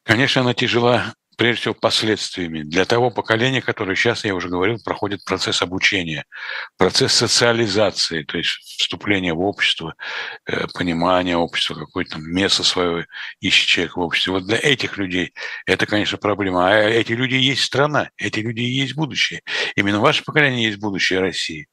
Конечно, 0.02 0.40
она 0.40 0.54
тяжела 0.54 1.12
прежде 1.37 1.61
всего 1.61 1.74
последствиями 1.74 2.62
для 2.62 2.87
того 2.87 3.11
поколения, 3.11 3.61
которое 3.61 3.94
сейчас, 3.94 4.24
я 4.24 4.35
уже 4.35 4.48
говорил, 4.48 4.78
проходит 4.83 5.26
процесс 5.26 5.61
обучения, 5.61 6.24
процесс 6.78 7.12
социализации, 7.12 8.22
то 8.22 8.38
есть 8.38 8.48
вступления 8.81 9.35
в 9.35 9.42
общество, 9.42 9.94
э, 10.46 10.68
понимания 10.72 11.37
общества, 11.37 11.74
какое-то 11.74 12.16
место 12.18 12.64
свое 12.64 13.07
ищет 13.40 13.68
человек 13.68 13.96
в 13.96 14.00
обществе. 14.00 14.33
Вот 14.33 14.46
для 14.46 14.57
этих 14.57 14.96
людей 14.96 15.35
это, 15.66 15.85
конечно, 15.85 16.16
проблема. 16.16 16.66
А 16.66 16.78
эти 16.78 17.12
люди 17.12 17.35
есть 17.35 17.62
страна, 17.62 18.09
эти 18.16 18.40
люди 18.40 18.62
есть 18.62 18.94
будущее. 18.94 19.42
Именно 19.76 20.00
ваше 20.00 20.24
поколение 20.24 20.64
есть 20.64 20.78
будущее 20.78 21.20
России. 21.20 21.68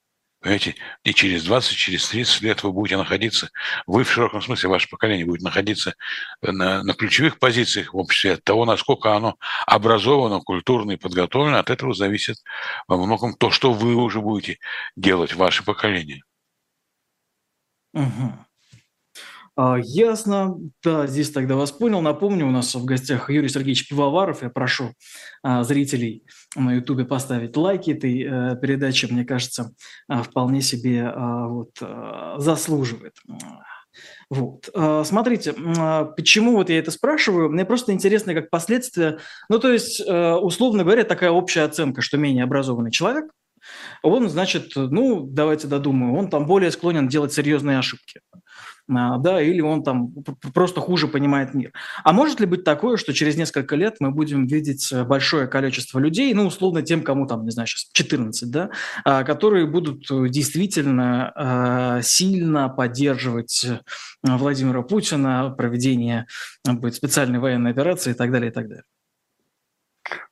Понимаете, 0.45 0.75
и 1.03 1.11
через 1.11 1.43
20, 1.45 1.75
через 1.75 2.07
30 2.09 2.41
лет 2.43 2.61
вы 2.61 2.71
будете 2.71 2.97
находиться, 2.97 3.49
вы 3.87 4.03
в 4.03 4.11
широком 4.11 4.43
смысле, 4.43 4.69
ваше 4.69 4.87
поколение 4.87 5.25
будет 5.25 5.41
находиться 5.41 5.95
на, 6.43 6.83
на 6.83 6.93
ключевых 6.93 7.39
позициях 7.39 7.95
в 7.95 7.97
обществе. 7.97 8.33
От 8.33 8.43
того, 8.43 8.63
насколько 8.65 9.15
оно 9.15 9.37
образовано, 9.65 10.41
культурно 10.41 10.91
и 10.91 10.97
подготовлено, 10.97 11.57
от 11.57 11.71
этого 11.71 11.95
зависит 11.95 12.37
во 12.87 13.03
многом 13.03 13.33
то, 13.33 13.49
что 13.49 13.73
вы 13.73 13.95
уже 13.95 14.21
будете 14.21 14.59
делать, 14.95 15.33
ваше 15.33 15.65
поколение. 15.65 16.21
Угу. 17.95 18.33
А, 19.55 19.77
ясно. 19.81 20.57
Да, 20.83 21.07
здесь 21.07 21.31
тогда 21.31 21.55
вас 21.55 21.71
понял. 21.71 22.01
Напомню, 22.01 22.47
у 22.47 22.51
нас 22.51 22.75
в 22.75 22.83
гостях 22.83 23.29
Юрий 23.29 23.47
Сергеевич 23.47 23.87
Пивоваров. 23.87 24.43
Я 24.43 24.49
прошу 24.49 24.93
а, 25.43 25.63
зрителей 25.63 26.23
на 26.55 26.73
Ютубе 26.73 27.05
поставить 27.05 27.55
лайки 27.55 27.91
этой 27.91 28.23
э, 28.23 28.55
передаче. 28.61 29.07
Мне 29.07 29.25
кажется, 29.25 29.71
а, 30.07 30.23
вполне 30.23 30.61
себе 30.61 31.11
вот, 31.15 31.71
заслуживает. 32.37 33.15
Вот. 34.29 34.69
Смотрите, 35.05 35.53
почему 36.17 36.53
вот 36.53 36.69
я 36.69 36.79
это 36.79 36.91
спрашиваю? 36.91 37.49
Мне 37.49 37.63
просто 37.63 37.93
интересно, 37.93 38.33
как 38.33 38.49
последствия. 38.49 39.19
Ну, 39.47 39.59
то 39.59 39.71
есть, 39.71 40.01
э, 40.01 40.33
условно 40.33 40.83
говоря, 40.83 41.05
такая 41.05 41.31
общая 41.31 41.61
оценка, 41.61 42.01
что 42.01 42.17
менее 42.17 42.43
образованный 42.43 42.91
человек, 42.91 43.31
он, 44.03 44.29
значит, 44.29 44.73
ну, 44.75 45.25
давайте 45.25 45.67
додумаю, 45.67 46.13
он 46.13 46.29
там 46.29 46.45
более 46.45 46.71
склонен 46.71 47.07
делать 47.07 47.33
серьезные 47.33 47.79
ошибки. 47.79 48.21
А, 48.87 49.17
да, 49.17 49.41
или 49.41 49.61
он 49.61 49.83
там 49.83 50.13
просто 50.53 50.79
хуже 50.79 51.07
понимает 51.07 51.55
мир. 51.55 51.73
А 52.03 52.13
может 52.13 52.39
ли 52.39 52.45
быть 52.45 52.63
такое, 52.63 52.97
что 52.97 53.13
через 53.13 53.35
несколько 53.35 53.75
лет 53.75 53.95
мы 53.99 54.11
будем 54.11 54.45
видеть 54.45 54.91
э, 54.91 55.03
большое 55.03 55.47
количество 55.47 55.97
людей, 55.97 56.31
ну, 56.35 56.45
условно, 56.45 56.83
тем, 56.83 57.01
кому 57.01 57.25
там, 57.25 57.45
не 57.45 57.51
знаю, 57.51 57.67
сейчас 57.67 57.89
14, 57.93 58.51
да, 58.51 58.69
а, 59.03 59.23
которые 59.23 59.65
будут 59.65 60.09
э, 60.11 60.29
действительно 60.29 61.31
а, 61.35 62.01
сильно 62.03 62.69
поддерживать 62.69 63.65
э, 63.65 63.79
Владимира 64.21 64.83
Путина, 64.83 65.49
проведение 65.57 66.27
будет 66.63 66.93
специальной 66.93 67.39
военной 67.39 67.71
операции 67.71 68.11
и 68.11 68.15
так 68.15 68.31
далее, 68.31 68.51
и 68.51 68.53
так 68.53 68.67
далее? 68.67 68.83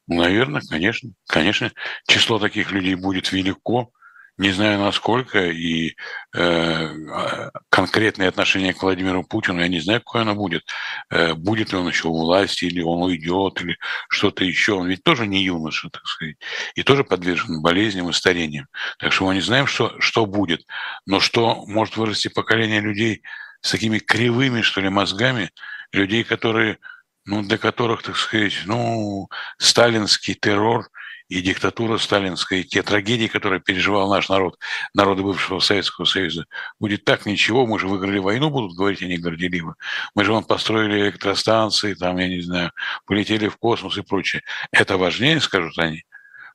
Наверное, 0.06 0.62
конечно. 0.70 1.12
Конечно, 1.28 1.72
число 2.08 2.38
таких 2.38 2.72
людей 2.72 2.94
будет 2.96 3.32
велико 3.32 3.92
не 4.38 4.52
знаю 4.52 4.80
насколько, 4.80 5.52
и 5.52 5.96
э, 6.36 7.50
конкретное 7.70 8.30
отношение 8.30 8.74
к 8.74 8.82
Владимиру 8.82 9.24
Путину, 9.24 9.62
я 9.62 9.68
не 9.68 9.80
знаю, 9.80 10.00
какое 10.00 10.24
оно 10.24 10.34
будет. 10.34 10.64
Э, 11.12 11.36
будет 11.36 11.72
ли 11.72 11.78
он 11.78 11.88
еще 11.88 12.08
у 12.08 12.18
власти, 12.18 12.66
или 12.66 12.82
он 12.82 13.04
уйдет, 13.04 13.62
или 13.62 13.78
что-то 14.10 14.44
еще. 14.44 14.74
Он 14.74 14.88
ведь 14.88 15.04
тоже 15.04 15.28
не 15.28 15.44
юноша, 15.44 15.90
так 15.90 16.06
сказать, 16.08 16.38
и 16.74 16.82
тоже 16.82 17.04
подвержен 17.04 17.62
болезням 17.62 18.10
и 18.10 18.14
старениям. 18.14 18.68
Так 18.98 19.14
что 19.14 19.26
мы 19.26 19.36
не 19.36 19.42
знаем, 19.42 19.68
что, 19.68 19.96
что 20.00 20.26
будет. 20.26 20.66
Но 21.06 21.20
что 21.20 21.64
может 21.68 21.96
вырасти 21.96 22.30
поколение 22.30 22.82
людей 22.82 23.22
с 23.62 23.70
такими 23.70 24.00
кривыми, 24.00 24.62
что 24.62 24.82
ли, 24.82 24.90
мозгами, 24.90 25.52
людей, 25.92 26.24
которые, 26.24 26.80
ну, 27.26 27.44
для 27.44 27.60
которых, 27.60 28.02
так 28.02 28.18
сказать, 28.18 28.64
ну, 28.66 29.30
сталинский 29.60 30.34
террор– 30.34 30.90
и 31.30 31.42
диктатура 31.42 31.98
сталинская, 31.98 32.60
и 32.60 32.64
те 32.64 32.84
трагедии, 32.84 33.28
которые 33.28 33.60
переживал 33.62 34.10
наш 34.10 34.30
народ, 34.30 34.60
народы 34.94 35.24
бывшего 35.24 35.60
Советского 35.60 36.06
Союза, 36.06 36.46
будет 36.80 37.06
так 37.06 37.26
ничего, 37.26 37.66
мы 37.66 37.80
же 37.80 37.88
выиграли 37.88 38.20
войну, 38.20 38.50
будут 38.50 38.78
говорить 38.78 39.02
они 39.02 39.18
горделиво. 39.18 39.76
Мы 40.16 40.26
же 40.26 40.32
вон 40.32 40.44
построили 40.44 41.02
электростанции, 41.02 41.94
там, 41.94 42.18
я 42.18 42.28
не 42.28 42.42
знаю, 42.42 42.72
полетели 43.06 43.48
в 43.48 43.58
космос 43.58 43.98
и 43.98 44.02
прочее. 44.02 44.44
Это 44.72 44.98
важнее, 44.98 45.40
скажут 45.40 45.78
они. 45.78 46.04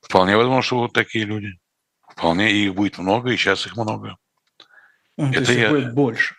Вполне 0.02 0.36
возможно, 0.36 0.62
что 0.62 0.76
будут 0.76 0.92
такие 0.92 1.24
люди. 1.24 1.58
Вполне, 2.08 2.52
их 2.52 2.74
будет 2.74 2.98
много, 2.98 3.30
и 3.30 3.36
сейчас 3.36 3.66
их 3.66 3.76
много. 3.76 4.16
Ну, 5.16 5.32
это 5.32 5.52
я... 5.52 5.70
будет 5.70 5.94
больше. 5.94 6.34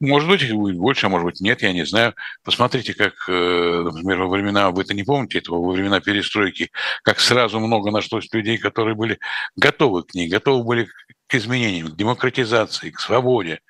Может 0.00 0.28
быть, 0.28 0.42
их 0.42 0.52
будет 0.52 0.76
больше, 0.76 1.06
а 1.06 1.08
может 1.08 1.26
быть, 1.26 1.40
нет, 1.40 1.62
я 1.62 1.72
не 1.72 1.84
знаю. 1.84 2.14
Посмотрите, 2.44 2.94
как, 2.94 3.14
э, 3.28 3.82
например, 3.84 4.22
во 4.22 4.28
времена, 4.28 4.70
вы 4.70 4.82
это 4.82 4.94
не 4.94 5.02
помните 5.02 5.38
этого, 5.38 5.58
во 5.58 5.72
времена 5.72 6.00
перестройки, 6.00 6.70
как 7.02 7.20
сразу 7.20 7.60
много 7.60 7.90
нашлось 7.90 8.28
людей, 8.32 8.58
которые 8.58 8.94
были 8.94 9.18
готовы 9.56 10.04
к 10.04 10.14
ней, 10.14 10.28
готовы 10.28 10.64
были 10.64 10.88
к 11.26 11.34
изменениям, 11.34 11.88
к 11.88 11.96
демократизации, 11.96 12.90
к 12.90 13.00
свободе, 13.00 13.60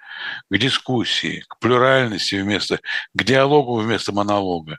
к 0.50 0.58
дискуссии, 0.58 1.44
к 1.48 1.58
плюральности 1.58 2.36
вместо, 2.36 2.80
к 3.14 3.22
диалогу 3.22 3.76
вместо 3.76 4.12
монолога. 4.12 4.78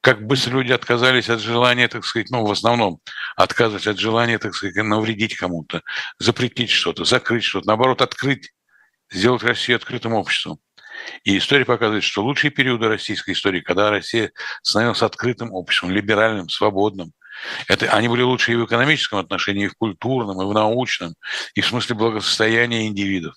Как 0.00 0.24
быстро 0.24 0.58
люди 0.58 0.72
отказались 0.72 1.28
от 1.28 1.40
желания, 1.40 1.88
так 1.88 2.04
сказать, 2.04 2.30
ну, 2.30 2.46
в 2.46 2.50
основном 2.50 3.00
отказывались 3.36 3.88
от 3.88 3.98
желания, 3.98 4.38
так 4.38 4.54
сказать, 4.54 4.76
навредить 4.76 5.36
кому-то, 5.36 5.82
запретить 6.18 6.70
что-то, 6.70 7.04
закрыть 7.04 7.42
что-то, 7.42 7.66
наоборот, 7.66 8.00
открыть 8.02 8.52
сделать 9.10 9.42
Россию 9.42 9.76
открытым 9.76 10.14
обществом. 10.14 10.58
И 11.24 11.36
история 11.38 11.64
показывает, 11.64 12.04
что 12.04 12.24
лучшие 12.24 12.50
периоды 12.50 12.88
российской 12.88 13.32
истории, 13.32 13.60
когда 13.60 13.90
Россия 13.90 14.32
становилась 14.62 15.02
открытым 15.02 15.52
обществом, 15.52 15.90
либеральным, 15.90 16.48
свободным, 16.48 17.12
это, 17.68 17.90
они 17.92 18.08
были 18.08 18.22
лучше 18.22 18.52
и 18.52 18.56
в 18.56 18.64
экономическом 18.64 19.18
отношении, 19.18 19.66
и 19.66 19.68
в 19.68 19.74
культурном, 19.74 20.40
и 20.40 20.46
в 20.46 20.54
научном, 20.54 21.14
и 21.54 21.60
в 21.60 21.66
смысле 21.66 21.96
благосостояния 21.96 22.86
индивидов. 22.86 23.34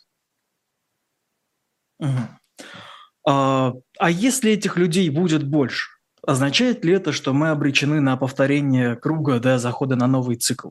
А, 3.27 3.73
а 3.97 4.09
если 4.09 4.51
этих 4.51 4.77
людей 4.77 5.09
будет 5.09 5.43
больше, 5.43 5.89
означает 6.25 6.85
ли 6.85 6.93
это, 6.93 7.11
что 7.11 7.33
мы 7.33 7.49
обречены 7.49 7.99
на 7.99 8.15
повторение 8.17 8.95
круга 8.95 9.39
да, 9.39 9.59
захода 9.59 9.95
на 9.95 10.07
новый 10.07 10.37
цикл? 10.37 10.69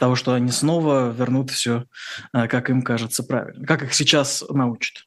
Того, 0.00 0.16
что 0.16 0.32
они 0.32 0.50
снова 0.50 1.10
вернут 1.10 1.50
все, 1.50 1.84
а, 2.32 2.48
как 2.48 2.70
им 2.70 2.80
кажется 2.80 3.22
правильно, 3.22 3.66
как 3.66 3.82
их 3.82 3.92
сейчас 3.92 4.42
научат? 4.48 5.04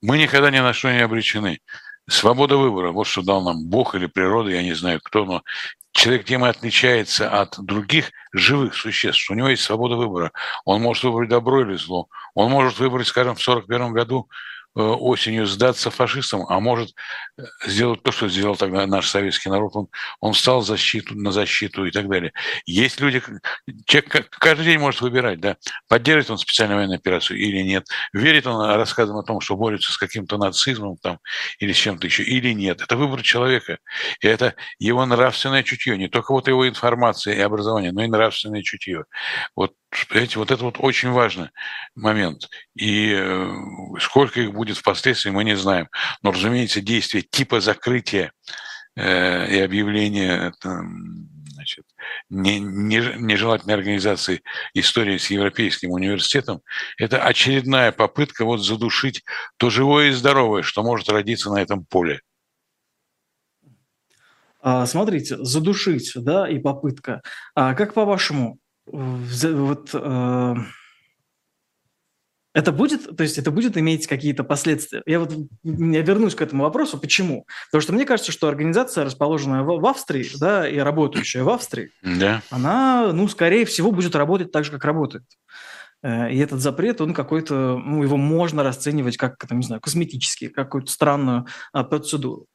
Мы 0.00 0.18
никогда 0.18 0.50
ни 0.50 0.58
на 0.58 0.72
что 0.72 0.92
не 0.92 0.98
обречены. 0.98 1.60
Свобода 2.08 2.56
выбора, 2.56 2.90
вот 2.90 3.06
что 3.06 3.22
дал 3.22 3.42
нам 3.42 3.64
Бог 3.64 3.94
или 3.94 4.06
природа, 4.06 4.50
я 4.50 4.64
не 4.64 4.72
знаю 4.72 5.00
кто, 5.00 5.24
но 5.24 5.42
человек 5.92 6.24
тем 6.24 6.44
и 6.44 6.48
отличается 6.48 7.30
от 7.30 7.54
других 7.64 8.10
живых 8.32 8.74
существ, 8.74 9.30
у 9.30 9.34
него 9.34 9.48
есть 9.48 9.62
свобода 9.62 9.94
выбора. 9.94 10.32
Он 10.64 10.82
может 10.82 11.04
выбрать 11.04 11.28
добро 11.28 11.62
или 11.62 11.76
зло. 11.76 12.08
Он 12.34 12.50
может 12.50 12.80
выбрать, 12.80 13.06
скажем, 13.06 13.36
в 13.36 13.40
1941 13.40 13.92
году 13.92 14.28
Э, 14.28 14.61
осенью 14.74 15.46
сдаться 15.46 15.90
фашистам, 15.90 16.46
а 16.48 16.60
может 16.60 16.94
э, 17.38 17.42
сделать 17.66 18.02
то, 18.02 18.12
что 18.12 18.28
сделал 18.28 18.56
тогда 18.56 18.86
наш 18.86 19.08
советский 19.08 19.50
народ. 19.50 19.72
Он, 19.74 19.88
он 20.20 20.32
встал 20.32 20.62
защиту, 20.62 21.14
на 21.14 21.32
защиту 21.32 21.84
и 21.84 21.90
так 21.90 22.08
далее. 22.08 22.32
Есть 22.64 23.00
люди, 23.00 23.22
человек 23.84 24.28
каждый 24.30 24.64
день 24.64 24.78
может 24.78 25.00
выбирать, 25.00 25.40
да, 25.40 25.56
поддерживает 25.88 26.30
он 26.30 26.38
специальную 26.38 26.78
военную 26.78 26.98
операцию 26.98 27.38
или 27.38 27.62
нет, 27.62 27.86
верит 28.12 28.46
он 28.46 28.64
рассказам 28.76 29.16
о 29.16 29.22
том, 29.22 29.40
что 29.40 29.56
борется 29.56 29.92
с 29.92 29.98
каким-то 29.98 30.38
нацизмом 30.38 30.96
там, 30.96 31.18
или 31.58 31.72
с 31.72 31.76
чем-то 31.76 32.06
еще, 32.06 32.22
или 32.22 32.52
нет. 32.52 32.80
Это 32.80 32.96
выбор 32.96 33.22
человека. 33.22 33.78
И 34.20 34.26
это 34.26 34.54
его 34.78 35.04
нравственное 35.04 35.62
чутье, 35.62 35.98
не 35.98 36.08
только 36.08 36.32
вот 36.32 36.48
его 36.48 36.68
информация 36.68 37.34
и 37.34 37.40
образование, 37.40 37.92
но 37.92 38.04
и 38.04 38.08
нравственное 38.08 38.62
чутье. 38.62 39.04
Вот 39.54 39.74
Понимаете, 40.08 40.38
вот 40.38 40.50
это 40.50 40.64
вот 40.64 40.76
очень 40.78 41.10
важный 41.10 41.50
момент. 41.94 42.48
И 42.74 43.12
э, 43.14 43.52
сколько 44.00 44.40
их 44.40 44.54
будет 44.54 44.78
впоследствии, 44.78 45.30
мы 45.30 45.44
не 45.44 45.54
знаем. 45.54 45.88
Но, 46.22 46.32
разумеется, 46.32 46.80
действия 46.80 47.20
типа 47.20 47.60
закрытия 47.60 48.32
э, 48.96 49.54
и 49.54 49.58
объявления 49.60 50.54
там, 50.60 51.28
значит, 51.52 51.84
не, 52.30 52.58
не, 52.58 52.96
нежелательной 53.18 53.74
организации 53.74 54.40
истории 54.72 55.18
с 55.18 55.30
Европейским 55.30 55.90
университетом, 55.90 56.62
это 56.96 57.22
очередная 57.22 57.92
попытка 57.92 58.46
вот 58.46 58.64
задушить 58.64 59.22
то 59.58 59.68
живое 59.68 60.08
и 60.08 60.12
здоровое, 60.12 60.62
что 60.62 60.82
может 60.82 61.10
родиться 61.10 61.50
на 61.50 61.60
этом 61.60 61.84
поле. 61.84 62.22
А, 64.64 64.86
смотрите, 64.86 65.36
задушить, 65.38 66.12
да, 66.14 66.48
и 66.48 66.58
попытка. 66.58 67.20
А 67.54 67.74
как 67.74 67.94
по-вашему, 67.94 68.58
вот 68.86 69.90
э, 69.94 70.54
это 72.54 72.72
будет, 72.72 73.16
то 73.16 73.22
есть 73.22 73.38
это 73.38 73.50
будет 73.50 73.78
иметь 73.78 74.06
какие-то 74.06 74.44
последствия. 74.44 75.02
Я 75.06 75.20
вот 75.20 75.32
я 75.62 76.02
вернусь 76.02 76.34
к 76.34 76.42
этому 76.42 76.64
вопросу. 76.64 76.98
Почему? 76.98 77.46
Потому 77.70 77.82
что 77.82 77.92
мне 77.92 78.04
кажется, 78.04 78.32
что 78.32 78.48
организация, 78.48 79.04
расположенная 79.04 79.62
в, 79.62 79.80
в 79.80 79.86
Австрии, 79.86 80.28
да, 80.38 80.68
и 80.68 80.78
работающая 80.78 81.44
в 81.44 81.48
Австрии, 81.48 81.92
да. 82.02 82.42
она, 82.50 83.12
ну, 83.12 83.26
скорее 83.28 83.64
всего, 83.64 83.90
будет 83.90 84.14
работать 84.14 84.52
так 84.52 84.64
же, 84.64 84.70
как 84.70 84.84
работает. 84.84 85.24
Э, 86.02 86.30
и 86.30 86.38
этот 86.38 86.60
запрет, 86.60 87.00
он 87.00 87.14
какой-то, 87.14 87.78
ну, 87.78 88.02
его 88.02 88.18
можно 88.18 88.62
расценивать 88.62 89.16
как, 89.16 89.36
там, 89.46 89.58
не 89.60 89.66
знаю, 89.66 89.80
косметический, 89.80 90.48
какую-то 90.48 90.90
странную 90.90 91.46
а, 91.72 91.84
процедуру. 91.84 92.46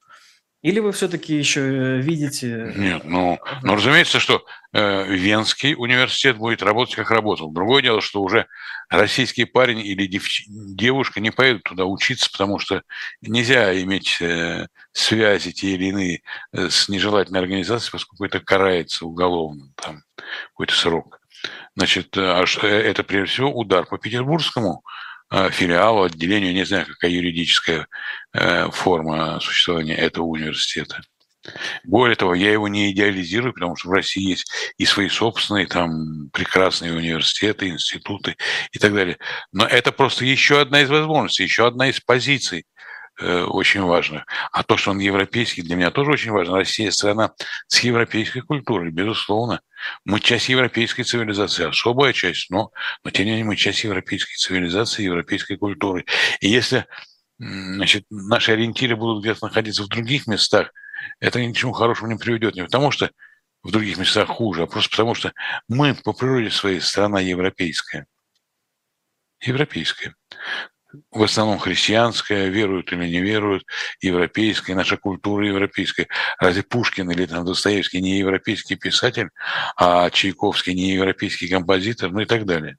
Или 0.67 0.79
вы 0.79 0.91
все-таки 0.91 1.33
еще 1.33 1.61
э, 1.61 2.01
видите... 2.01 2.73
Нет, 2.75 3.05
ну, 3.05 3.39
ну 3.63 3.75
разумеется, 3.75 4.19
что 4.19 4.43
э, 4.73 5.05
Венский 5.15 5.75
университет 5.77 6.35
будет 6.35 6.61
работать, 6.61 6.93
как 6.93 7.09
работал. 7.09 7.49
Другое 7.53 7.81
дело, 7.81 8.01
что 8.01 8.21
уже 8.21 8.47
российский 8.89 9.45
парень 9.45 9.79
или 9.79 10.07
дев, 10.07 10.27
девушка 10.49 11.21
не 11.21 11.31
поедут 11.31 11.63
туда 11.63 11.85
учиться, 11.85 12.29
потому 12.29 12.59
что 12.59 12.81
нельзя 13.21 13.81
иметь 13.81 14.17
э, 14.19 14.67
связи 14.91 15.53
те 15.53 15.75
или 15.75 15.85
иные 15.85 16.21
э, 16.51 16.69
с 16.69 16.89
нежелательной 16.89 17.39
организацией, 17.39 17.93
поскольку 17.93 18.25
это 18.25 18.41
карается 18.41 19.05
уголовно, 19.05 19.71
там 19.77 20.03
какой-то 20.49 20.73
срок. 20.73 21.21
Значит, 21.77 22.17
э, 22.17 22.21
а 22.21 22.43
это 22.67 23.05
прежде 23.05 23.31
всего 23.31 23.57
удар 23.57 23.85
по 23.85 23.97
петербургскому 23.97 24.83
филиалу, 25.31 26.03
отделению, 26.03 26.53
не 26.53 26.65
знаю, 26.65 26.85
какая 26.85 27.11
юридическая 27.11 27.87
э, 28.33 28.69
форма 28.71 29.39
существования 29.39 29.95
этого 29.95 30.25
университета. 30.25 31.01
Более 31.85 32.15
того, 32.15 32.35
я 32.35 32.51
его 32.51 32.67
не 32.67 32.91
идеализирую, 32.91 33.53
потому 33.53 33.75
что 33.77 33.89
в 33.89 33.93
России 33.93 34.31
есть 34.31 34.51
и 34.77 34.85
свои 34.85 35.07
собственные 35.07 35.67
там 35.67 36.29
прекрасные 36.33 36.93
университеты, 36.93 37.69
институты 37.69 38.35
и 38.71 38.79
так 38.79 38.93
далее. 38.93 39.17
Но 39.53 39.65
это 39.65 39.91
просто 39.91 40.25
еще 40.25 40.59
одна 40.59 40.81
из 40.81 40.89
возможностей, 40.89 41.43
еще 41.43 41.67
одна 41.67 41.87
из 41.87 42.01
позиций 42.01 42.65
Э, 42.65 42.96
очень 43.19 43.81
важно. 43.81 44.25
А 44.51 44.63
то, 44.63 44.77
что 44.77 44.91
он 44.91 44.99
европейский, 44.99 45.61
для 45.61 45.75
меня 45.75 45.91
тоже 45.91 46.11
очень 46.11 46.31
важно. 46.31 46.57
Россия 46.57 46.91
страна 46.91 47.31
с 47.67 47.79
европейской 47.79 48.41
культурой, 48.41 48.91
безусловно. 48.91 49.61
Мы 50.05 50.19
часть 50.19 50.49
европейской 50.49 51.03
цивилизации, 51.03 51.67
особая 51.67 52.13
часть, 52.13 52.49
но, 52.49 52.71
но 53.03 53.11
тем 53.11 53.25
не 53.25 53.31
менее 53.31 53.45
мы 53.45 53.55
часть 53.55 53.83
европейской 53.83 54.35
цивилизации, 54.35 55.03
европейской 55.03 55.55
культуры. 55.55 56.05
И 56.41 56.49
если 56.49 56.85
значит, 57.39 58.05
наши 58.09 58.51
ориентиры 58.51 58.95
будут 58.95 59.23
где-то 59.23 59.45
находиться 59.45 59.83
в 59.83 59.87
других 59.87 60.27
местах, 60.27 60.71
это 61.19 61.43
ни 61.43 61.51
к 61.51 61.55
чему 61.55 61.73
хорошему 61.73 62.11
не 62.11 62.17
приведет. 62.17 62.55
Не 62.55 62.63
потому 62.63 62.91
что 62.91 63.11
в 63.63 63.71
других 63.71 63.97
местах 63.97 64.27
хуже, 64.29 64.63
а 64.63 64.67
просто 64.67 64.91
потому 64.91 65.15
что 65.15 65.33
мы 65.67 65.93
по 65.93 66.13
природе 66.13 66.49
своей 66.49 66.79
страна 66.79 67.19
европейская. 67.19 68.05
Европейская 69.41 70.15
в 71.11 71.23
основном 71.23 71.59
христианская, 71.59 72.47
веруют 72.47 72.91
или 72.91 73.07
не 73.07 73.21
веруют, 73.21 73.63
европейская, 74.01 74.75
наша 74.75 74.97
культура 74.97 75.47
европейская. 75.47 76.07
Разве 76.39 76.63
Пушкин 76.63 77.09
или 77.11 77.25
там 77.25 77.45
Достоевский 77.45 78.01
не 78.01 78.19
европейский 78.19 78.75
писатель, 78.75 79.29
а 79.77 80.09
Чайковский 80.09 80.73
не 80.73 80.93
европейский 80.93 81.47
композитор, 81.47 82.11
ну 82.11 82.21
и 82.21 82.25
так 82.25 82.45
далее. 82.45 82.77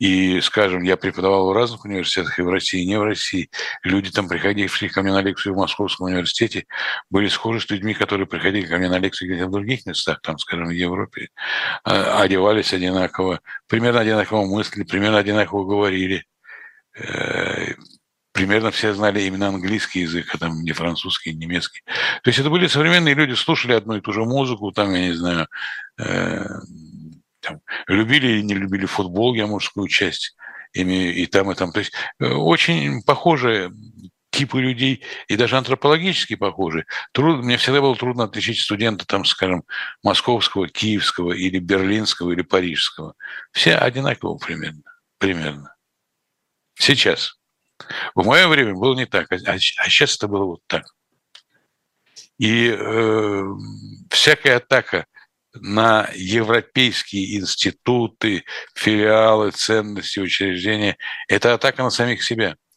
И, 0.00 0.40
скажем, 0.40 0.82
я 0.82 0.96
преподавал 0.96 1.50
в 1.50 1.52
разных 1.52 1.84
университетах 1.84 2.38
и 2.38 2.42
в 2.42 2.48
России, 2.48 2.82
и 2.82 2.86
не 2.86 2.98
в 2.98 3.02
России. 3.02 3.50
Люди 3.84 4.10
там, 4.10 4.28
приходившие 4.28 4.90
ко 4.90 5.02
мне 5.02 5.12
на 5.12 5.20
лекцию 5.20 5.54
в 5.54 5.58
Московском 5.58 6.06
университете, 6.06 6.64
были 7.10 7.28
схожи 7.28 7.60
с 7.60 7.68
людьми, 7.68 7.92
которые 7.92 8.26
приходили 8.26 8.64
ко 8.64 8.78
мне 8.78 8.88
на 8.88 8.98
лекции 8.98 9.26
где-то 9.26 9.48
в 9.48 9.50
других 9.50 9.84
местах, 9.84 10.22
там, 10.22 10.38
скажем, 10.38 10.68
в 10.68 10.70
Европе. 10.70 11.28
А, 11.84 12.22
одевались 12.22 12.72
одинаково, 12.72 13.40
примерно 13.68 14.00
одинаково 14.00 14.46
мысли, 14.46 14.84
примерно 14.84 15.18
одинаково 15.18 15.68
говорили. 15.68 16.24
Э, 16.98 17.74
примерно 18.32 18.70
все 18.70 18.94
знали 18.94 19.22
именно 19.22 19.48
английский 19.48 20.00
язык, 20.00 20.34
а 20.34 20.38
там 20.38 20.62
не 20.62 20.72
французский, 20.72 21.32
не 21.32 21.46
немецкий. 21.46 21.82
То 22.22 22.30
есть 22.30 22.38
это 22.38 22.50
были 22.50 22.66
современные 22.66 23.14
люди, 23.14 23.34
слушали 23.34 23.72
одну 23.72 23.96
и 23.96 24.00
ту 24.00 24.12
же 24.12 24.24
музыку, 24.24 24.72
там, 24.72 24.94
я 24.94 25.08
не 25.08 25.12
знаю, 25.12 25.48
э, 25.98 26.44
там, 27.40 27.60
любили 27.86 28.28
или 28.28 28.42
не 28.42 28.54
любили 28.54 28.86
футбол, 28.86 29.34
я 29.34 29.46
мужскую 29.46 29.88
часть, 29.88 30.36
ими 30.72 31.12
и 31.12 31.26
там, 31.26 31.50
и 31.50 31.54
там. 31.54 31.72
То 31.72 31.80
есть 31.80 31.92
э, 32.18 32.26
очень 32.26 33.02
похожие 33.02 33.72
типы 34.30 34.60
людей, 34.60 35.02
и 35.28 35.36
даже 35.36 35.58
антропологически 35.58 36.36
похожи. 36.36 36.86
Труд, 37.12 37.44
мне 37.44 37.56
всегда 37.56 37.80
было 37.80 37.96
трудно 37.96 38.24
отличить 38.24 38.60
студента, 38.60 39.04
там, 39.04 39.24
скажем, 39.24 39.64
московского, 40.02 40.68
киевского 40.68 41.32
или 41.32 41.58
берлинского 41.58 42.30
или 42.30 42.42
парижского. 42.42 43.14
Все 43.52 43.74
одинаково 43.74 44.38
примерно. 44.38 44.82
примерно. 45.18 45.74
Сейчас. 46.80 47.38
В 48.14 48.24
мое 48.24 48.48
время 48.48 48.74
было 48.74 48.94
не 48.94 49.04
так, 49.04 49.30
а, 49.30 49.36
а 49.46 49.58
сейчас 49.58 50.16
это 50.16 50.28
было 50.28 50.44
вот 50.44 50.60
так. 50.66 50.84
И 52.38 52.68
э, 52.68 53.42
всякая 54.08 54.56
атака 54.56 55.06
на 55.52 56.08
европейские 56.14 57.38
институты, 57.38 58.44
филиалы, 58.74 59.50
ценности, 59.50 60.20
учреждения– 60.20 60.96
это 61.28 61.52
атака 61.52 61.82
на 61.82 61.90
самих 61.90 62.22
себя– 62.22 62.56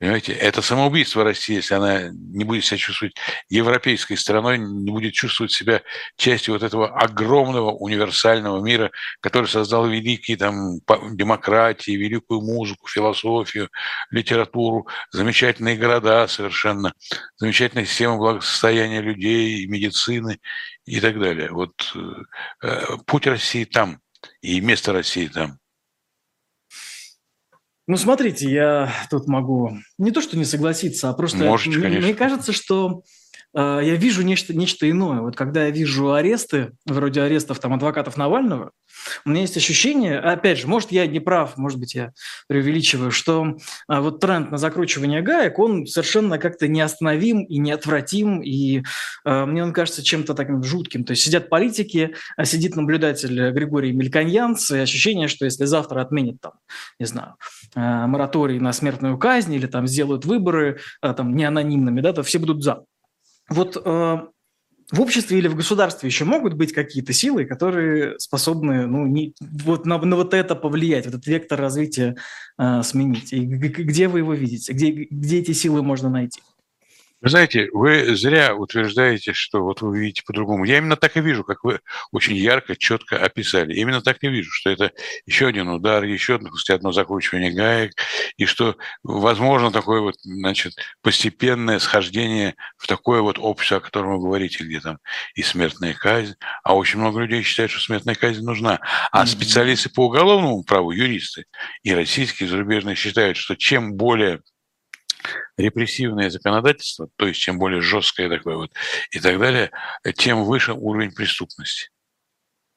Понимаете, 0.00 0.32
это 0.32 0.62
самоубийство 0.62 1.24
России, 1.24 1.56
если 1.56 1.74
она 1.74 2.08
не 2.08 2.44
будет 2.44 2.64
себя 2.64 2.78
чувствовать 2.78 3.14
европейской 3.50 4.14
страной, 4.14 4.56
не 4.56 4.90
будет 4.90 5.12
чувствовать 5.12 5.52
себя 5.52 5.82
частью 6.16 6.54
вот 6.54 6.62
этого 6.62 6.88
огромного 6.88 7.72
универсального 7.72 8.64
мира, 8.64 8.90
который 9.20 9.44
создал 9.44 9.86
великие 9.86 10.38
там 10.38 10.78
демократии, 11.12 11.90
великую 11.90 12.40
музыку, 12.40 12.88
философию, 12.88 13.68
литературу, 14.10 14.88
замечательные 15.10 15.76
города 15.76 16.26
совершенно, 16.28 16.94
замечательная 17.36 17.84
система 17.84 18.16
благосостояния 18.16 19.02
людей, 19.02 19.66
медицины 19.66 20.40
и 20.86 20.98
так 21.00 21.20
далее. 21.20 21.50
Вот 21.50 21.94
э, 22.62 22.96
путь 23.04 23.26
России 23.26 23.64
там, 23.64 24.00
и 24.40 24.62
место 24.62 24.94
России 24.94 25.26
там. 25.28 25.59
Ну, 27.90 27.96
смотрите, 27.96 28.48
я 28.48 28.92
тут 29.10 29.26
могу 29.26 29.76
не 29.98 30.12
то, 30.12 30.20
что 30.20 30.38
не 30.38 30.44
согласиться, 30.44 31.08
а 31.08 31.12
просто 31.12 31.38
Можете, 31.38 31.70
мне, 31.70 31.82
конечно. 31.82 32.06
мне 32.06 32.14
кажется, 32.14 32.52
что 32.52 33.02
я 33.54 33.94
вижу 33.96 34.22
нечто, 34.22 34.54
нечто 34.54 34.88
иное. 34.88 35.20
Вот 35.20 35.36
когда 35.36 35.64
я 35.64 35.70
вижу 35.70 36.12
аресты, 36.12 36.72
вроде 36.86 37.22
арестов 37.22 37.58
там 37.58 37.72
адвокатов 37.72 38.16
Навального, 38.16 38.72
у 39.24 39.30
меня 39.30 39.42
есть 39.42 39.56
ощущение, 39.56 40.18
опять 40.18 40.58
же, 40.58 40.66
может, 40.66 40.92
я 40.92 41.06
не 41.06 41.20
прав, 41.20 41.56
может 41.56 41.78
быть, 41.78 41.94
я 41.94 42.12
преувеличиваю, 42.48 43.10
что 43.10 43.56
а, 43.88 44.00
вот 44.00 44.20
тренд 44.20 44.50
на 44.50 44.58
закручивание 44.58 45.22
гаек, 45.22 45.58
он 45.58 45.86
совершенно 45.86 46.38
как-то 46.38 46.68
неостановим 46.68 47.42
и 47.44 47.58
неотвратим, 47.58 48.42
и 48.42 48.82
а, 49.24 49.46
мне 49.46 49.62
он 49.62 49.72
кажется 49.72 50.02
чем-то 50.02 50.34
таким 50.34 50.62
жутким. 50.62 51.04
То 51.04 51.12
есть 51.12 51.22
сидят 51.22 51.48
политики, 51.48 52.14
а 52.36 52.44
сидит 52.44 52.76
наблюдатель 52.76 53.50
Григорий 53.50 53.92
Мельконьянц, 53.92 54.70
и 54.70 54.78
ощущение, 54.78 55.28
что 55.28 55.44
если 55.44 55.64
завтра 55.64 56.00
отменят 56.00 56.40
там, 56.40 56.52
не 56.98 57.06
знаю, 57.06 57.36
а, 57.74 58.06
мораторий 58.06 58.58
на 58.58 58.72
смертную 58.72 59.18
казнь 59.18 59.54
или 59.54 59.66
там 59.66 59.86
сделают 59.86 60.24
выборы 60.24 60.80
а, 61.00 61.14
там 61.14 61.34
не 61.34 61.44
анонимными, 61.44 62.00
да, 62.00 62.12
то 62.12 62.22
все 62.22 62.38
будут 62.38 62.62
за. 62.62 62.84
Вот 63.50 63.76
а, 63.84 64.28
в 64.92 65.00
обществе 65.00 65.38
или 65.38 65.48
в 65.48 65.54
государстве 65.54 66.08
еще 66.08 66.24
могут 66.24 66.54
быть 66.54 66.72
какие-то 66.72 67.12
силы, 67.12 67.44
которые 67.44 68.18
способны 68.18 68.86
ну, 68.86 69.06
не, 69.06 69.34
вот 69.40 69.86
на, 69.86 69.98
на 69.98 70.16
вот 70.16 70.34
это 70.34 70.54
повлиять, 70.56 71.04
вот 71.06 71.14
этот 71.14 71.26
вектор 71.26 71.60
развития 71.60 72.16
э, 72.58 72.82
сменить. 72.82 73.32
И 73.32 73.44
где 73.44 74.08
вы 74.08 74.18
его 74.18 74.34
видите? 74.34 74.72
Где, 74.72 74.90
где 74.90 75.38
эти 75.38 75.52
силы 75.52 75.82
можно 75.82 76.10
найти? 76.10 76.40
Вы 77.20 77.28
знаете, 77.28 77.68
вы 77.72 78.16
зря 78.16 78.54
утверждаете, 78.54 79.34
что 79.34 79.62
вот 79.62 79.82
вы 79.82 79.98
видите 79.98 80.22
по-другому. 80.24 80.64
Я 80.64 80.78
именно 80.78 80.96
так 80.96 81.16
и 81.16 81.20
вижу, 81.20 81.44
как 81.44 81.64
вы 81.64 81.80
очень 82.12 82.34
ярко, 82.34 82.76
четко 82.76 83.18
описали. 83.18 83.74
Именно 83.74 84.00
так 84.00 84.18
и 84.22 84.28
вижу, 84.28 84.50
что 84.50 84.70
это 84.70 84.92
еще 85.26 85.48
один 85.48 85.68
удар, 85.68 86.02
еще 86.04 86.36
одно, 86.36 86.50
одно 86.70 86.92
закручивание 86.92 87.52
гаек, 87.52 87.92
и 88.36 88.46
что 88.46 88.76
возможно 89.02 89.70
такое 89.70 90.00
вот, 90.00 90.14
значит, 90.22 90.74
постепенное 91.02 91.78
схождение 91.78 92.54
в 92.78 92.86
такое 92.86 93.20
вот 93.20 93.38
общество, 93.38 93.78
о 93.78 93.80
котором 93.80 94.12
вы 94.12 94.20
говорите, 94.20 94.64
где 94.64 94.80
там 94.80 94.98
и 95.34 95.42
смертная 95.42 95.92
казнь, 95.92 96.34
а 96.64 96.74
очень 96.74 97.00
много 97.00 97.20
людей 97.20 97.42
считают, 97.42 97.70
что 97.70 97.80
смертная 97.80 98.14
казнь 98.14 98.42
нужна. 98.42 98.80
А 99.12 99.22
mm-hmm. 99.22 99.26
специалисты 99.26 99.90
по 99.90 100.06
уголовному 100.06 100.64
праву, 100.64 100.90
юристы, 100.90 101.44
и 101.82 101.92
российские, 101.92 102.46
и 102.46 102.50
зарубежные 102.50 102.96
считают, 102.96 103.36
что 103.36 103.56
чем 103.56 103.94
более 103.94 104.40
репрессивное 105.60 106.30
законодательство, 106.30 107.08
то 107.16 107.26
есть 107.26 107.40
чем 107.40 107.58
более 107.58 107.80
жесткое 107.80 108.28
такое 108.28 108.56
вот 108.56 108.72
и 109.10 109.20
так 109.20 109.38
далее, 109.38 109.70
тем 110.16 110.44
выше 110.44 110.72
уровень 110.72 111.12
преступности. 111.12 111.90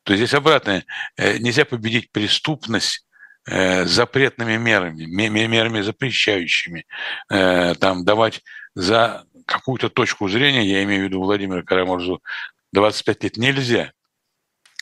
То 0.04 0.13
есть 0.13 0.26
здесь 0.26 0.34
обратное. 0.34 0.86
Э, 1.17 1.38
нельзя 1.38 1.65
победить 1.65 2.12
преступность 2.12 3.06
э, 3.48 3.86
запретными 3.86 4.58
мерами, 4.58 5.06
мерами 5.06 5.82
запрещающими, 5.82 6.86
э, 7.30 7.76
там 7.76 8.04
давать 8.04 8.41
за 8.76 9.26
какую-то 9.46 9.89
точку 9.89 10.28
зрения, 10.28 10.65
я 10.65 10.84
имею 10.84 11.02
в 11.02 11.06
виду 11.06 11.22
Владимира 11.22 11.63
Карамурзу, 11.63 12.22
25 12.74 13.24
лет 13.24 13.38
нельзя. 13.38 13.91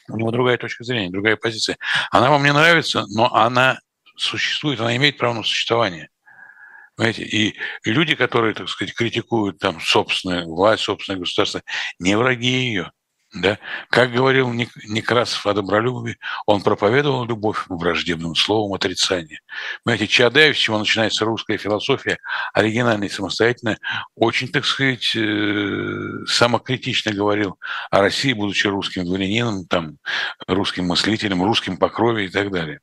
У 0.09 0.17
него 0.17 0.31
другая 0.31 0.57
точка 0.57 0.83
зрения, 0.83 1.09
другая 1.09 1.35
позиция. 1.35 1.77
Она 2.09 2.29
вам 2.29 2.43
не 2.43 2.53
нравится, 2.53 3.05
но 3.09 3.33
она 3.33 3.79
существует, 4.15 4.79
она 4.79 4.95
имеет 4.95 5.17
право 5.17 5.33
на 5.33 5.43
существование. 5.43 6.09
Понимаете? 7.01 7.23
И 7.23 7.55
люди, 7.83 8.13
которые, 8.13 8.53
так 8.53 8.69
сказать, 8.69 8.93
критикуют 8.93 9.57
там 9.57 9.81
собственную 9.81 10.45
власть, 10.45 10.83
собственное 10.83 11.19
государство, 11.19 11.63
не 11.97 12.15
враги 12.15 12.47
ее. 12.47 12.91
Да? 13.33 13.59
Как 13.89 14.11
говорил 14.11 14.51
Некрасов 14.51 15.45
о 15.45 15.53
добролюбии, 15.53 16.17
он 16.45 16.61
проповедовал 16.61 17.23
любовь 17.23 17.63
враждебным 17.69 18.35
словом 18.35 18.73
отрицания. 18.73 19.39
Понимаете, 19.83 20.07
Чадаев, 20.07 20.57
с 20.57 20.59
чего 20.59 20.77
начинается 20.77 21.23
русская 21.23 21.57
философия, 21.57 22.17
оригинальная 22.53 23.07
и 23.07 23.11
самостоятельная, 23.11 23.79
очень, 24.15 24.49
так 24.49 24.65
сказать, 24.65 25.15
э, 25.15 26.25
самокритично 26.27 27.13
говорил 27.13 27.57
о 27.89 28.01
России, 28.01 28.33
будучи 28.33 28.67
русским 28.67 29.05
дворянином, 29.05 29.65
там, 29.65 29.97
русским 30.47 30.87
мыслителем, 30.87 31.41
русским 31.41 31.77
по 31.77 31.87
крови 31.87 32.25
и 32.25 32.29
так 32.29 32.51
далее. 32.51 32.81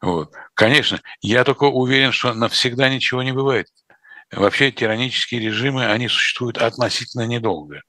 Вот. 0.00 0.32
Конечно, 0.54 1.02
я 1.20 1.44
только 1.44 1.64
уверен, 1.64 2.12
что 2.12 2.32
навсегда 2.32 2.88
ничего 2.88 3.22
не 3.22 3.32
бывает. 3.32 3.66
Вообще 4.32 4.72
тиранические 4.72 5.42
режимы, 5.42 5.84
они 5.84 6.08
существуют 6.08 6.56
относительно 6.56 7.26
недолго. 7.26 7.82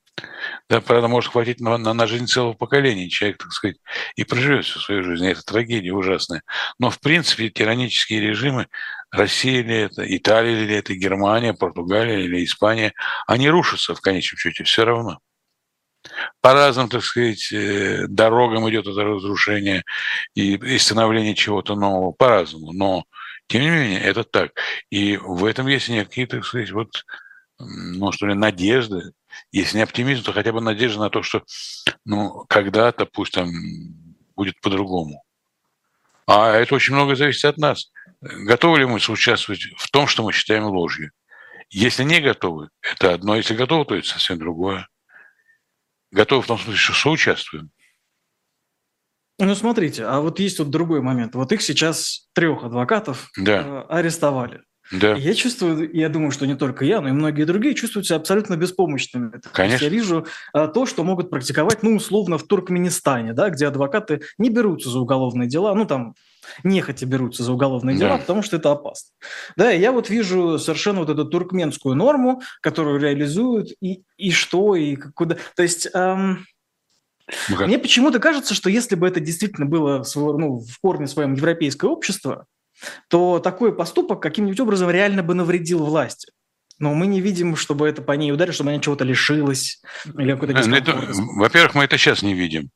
Да, 0.69 0.81
правда, 0.81 1.07
может 1.07 1.31
хватить 1.31 1.59
на, 1.59 1.77
на, 1.77 1.93
на 1.93 2.07
жизнь 2.07 2.27
целого 2.27 2.53
поколения. 2.53 3.09
Человек, 3.09 3.37
так 3.37 3.51
сказать, 3.51 3.77
и 4.15 4.23
проживет 4.23 4.65
всю 4.65 4.79
свою 4.79 5.03
жизнь. 5.03 5.25
Это 5.27 5.43
трагедия 5.43 5.91
ужасная. 5.93 6.41
Но, 6.79 6.89
в 6.89 6.99
принципе, 6.99 7.49
тиранические 7.49 8.21
режимы, 8.21 8.67
Россия 9.11 9.63
ли 9.63 9.75
это, 9.75 10.03
Италия 10.17 10.65
ли 10.65 10.73
это, 10.73 10.95
Германия, 10.95 11.53
Португалия 11.53 12.19
или 12.19 12.43
Испания, 12.43 12.93
они 13.27 13.49
рушатся 13.49 13.95
в 13.95 14.01
конечном 14.01 14.39
счете 14.39 14.63
все 14.63 14.85
равно 14.85 15.19
по 16.41 16.53
разным, 16.53 16.89
так 16.89 17.03
сказать, 17.03 17.51
э, 17.51 18.05
дорогам 18.07 18.69
идет 18.69 18.87
это 18.87 19.03
разрушение 19.03 19.83
и, 20.35 20.55
и 20.55 20.77
становление 20.77 21.35
чего-то 21.35 21.75
нового 21.75 22.11
по-разному. 22.11 22.71
Но, 22.73 23.05
тем 23.47 23.61
не 23.61 23.69
менее, 23.69 24.01
это 24.01 24.23
так. 24.23 24.51
И 24.89 25.17
в 25.17 25.45
этом 25.45 25.67
есть 25.67 25.89
некие, 25.89 26.27
так 26.27 26.45
сказать, 26.45 26.71
вот, 26.71 27.05
ну, 27.59 28.11
что 28.11 28.27
ли, 28.27 28.33
надежды. 28.33 29.11
Если 29.51 29.77
не 29.77 29.83
оптимизм, 29.83 30.23
то 30.23 30.33
хотя 30.33 30.51
бы 30.51 30.61
надежда 30.61 30.99
на 30.99 31.09
то, 31.09 31.23
что, 31.23 31.43
ну, 32.05 32.45
когда-то, 32.47 33.05
пусть 33.05 33.33
там 33.33 33.49
будет 34.35 34.59
по-другому. 34.61 35.23
А 36.25 36.51
это 36.51 36.75
очень 36.75 36.93
много 36.93 37.15
зависит 37.15 37.45
от 37.45 37.57
нас. 37.57 37.91
Готовы 38.21 38.79
ли 38.79 38.85
мы 38.85 38.99
соучаствовать 38.99 39.61
в 39.77 39.89
том, 39.89 40.07
что 40.07 40.23
мы 40.23 40.33
считаем 40.33 40.65
ложью? 40.65 41.11
Если 41.69 42.03
не 42.03 42.19
готовы, 42.19 42.69
это 42.81 43.13
одно. 43.13 43.35
Если 43.35 43.55
готовы, 43.55 43.85
то 43.85 43.95
это 43.95 44.07
совсем 44.07 44.37
другое 44.37 44.87
готовы 46.11 46.41
в 46.41 46.47
том 46.47 46.57
смысле, 46.57 46.77
что 46.77 46.93
соучаствуем. 46.93 47.71
Ну, 49.39 49.53
смотрите, 49.53 50.03
а 50.05 50.19
вот 50.19 50.39
есть 50.39 50.57
вот 50.59 50.69
другой 50.69 51.01
момент. 51.01 51.35
Вот 51.35 51.51
их 51.51 51.61
сейчас 51.61 52.27
трех 52.33 52.63
адвокатов 52.63 53.29
да. 53.37 53.61
Э, 53.61 53.85
арестовали. 53.87 54.63
Да. 54.91 55.15
Я 55.15 55.33
чувствую, 55.33 55.89
я 55.93 56.09
думаю, 56.09 56.31
что 56.31 56.45
не 56.45 56.55
только 56.55 56.85
я, 56.85 57.01
но 57.01 57.09
и 57.09 57.11
многие 57.11 57.43
другие 57.43 57.75
чувствуют 57.75 58.07
себя 58.07 58.17
абсолютно 58.17 58.55
беспомощными. 58.55 59.31
Конечно. 59.51 59.83
я 59.83 59.89
вижу 59.89 60.25
а, 60.53 60.67
то, 60.67 60.85
что 60.85 61.03
могут 61.03 61.29
практиковать, 61.29 61.83
ну, 61.83 61.95
условно, 61.95 62.37
в 62.37 62.43
Туркменистане, 62.43 63.33
да, 63.33 63.49
где 63.49 63.67
адвокаты 63.67 64.21
не 64.37 64.49
берутся 64.49 64.89
за 64.89 64.99
уголовные 64.99 65.49
дела, 65.49 65.73
ну, 65.75 65.85
там, 65.85 66.15
нехотя 66.63 67.05
берутся 67.05 67.43
за 67.43 67.51
уголовные 67.51 67.97
дела, 67.97 68.17
потому 68.17 68.41
что 68.41 68.55
это 68.55 68.71
опасно. 68.71 69.09
Да, 69.55 69.71
и 69.71 69.79
я 69.79 69.91
вот 69.91 70.09
вижу 70.09 70.57
совершенно 70.59 70.99
вот 70.99 71.09
эту 71.09 71.25
туркменскую 71.25 71.95
норму, 71.95 72.41
которую 72.61 72.99
реализуют, 72.99 73.69
и, 73.81 74.03
и 74.17 74.31
что, 74.31 74.75
и 74.75 74.95
куда. 74.95 75.37
То 75.55 75.63
есть... 75.63 75.89
Эм, 75.93 76.45
Мне 77.59 77.77
почему-то 77.77 78.19
кажется, 78.19 78.53
что 78.53 78.69
если 78.69 78.95
бы 78.95 79.07
это 79.07 79.19
действительно 79.19 79.65
было 79.65 80.05
ну, 80.15 80.59
в 80.59 80.79
корне 80.81 81.07
своем 81.07 81.33
европейское 81.33 81.89
общество, 81.89 82.45
то 83.09 83.39
такой 83.39 83.75
поступок 83.75 84.21
каким-нибудь 84.21 84.59
образом 84.59 84.89
реально 84.89 85.23
бы 85.23 85.33
навредил 85.33 85.83
власти. 85.83 86.31
Но 86.79 86.93
мы 86.93 87.07
не 87.07 87.21
видим, 87.21 87.55
чтобы 87.55 87.87
это 87.87 88.01
по 88.01 88.11
ней 88.11 88.31
ударило, 88.31 88.53
чтобы 88.53 88.69
она 88.69 88.79
чего-то 88.79 89.03
лишилась. 89.03 89.81
Или 90.17 90.33
какой-то 90.33 90.53
э, 90.53 91.13
Во-первых, 91.35 91.75
мы 91.75 91.83
это 91.85 91.97
сейчас 91.97 92.21
не 92.21 92.33
видим. 92.33 92.69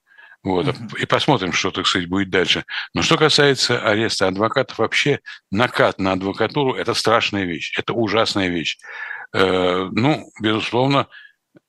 Вот, 0.44 0.66
mm-hmm. 0.66 1.00
И 1.00 1.06
посмотрим, 1.06 1.54
что, 1.54 1.70
так 1.70 1.86
сказать, 1.86 2.10
будет 2.10 2.32
дальше. 2.32 2.66
Но 2.96 3.04
что 3.04 3.16
касается 3.16 3.80
ареста 3.80 4.28
адвокатов, 4.28 4.80
вообще 4.80 5.20
накат 5.52 6.00
на 6.00 6.14
адвокатуру– 6.14 6.74
это 6.76 6.96
страшная 6.96 7.44
вещь, 7.44 7.78
это 7.78 7.94
ужасная 7.94 8.48
вещь. 8.48 8.80
Э, 9.34 9.88
ну, 9.92 10.32
безусловно, 10.42 11.08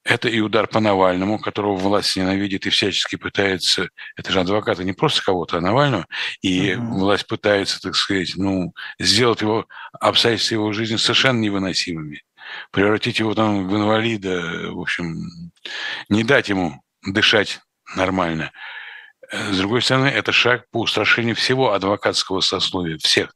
это 0.05 0.29
и 0.29 0.41
удар 0.41 0.67
по 0.67 0.81
Навальному, 0.81 1.39
которого 1.39 1.77
власть 1.77 2.17
ненавидит 2.17 2.67
и 2.67 2.71
всячески 2.71 3.17
пытается, 3.17 3.89
это 4.17 4.33
же 4.33 4.41
адвокаты 4.41 4.85
не 4.85 4.93
просто 4.93 5.23
кого-то, 5.23 5.59
а 5.59 5.61
Навального, 5.61 6.07
и 6.41 6.71
uh-huh. 6.71 6.81
власть 6.81 7.27
пытается, 7.27 7.81
так 7.81 7.95
сказать, 7.95 8.33
ну, 8.37 8.75
сделать 8.99 9.43
его, 9.43 9.67
обстоятельства 9.93 10.55
его 10.55 10.73
жизни 10.73 10.97
совершенно 10.97 11.39
невыносимыми, 11.39 12.23
превратить 12.73 13.21
его 13.21 13.35
там 13.35 13.69
в 13.69 13.77
инвалида, 13.77 14.73
в 14.73 14.81
общем, 14.81 15.53
не 16.09 16.25
дать 16.25 16.49
ему 16.49 16.83
дышать 17.07 17.61
нормально. 17.97 18.53
С 19.31 19.59
другой 19.59 19.83
стороны, 19.83 20.07
это 20.07 20.33
шаг 20.33 20.67
по 20.71 20.81
устрашению 20.81 21.37
всего 21.37 21.73
адвокатского 21.73 22.41
сословия, 22.41 22.99
всех. 22.99 23.33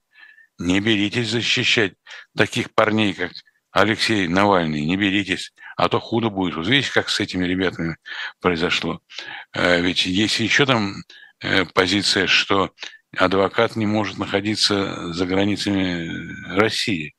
Не 0.59 0.81
беритесь 0.81 1.31
защищать 1.31 1.95
таких 2.37 2.75
парней, 2.75 3.15
как 3.15 3.33
Алексей 3.81 4.27
Навальный, 4.29 4.85
не 4.85 4.97
беритесь 4.97 5.53
а 5.77 5.89
то 5.89 6.01
худо 6.01 6.31
будет. 6.31 6.57
Вот 6.57 6.67
видите, 6.67 6.93
как 6.93 7.11
с 7.11 7.21
этими 7.21 7.45
ребятами 7.45 7.97
произошло. 8.41 9.01
Э, 9.53 9.81
ведь 9.81 10.07
есть 10.07 10.41
еще 10.41 10.65
там 10.67 10.95
э, 11.41 11.65
позиция, 11.67 12.27
что 12.27 12.73
адвокат 13.17 13.77
не 13.77 13.87
может 13.87 14.19
находиться 14.19 15.13
за 15.13 15.27
границами 15.27 16.57
России. 16.57 17.15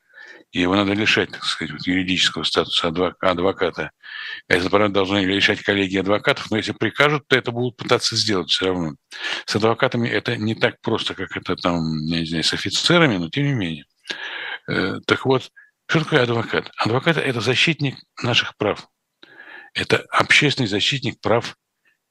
и 0.52 0.62
его 0.62 0.76
надо 0.76 0.94
лишать, 0.94 1.32
так 1.32 1.44
сказать, 1.44 1.86
юридического 1.86 2.44
статуса 2.44 2.88
адвоката. 3.20 3.92
Это, 4.48 4.70
правда, 4.70 4.90
должны 4.90 5.20
решать 5.26 5.62
коллеги 5.62 5.98
адвокатов, 5.98 6.50
но 6.50 6.58
если 6.58 6.72
прикажут, 6.72 7.28
то 7.28 7.36
это 7.36 7.52
будут 7.52 7.78
пытаться 7.78 8.16
сделать 8.16 8.50
все 8.50 8.68
равно. 8.68 8.96
С 9.46 9.56
адвокатами 9.56 10.08
это 10.08 10.38
не 10.38 10.56
так 10.56 10.82
просто, 10.82 11.14
как 11.14 11.36
это 11.38 11.56
там, 11.56 12.06
я 12.06 12.22
не 12.22 12.26
знаю, 12.26 12.44
с 12.44 12.54
офицерами, 12.54 13.18
но 13.18 13.30
тем 13.30 13.46
не 13.46 13.54
менее. 13.54 13.86
Э, 14.68 15.00
так 15.06 15.26
вот, 15.26 15.52
что 15.88 16.04
такое 16.04 16.24
адвокат? 16.24 16.72
Адвокат– 16.78 17.18
это 17.18 17.42
защитник 17.42 17.96
наших 18.22 18.58
прав. 18.58 18.88
Это 19.74 20.06
общественный 20.10 20.68
защитник 20.68 21.20
прав 21.22 21.56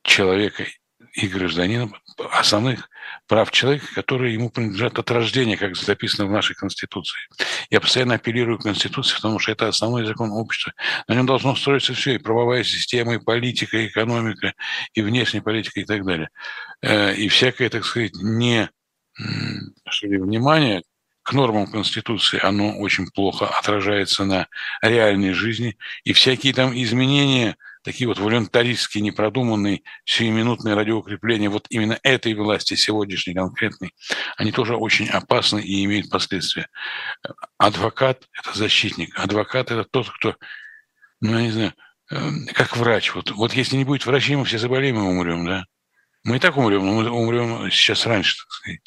человека 0.02 0.66
и 1.12 1.26
гражданина, 1.28 1.90
основных 2.30 2.88
прав 3.26 3.50
человека, 3.50 3.86
которые 3.94 4.34
ему 4.34 4.50
принадлежат 4.50 4.98
от 4.98 5.10
рождения, 5.10 5.56
как 5.56 5.76
записано 5.76 6.26
в 6.26 6.30
нашей 6.30 6.54
Конституции. 6.54 7.18
Я 7.70 7.80
постоянно 7.80 8.14
апеллирую 8.14 8.58
к 8.58 8.62
Конституции, 8.62 9.16
потому 9.16 9.38
что 9.38 9.52
это 9.52 9.68
основной 9.68 10.04
закон 10.06 10.30
общества. 10.30 10.72
На 11.08 11.14
нем 11.14 11.26
должно 11.26 11.54
строиться 11.54 11.94
все, 11.94 12.14
и 12.14 12.18
правовая 12.18 12.64
система, 12.64 13.14
и 13.14 13.18
политика, 13.18 13.78
и 13.78 13.88
экономика, 13.88 14.54
и 14.94 15.02
внешняя 15.02 15.42
политика, 15.42 15.80
и 15.80 15.84
так 15.84 16.04
далее. 16.04 16.30
Э, 16.82 17.14
и 17.14 17.28
всякое, 17.28 17.68
так 17.70 17.84
сказать, 17.84 18.14
не 18.14 18.70
что 19.88 20.06
ли, 20.06 20.18
внимание 20.18 20.82
к 21.26 21.32
нормам 21.32 21.66
Конституции, 21.66 22.40
оно 22.42 22.78
очень 22.78 23.10
плохо 23.10 23.46
отражается 23.46 24.24
на 24.24 24.46
реальной 24.80 25.32
жизни, 25.32 25.76
и 26.04 26.12
всякие 26.12 26.54
там 26.54 26.72
изменения– 26.74 27.56
такие 27.86 28.08
вот 28.08 28.18
волюнтаристские, 28.18 29.00
непродуманные, 29.02 29.82
сиюминутные 30.04 30.74
радиоукрепления 30.74 31.48
вот 31.48 31.66
именно 31.70 31.96
этой 32.02 32.34
власти, 32.34 32.74
сегодняшней 32.74 33.32
конкретной, 33.32 33.94
они 34.36 34.50
тоже 34.50 34.74
очень 34.74 35.08
опасны 35.08 35.60
и 35.60 35.84
имеют 35.84 36.10
последствия. 36.10 36.68
Адвокат– 37.58 38.28
это 38.32 38.58
защитник. 38.58 39.16
Адвокат– 39.16 39.70
это 39.70 39.84
тот, 39.84 40.10
кто, 40.10 40.34
ну, 41.20 41.38
я 41.38 41.42
не 41.42 41.50
знаю, 41.52 41.74
эм, 42.10 42.48
как 42.54 42.76
врач. 42.76 43.14
Вот, 43.14 43.30
вот 43.30 43.52
если 43.52 43.76
не 43.76 43.84
будет 43.84 44.04
врачей, 44.04 44.34
мы 44.34 44.44
все 44.46 44.58
заболеем 44.58 44.96
и 44.96 45.02
умрем, 45.02 45.46
да? 45.46 45.64
Мы 46.24 46.36
и 46.36 46.40
так 46.40 46.56
умрем, 46.56 46.84
но 46.84 46.92
мы 46.92 47.08
умрем 47.08 47.70
сейчас 47.70 48.04
раньше, 48.04 48.36
так 48.38 48.50
сказать. 48.50 48.80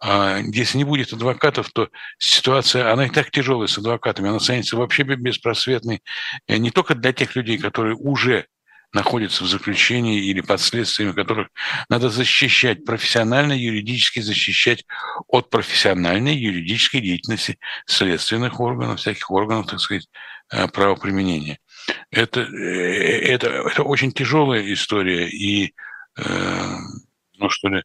А 0.00 0.38
если 0.38 0.78
не 0.78 0.84
будет 0.84 1.12
адвокатов, 1.12 1.70
то 1.72 1.88
ситуация, 2.18 2.92
она 2.92 3.06
и 3.06 3.10
так 3.10 3.30
тяжелая 3.30 3.68
с 3.68 3.78
адвокатами, 3.78 4.28
она 4.28 4.40
станет 4.40 4.70
вообще 4.72 5.02
беспросветной 5.02 6.02
э, 6.46 6.56
не 6.56 6.70
только 6.70 6.94
для 6.94 7.12
тех 7.12 7.34
людей, 7.36 7.58
которые 7.58 7.96
уже 7.96 8.46
находятся 8.92 9.44
в 9.44 9.48
заключении 9.48 10.24
или 10.24 10.40
под 10.40 10.60
следствиями, 10.60 11.12
которых 11.12 11.48
надо 11.88 12.10
защищать, 12.10 12.84
профессионально, 12.84 13.52
юридически 13.52 14.20
защищать 14.20 14.84
от 15.26 15.50
профессиональной 15.50 16.36
юридической 16.36 17.00
деятельности 17.00 17.58
следственных 17.86 18.60
органов, 18.60 19.00
всяких 19.00 19.30
органов, 19.30 19.66
так 19.66 19.80
сказать, 19.80 20.06
э, 20.52 20.68
правоприменения. 20.68 21.58
Это, 22.10 22.40
э, 22.40 23.20
это, 23.32 23.48
это 23.48 23.82
очень 23.82 24.12
тяжелая 24.12 24.72
история, 24.72 25.28
и, 25.28 25.74
ну 26.16 27.50
что 27.50 27.68
ли, 27.68 27.82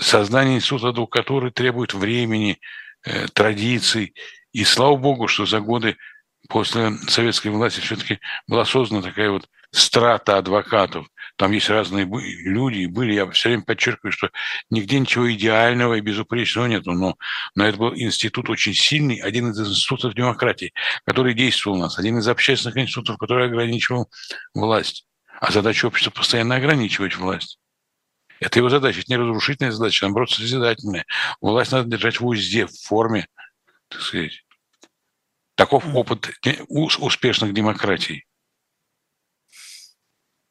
создание 0.00 0.56
института 0.56 0.88
адвокатуры 0.88 1.50
требует 1.50 1.94
времени, 1.94 2.60
э, 3.04 3.26
традиций. 3.28 4.14
И 4.52 4.64
слава 4.64 4.96
богу, 4.96 5.28
что 5.28 5.46
за 5.46 5.60
годы 5.60 5.96
после 6.48 6.92
советской 7.08 7.48
власти 7.48 7.80
все-таки 7.80 8.18
была 8.46 8.64
создана 8.64 9.02
такая 9.02 9.30
вот 9.30 9.48
страта 9.70 10.38
адвокатов. 10.38 11.06
Там 11.36 11.52
есть 11.52 11.70
разные 11.70 12.04
люди, 12.04 12.80
и 12.80 12.86
были, 12.86 13.14
я 13.14 13.30
все 13.30 13.48
время 13.48 13.64
подчеркиваю, 13.64 14.12
что 14.12 14.30
нигде 14.70 14.98
ничего 14.98 15.32
идеального 15.32 15.94
и 15.94 16.00
безупречного 16.00 16.66
нет, 16.66 16.84
но, 16.84 17.16
но 17.54 17.66
это 17.66 17.78
был 17.78 17.94
институт 17.94 18.50
очень 18.50 18.74
сильный, 18.74 19.16
один 19.16 19.50
из 19.50 19.58
институтов 19.58 20.14
демократии, 20.14 20.74
который 21.06 21.32
действовал 21.32 21.78
у 21.78 21.80
нас, 21.80 21.98
один 21.98 22.18
из 22.18 22.28
общественных 22.28 22.76
институтов, 22.76 23.16
который 23.16 23.46
ограничивал 23.46 24.10
власть. 24.54 25.06
А 25.40 25.50
задача 25.50 25.86
общества 25.86 26.10
постоянно 26.10 26.56
ограничивать 26.56 27.16
власть. 27.16 27.58
Это 28.42 28.58
его 28.58 28.68
задача, 28.68 29.00
это 29.00 29.12
не 29.12 29.16
разрушительная 29.16 29.70
задача, 29.70 30.04
наоборот, 30.04 30.30
созидательная. 30.30 31.06
Власть 31.40 31.70
надо 31.70 31.88
держать 31.88 32.18
в 32.18 32.26
узде, 32.26 32.66
в 32.66 32.72
форме, 32.72 33.28
так 33.88 34.00
сказать. 34.00 34.44
Таков 35.54 35.84
опыт 35.94 36.28
успешных 36.68 37.54
демократий. 37.54 38.24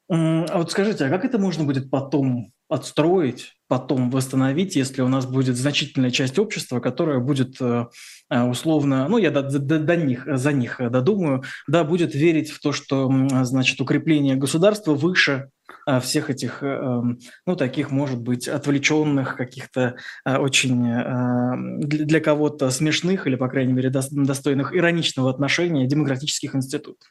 А 0.10 0.58
вот 0.58 0.72
скажите, 0.72 1.06
а 1.06 1.10
как 1.10 1.26
это 1.26 1.38
можно 1.38 1.66
будет 1.66 1.90
потом 1.90 2.54
отстроить, 2.70 3.54
потом 3.68 4.10
восстановить, 4.10 4.78
если 4.78 5.02
у 5.02 5.10
нас 5.10 5.26
будет 5.26 5.58
значительная 5.58 6.12
часть 6.12 6.40
общества, 6.40 6.80
которая 6.80 7.20
будет 7.20 7.60
э, 7.60 7.88
э, 8.30 8.44
условно, 8.44 9.10
ну, 9.10 9.18
я 9.18 9.32
до, 9.32 9.42
до, 9.42 9.80
до 9.80 9.96
них, 9.98 10.26
за 10.26 10.54
них 10.54 10.78
додумаю, 10.80 11.44
да, 11.68 11.84
будет 11.84 12.16
верить 12.16 12.50
в 12.50 12.62
то, 12.62 12.72
что, 12.72 13.12
значит, 13.44 13.82
укрепление 13.82 14.36
государства 14.36 14.94
выше 14.94 15.50
а, 15.61 15.61
всех 16.02 16.30
этих, 16.30 16.64
э, 16.64 16.68
эм, 16.68 17.20
ну, 17.46 17.56
таких, 17.56 17.92
может 17.92 18.20
быть, 18.20 18.48
отвлеченных, 18.48 19.36
каких-то 19.36 19.96
а, 20.24 20.40
очень 20.40 20.92
а, 20.92 21.56
для 21.58 22.20
кого-то 22.20 22.70
смешных 22.70 23.28
или, 23.28 23.36
по 23.36 23.48
крайней 23.48 23.74
мере, 23.74 23.90
достойных 23.90 24.76
ироничного 24.76 25.30
отношения 25.30 25.88
демократических 25.88 26.56
институтов. 26.56 27.10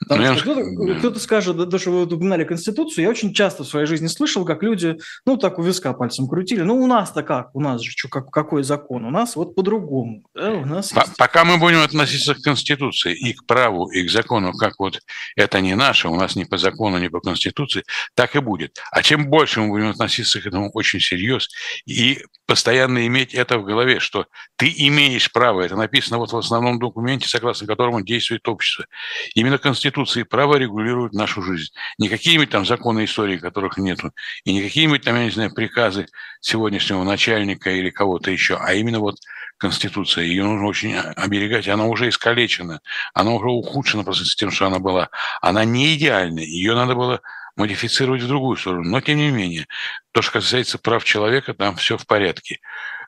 Потому 0.00 0.34
что 0.34 0.42
кто-то, 0.42 0.98
кто-то 0.98 1.20
скажет, 1.20 1.68
да, 1.68 1.78
что 1.78 1.90
вы 1.90 2.02
упоминали 2.04 2.44
Конституцию, 2.44 3.04
я 3.04 3.10
очень 3.10 3.34
часто 3.34 3.64
в 3.64 3.68
своей 3.68 3.86
жизни 3.86 4.06
слышал, 4.06 4.44
как 4.44 4.62
люди, 4.62 4.98
ну, 5.24 5.36
так 5.36 5.58
у 5.58 5.62
виска 5.62 5.92
пальцем 5.92 6.28
крутили, 6.28 6.62
ну, 6.62 6.76
у 6.82 6.86
нас-то 6.86 7.22
как, 7.22 7.54
у 7.54 7.60
нас 7.60 7.82
же 7.82 7.90
что, 7.90 8.08
как, 8.08 8.30
какой 8.30 8.62
закон, 8.62 9.04
у 9.04 9.10
нас 9.10 9.36
вот 9.36 9.54
по-другому. 9.54 10.24
Да, 10.34 10.52
у 10.52 10.64
нас 10.64 10.92
есть... 10.92 11.16
Пока 11.16 11.44
мы 11.44 11.58
будем 11.58 11.82
относиться 11.82 12.34
к 12.34 12.40
Конституции 12.40 13.14
и 13.14 13.32
к 13.32 13.44
праву, 13.46 13.90
и 13.90 14.06
к 14.06 14.10
закону, 14.10 14.52
как 14.52 14.74
вот 14.78 15.00
это 15.36 15.60
не 15.60 15.74
наше, 15.74 16.08
у 16.08 16.16
нас 16.16 16.36
не 16.36 16.44
по 16.44 16.58
закону, 16.58 16.98
не 16.98 17.08
по 17.08 17.20
Конституции, 17.20 17.84
так 18.14 18.36
и 18.36 18.40
будет. 18.40 18.78
А 18.90 19.02
чем 19.02 19.26
больше 19.28 19.60
мы 19.60 19.68
будем 19.68 19.88
относиться 19.88 20.40
к 20.40 20.46
этому 20.46 20.70
очень 20.72 21.00
серьезно 21.00 21.48
и 21.86 22.22
постоянно 22.46 23.06
иметь 23.06 23.34
это 23.34 23.58
в 23.58 23.64
голове, 23.64 24.00
что 24.00 24.26
ты 24.56 24.72
имеешь 24.76 25.32
право, 25.32 25.62
это 25.62 25.76
написано 25.76 26.18
вот 26.18 26.32
в 26.32 26.36
основном 26.36 26.78
документе, 26.78 27.28
согласно 27.28 27.66
которому 27.66 28.02
действует 28.02 28.46
общество. 28.48 28.86
Именно 29.34 29.58
Конституция 29.58 30.22
и 30.22 30.24
право 30.24 30.56
регулируют 30.56 31.12
нашу 31.12 31.42
жизнь. 31.42 31.72
Не 31.98 32.08
какие-нибудь 32.08 32.50
там 32.50 32.64
законы 32.64 33.04
истории, 33.04 33.38
которых 33.38 33.78
нету, 33.78 34.12
и 34.44 34.52
не 34.52 34.62
какие-нибудь 34.62 35.02
там, 35.02 35.16
я 35.16 35.24
не 35.24 35.30
знаю, 35.30 35.52
приказы 35.52 36.06
сегодняшнего 36.40 37.02
начальника 37.02 37.70
или 37.70 37.90
кого-то 37.90 38.30
еще, 38.30 38.56
а 38.56 38.74
именно 38.74 39.00
вот 39.00 39.16
Конституция. 39.58 40.24
Ее 40.24 40.44
нужно 40.44 40.66
очень 40.66 40.96
оберегать. 40.96 41.68
Она 41.68 41.86
уже 41.86 42.08
искалечена, 42.08 42.80
она 43.14 43.32
уже 43.32 43.48
ухудшена 43.48 44.04
просто 44.04 44.24
с 44.24 44.36
тем, 44.36 44.50
что 44.50 44.66
она 44.66 44.78
была. 44.78 45.08
Она 45.40 45.64
не 45.64 45.94
идеальна. 45.94 46.40
Ее 46.40 46.74
надо 46.74 46.94
было 46.94 47.20
модифицировать 47.56 48.22
в 48.22 48.28
другую 48.28 48.56
сторону. 48.56 48.88
Но, 48.88 49.00
тем 49.00 49.18
не 49.18 49.30
менее, 49.30 49.66
то, 50.12 50.22
что 50.22 50.32
касается 50.32 50.78
прав 50.78 51.04
человека, 51.04 51.54
там 51.54 51.76
все 51.76 51.96
в 51.96 52.06
порядке. 52.06 52.60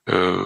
Э, 0.07 0.42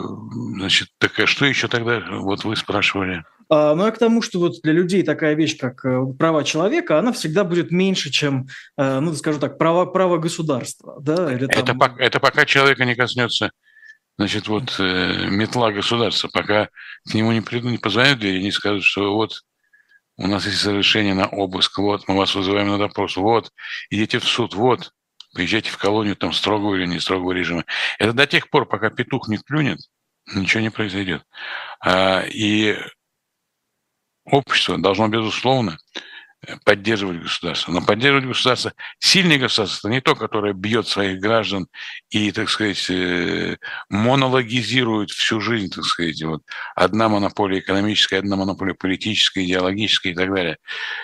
значит, 0.56 0.88
так 0.98 1.18
а 1.20 1.26
что 1.26 1.46
еще 1.46 1.68
тогда, 1.68 2.02
вот 2.10 2.44
вы 2.44 2.56
спрашивали? 2.56 3.24
А, 3.48 3.74
ну, 3.74 3.84
я 3.84 3.92
к 3.92 3.98
тому, 3.98 4.20
что 4.20 4.40
вот 4.40 4.54
для 4.62 4.72
людей 4.72 5.04
такая 5.04 5.34
вещь, 5.34 5.56
как 5.56 5.84
э, 5.84 6.04
права 6.18 6.42
человека, 6.42 6.98
она 6.98 7.12
всегда 7.12 7.44
будет 7.44 7.70
меньше, 7.70 8.10
чем, 8.10 8.48
э, 8.76 8.98
ну, 8.98 9.14
скажу 9.14 9.38
так, 9.38 9.58
право, 9.58 9.86
право 9.86 10.18
государства. 10.18 10.96
Да? 11.00 11.32
Или 11.32 11.46
там... 11.46 11.62
это, 11.62 11.74
пока, 11.74 12.02
это 12.02 12.18
пока 12.18 12.44
человека 12.44 12.84
не 12.84 12.96
коснется 12.96 13.52
значит, 14.18 14.46
вот 14.46 14.78
метла 14.78 15.72
государства, 15.72 16.28
пока 16.32 16.68
к 17.08 17.14
нему 17.14 17.32
не 17.32 17.40
придут, 17.40 17.70
не 17.70 17.78
позвонят 17.78 18.22
и 18.22 18.42
не 18.42 18.52
скажут, 18.52 18.84
что 18.84 19.14
вот 19.14 19.42
у 20.16 20.26
нас 20.26 20.46
есть 20.46 20.64
разрешение 20.64 21.14
на 21.14 21.26
обыск, 21.26 21.78
вот, 21.78 22.06
мы 22.08 22.16
вас 22.16 22.34
вызываем 22.34 22.68
на 22.68 22.78
допрос, 22.78 23.16
вот, 23.16 23.50
идите 23.90 24.18
в 24.18 24.24
суд, 24.24 24.54
вот, 24.54 24.92
приезжайте 25.34 25.70
в 25.70 25.78
колонию 25.78 26.16
там 26.16 26.32
строгого 26.32 26.74
или 26.74 26.86
не 26.86 27.00
строгого 27.00 27.32
режима. 27.32 27.64
Это 27.98 28.12
до 28.12 28.26
тех 28.26 28.50
пор, 28.50 28.66
пока 28.66 28.90
петух 28.90 29.28
не 29.28 29.38
клюнет, 29.38 29.78
ничего 30.34 30.60
не 30.60 30.70
произойдет. 30.70 31.24
А, 31.80 32.22
и 32.22 32.76
общество 34.24 34.78
должно, 34.78 35.08
безусловно, 35.08 35.78
поддерживать 36.64 37.22
государство. 37.22 37.72
Но 37.72 37.82
поддерживать 37.82 38.26
государство, 38.26 38.72
сильное 38.98 39.38
государство, 39.38 39.88
это 39.88 39.94
не 39.94 40.00
то, 40.00 40.14
которое 40.14 40.52
бьет 40.52 40.88
своих 40.88 41.20
граждан 41.20 41.68
и, 42.10 42.32
так 42.32 42.50
сказать, 42.50 42.90
э, 42.90 43.56
монологизирует 43.88 45.10
всю 45.10 45.40
жизнь, 45.40 45.70
так 45.70 45.84
сказать. 45.84 46.22
Вот 46.22 46.42
одна 46.74 47.08
монополия 47.08 47.60
экономическая, 47.60 48.18
одна 48.18 48.36
монополия 48.36 48.74
политическая, 48.74 49.44
идеологическая 49.44 50.12
и 50.12 50.14
так 50.14 50.34
далее. 50.34 50.58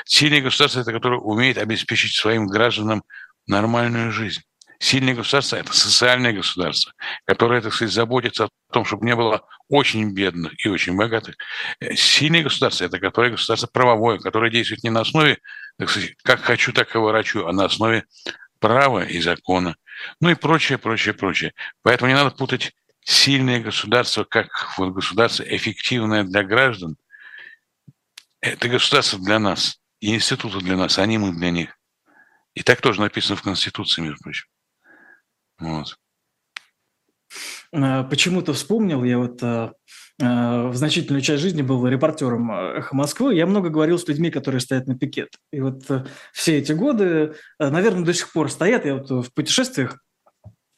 Сильное 0.05 0.41
государство– 0.41 0.81
это 0.81 0.93
которое 0.93 1.21
умеет 1.21 1.59
обеспечить 1.59 2.15
своим 2.15 2.47
гражданам 2.47 3.05
нормальную 3.47 4.11
жизнь. 4.13 4.43
Сильное 4.81 5.15
государство– 5.15 5.57
это 5.57 5.73
социальное 5.73 6.33
государство, 6.33 6.93
которое, 7.25 7.61
так 7.61 7.75
сказать, 7.75 7.93
заботится 7.93 8.45
о 8.45 8.49
том, 8.73 8.85
чтобы 8.85 9.07
не 9.07 9.17
было 9.17 9.45
очень 9.69 10.15
бедных 10.15 10.65
и 10.65 10.69
очень 10.69 10.97
богатых. 10.97 11.37
Сильное 11.95 12.45
государство– 12.45 12.85
это 12.87 13.01
которое 13.01 13.33
государство 13.33 13.67
правовое, 13.67 14.19
которое 14.19 14.53
действует 14.53 14.85
не 14.85 14.91
на 14.91 15.01
основе, 15.01 15.39
так 15.79 15.91
сказать, 15.91 16.15
как 16.23 16.43
хочу, 16.43 16.73
так 16.73 16.95
и 16.95 16.99
ворочу, 16.99 17.47
а 17.47 17.53
на 17.53 17.65
основе 17.65 18.05
права 18.61 19.05
и 19.05 19.21
закона. 19.21 19.77
Ну 20.21 20.31
и 20.31 20.35
прочее, 20.35 20.79
прочее, 20.79 21.13
прочее. 21.15 21.55
Поэтому 21.83 22.11
не 22.11 22.15
надо 22.15 22.31
путать 22.31 22.73
сильное 23.01 23.61
государство 23.61 24.25
как 24.25 24.49
вот 24.79 24.93
государство 24.93 25.43
эффективное 25.43 26.25
для 26.25 26.45
граждан 26.45 26.97
Это 28.41 28.69
государство 28.69 29.19
для 29.19 29.41
нас, 29.41 29.81
и 29.99 30.15
институты 30.15 30.59
для 30.61 30.77
нас, 30.77 30.99
а 30.99 31.07
не 31.07 31.19
мы 31.19 31.33
для 31.33 31.51
них. 31.51 31.77
И 32.55 32.63
так 32.63 32.81
тоже 32.81 33.01
написано 33.01 33.37
в 33.37 33.43
Конституции, 33.43 34.03
между 34.03 34.23
прочим. 34.23 34.47
Вот. 35.59 35.97
А, 37.73 38.05
почему-то 38.05 38.53
вспомнил, 38.53 39.05
я 39.05 39.19
вот 39.19 39.43
а, 39.43 39.73
а, 40.21 40.69
в 40.69 40.77
значительную 40.77 41.21
часть 41.21 41.43
жизни 41.43 41.63
был 41.63 41.87
репортером 41.87 42.51
«Эхо 42.51 42.95
Москвы», 42.97 43.35
я 43.35 43.47
много 43.47 43.69
говорил 43.69 43.99
с 43.99 44.09
людьми, 44.09 44.31
которые 44.31 44.61
стоят 44.61 44.87
на 44.87 44.99
пикет. 44.99 45.37
И 45.53 45.61
вот 45.61 45.83
все 46.33 46.59
эти 46.59 46.73
годы, 46.73 47.35
наверное, 47.59 48.05
до 48.05 48.15
сих 48.15 48.33
пор 48.33 48.51
стоят, 48.51 48.87
я 48.87 48.97
вот 48.97 49.11
в 49.11 49.33
путешествиях, 49.35 50.03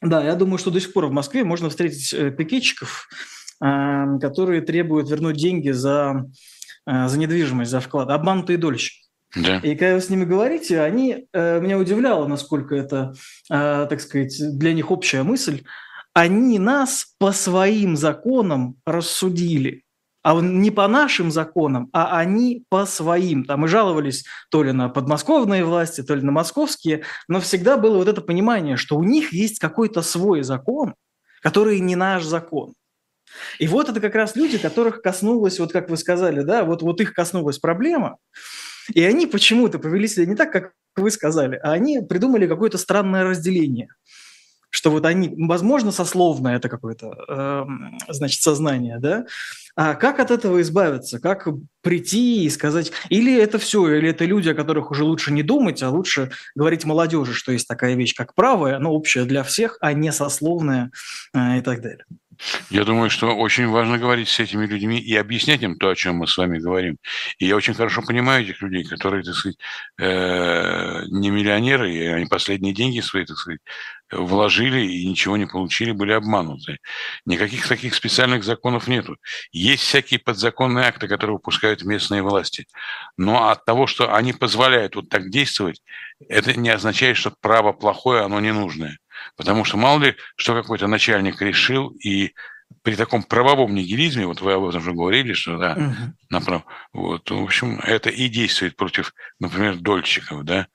да, 0.01 0.23
я 0.23 0.35
думаю, 0.35 0.57
что 0.57 0.71
до 0.71 0.79
сих 0.79 0.93
пор 0.93 1.05
в 1.05 1.11
Москве 1.11 1.43
можно 1.43 1.69
встретить 1.69 2.11
э, 2.11 2.31
пикетчиков, 2.31 3.07
которые 3.59 4.61
требуют 4.61 5.07
вернуть 5.11 5.37
деньги 5.37 5.69
за, 5.69 6.25
за 6.87 7.19
недвижимость, 7.19 7.69
за 7.69 7.79
вклад, 7.79 8.09
обманутые 8.09 8.57
дольщики. 8.57 9.00
Да. 9.35 9.57
И 9.59 9.75
когда 9.75 9.95
вы 9.95 10.01
с 10.01 10.09
ними 10.09 10.25
говорите, 10.25 10.81
они, 10.81 11.27
э, 11.31 11.59
меня 11.61 11.77
удивляло, 11.77 12.27
насколько 12.27 12.75
это, 12.75 13.13
э, 13.49 13.87
так 13.89 14.01
сказать, 14.01 14.37
для 14.57 14.73
них 14.73 14.91
общая 14.91 15.23
мысль. 15.23 15.63
Они 16.13 16.59
нас 16.59 17.13
по 17.17 17.31
своим 17.31 17.95
законам 17.95 18.75
рассудили, 18.85 19.83
а 20.23 20.39
не 20.39 20.69
по 20.69 20.87
нашим 20.87 21.31
законам, 21.31 21.89
а 21.93 22.17
они 22.17 22.65
по 22.69 22.85
своим. 22.85 23.45
Там 23.45 23.65
и 23.65 23.67
жаловались 23.69 24.25
то 24.49 24.63
ли 24.63 24.73
на 24.73 24.89
подмосковные 24.89 25.63
власти, 25.63 26.03
то 26.03 26.13
ли 26.13 26.21
на 26.21 26.31
московские, 26.31 27.03
но 27.29 27.39
всегда 27.39 27.77
было 27.77 27.97
вот 27.97 28.09
это 28.09 28.21
понимание, 28.21 28.75
что 28.75 28.97
у 28.97 29.03
них 29.03 29.31
есть 29.31 29.59
какой-то 29.59 30.01
свой 30.01 30.43
закон, 30.43 30.95
который 31.41 31.79
не 31.79 31.95
наш 31.95 32.23
закон. 32.23 32.73
И 33.59 33.67
вот 33.67 33.89
это 33.89 34.01
как 34.01 34.15
раз 34.15 34.35
люди, 34.35 34.57
которых 34.57 35.01
коснулась, 35.01 35.59
вот 35.59 35.71
как 35.71 35.89
вы 35.89 35.95
сказали, 35.95 36.41
да, 36.41 36.65
вот, 36.65 36.81
вот 36.81 36.99
их 36.99 37.13
коснулась 37.13 37.59
проблема, 37.59 38.17
и 38.93 39.03
они 39.03 39.27
почему-то 39.27 39.79
повели 39.79 40.07
себя 40.07 40.25
не 40.25 40.35
так, 40.35 40.51
как 40.51 40.73
вы 40.95 41.11
сказали, 41.11 41.59
а 41.63 41.71
они 41.71 42.01
придумали 42.01 42.47
какое-то 42.47 42.77
странное 42.77 43.23
разделение 43.23 43.89
что 44.71 44.89
вот 44.89 45.05
они, 45.05 45.29
возможно, 45.37 45.91
сословно 45.91 46.47
это 46.47 46.69
какое-то, 46.69 47.13
э, 47.27 47.65
значит, 48.07 48.41
сознание, 48.41 48.99
да, 48.99 49.25
а 49.75 49.95
как 49.95 50.19
от 50.19 50.31
этого 50.31 50.61
избавиться? 50.61 51.19
Как 51.19 51.47
прийти 51.81 52.45
и 52.45 52.49
сказать, 52.49 52.91
или 53.09 53.37
это 53.37 53.57
все, 53.57 53.97
или 53.97 54.09
это 54.09 54.25
люди, 54.25 54.49
о 54.49 54.55
которых 54.55 54.91
уже 54.91 55.03
лучше 55.03 55.31
не 55.31 55.43
думать, 55.43 55.83
а 55.83 55.89
лучше 55.89 56.31
говорить 56.55 56.85
молодежи, 56.85 57.33
что 57.33 57.51
есть 57.51 57.67
такая 57.67 57.95
вещь, 57.95 58.15
как 58.15 58.33
правое, 58.33 58.79
но 58.79 58.93
общее 58.93 59.25
для 59.25 59.43
всех, 59.43 59.77
а 59.81 59.93
не 59.93 60.11
сословное 60.11 60.91
э, 61.33 61.59
и 61.59 61.61
так 61.61 61.81
далее. 61.81 62.05
Я 62.69 62.85
думаю, 62.85 63.09
что 63.09 63.35
очень 63.35 63.67
важно 63.67 63.97
говорить 63.97 64.29
с 64.29 64.39
этими 64.39 64.65
людьми 64.65 64.99
и 64.99 65.15
объяснять 65.15 65.61
им 65.61 65.77
то, 65.77 65.89
о 65.89 65.95
чем 65.95 66.15
мы 66.17 66.27
с 66.27 66.37
вами 66.37 66.59
говорим. 66.59 66.97
И 67.37 67.45
я 67.45 67.55
очень 67.55 67.73
хорошо 67.73 68.01
понимаю 68.01 68.43
этих 68.43 68.61
людей, 68.61 68.83
которые, 68.83 69.23
так 69.23 69.35
сказать, 69.35 69.57
э, 69.99 71.03
не 71.07 71.29
миллионеры, 71.29 71.93
и 71.93 72.05
они 72.07 72.25
последние 72.25 72.73
деньги 72.73 72.99
свои, 73.01 73.25
так 73.25 73.37
сказать, 73.37 73.61
вложили 74.11 74.81
и 74.81 75.07
ничего 75.07 75.37
не 75.37 75.45
получили, 75.45 75.91
были 75.91 76.11
обмануты. 76.11 76.79
Никаких 77.25 77.67
таких 77.67 77.95
специальных 77.95 78.43
законов 78.43 78.87
нету. 78.87 79.17
Есть 79.51 79.83
всякие 79.83 80.19
подзаконные 80.19 80.85
акты, 80.85 81.07
которые 81.07 81.35
выпускают 81.35 81.83
местные 81.83 82.21
власти. 82.21 82.67
Но 83.17 83.49
от 83.49 83.65
того, 83.65 83.87
что 83.87 84.13
они 84.13 84.33
позволяют 84.33 84.95
вот 84.95 85.09
так 85.09 85.29
действовать, 85.29 85.81
это 86.27 86.53
не 86.53 86.69
означает, 86.69 87.17
что 87.17 87.33
право 87.41 87.71
плохое, 87.71 88.23
оно 88.23 88.39
ненужное. 88.39 88.97
Потому 89.35 89.63
что 89.63 89.77
мало 89.77 89.99
ли, 89.99 90.15
что 90.35 90.53
какой-то 90.53 90.87
начальник 90.87 91.41
решил, 91.41 91.89
и 91.89 92.33
при 92.83 92.95
таком 92.95 93.23
правовом 93.23 93.75
нигилизме, 93.75 94.25
вот 94.25 94.41
вы 94.41 94.53
об 94.53 94.65
этом 94.65 94.79
уже 94.79 94.93
говорили, 94.93 95.33
что 95.33 95.57
да, 95.57 95.73
угу. 95.73 96.13
направо, 96.29 96.65
вот, 96.93 97.29
в 97.29 97.43
общем, 97.43 97.79
это 97.79 98.09
и 98.09 98.27
действует 98.29 98.75
против, 98.75 99.13
например, 99.39 99.75
дольщиков, 99.77 100.43
да. 100.43 100.67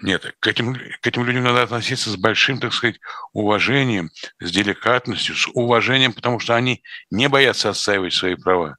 Нет, 0.00 0.36
к 0.38 0.46
этим, 0.46 0.74
к 0.74 1.06
этим 1.06 1.24
людям 1.24 1.42
надо 1.42 1.62
относиться 1.62 2.10
с 2.10 2.16
большим, 2.16 2.60
так 2.60 2.72
сказать, 2.72 3.00
уважением, 3.32 4.10
с 4.38 4.50
деликатностью, 4.52 5.34
с 5.34 5.48
уважением, 5.54 6.12
потому 6.12 6.38
что 6.38 6.54
они 6.54 6.84
не 7.10 7.28
боятся 7.28 7.70
отстаивать 7.70 8.14
свои 8.14 8.36
права. 8.36 8.76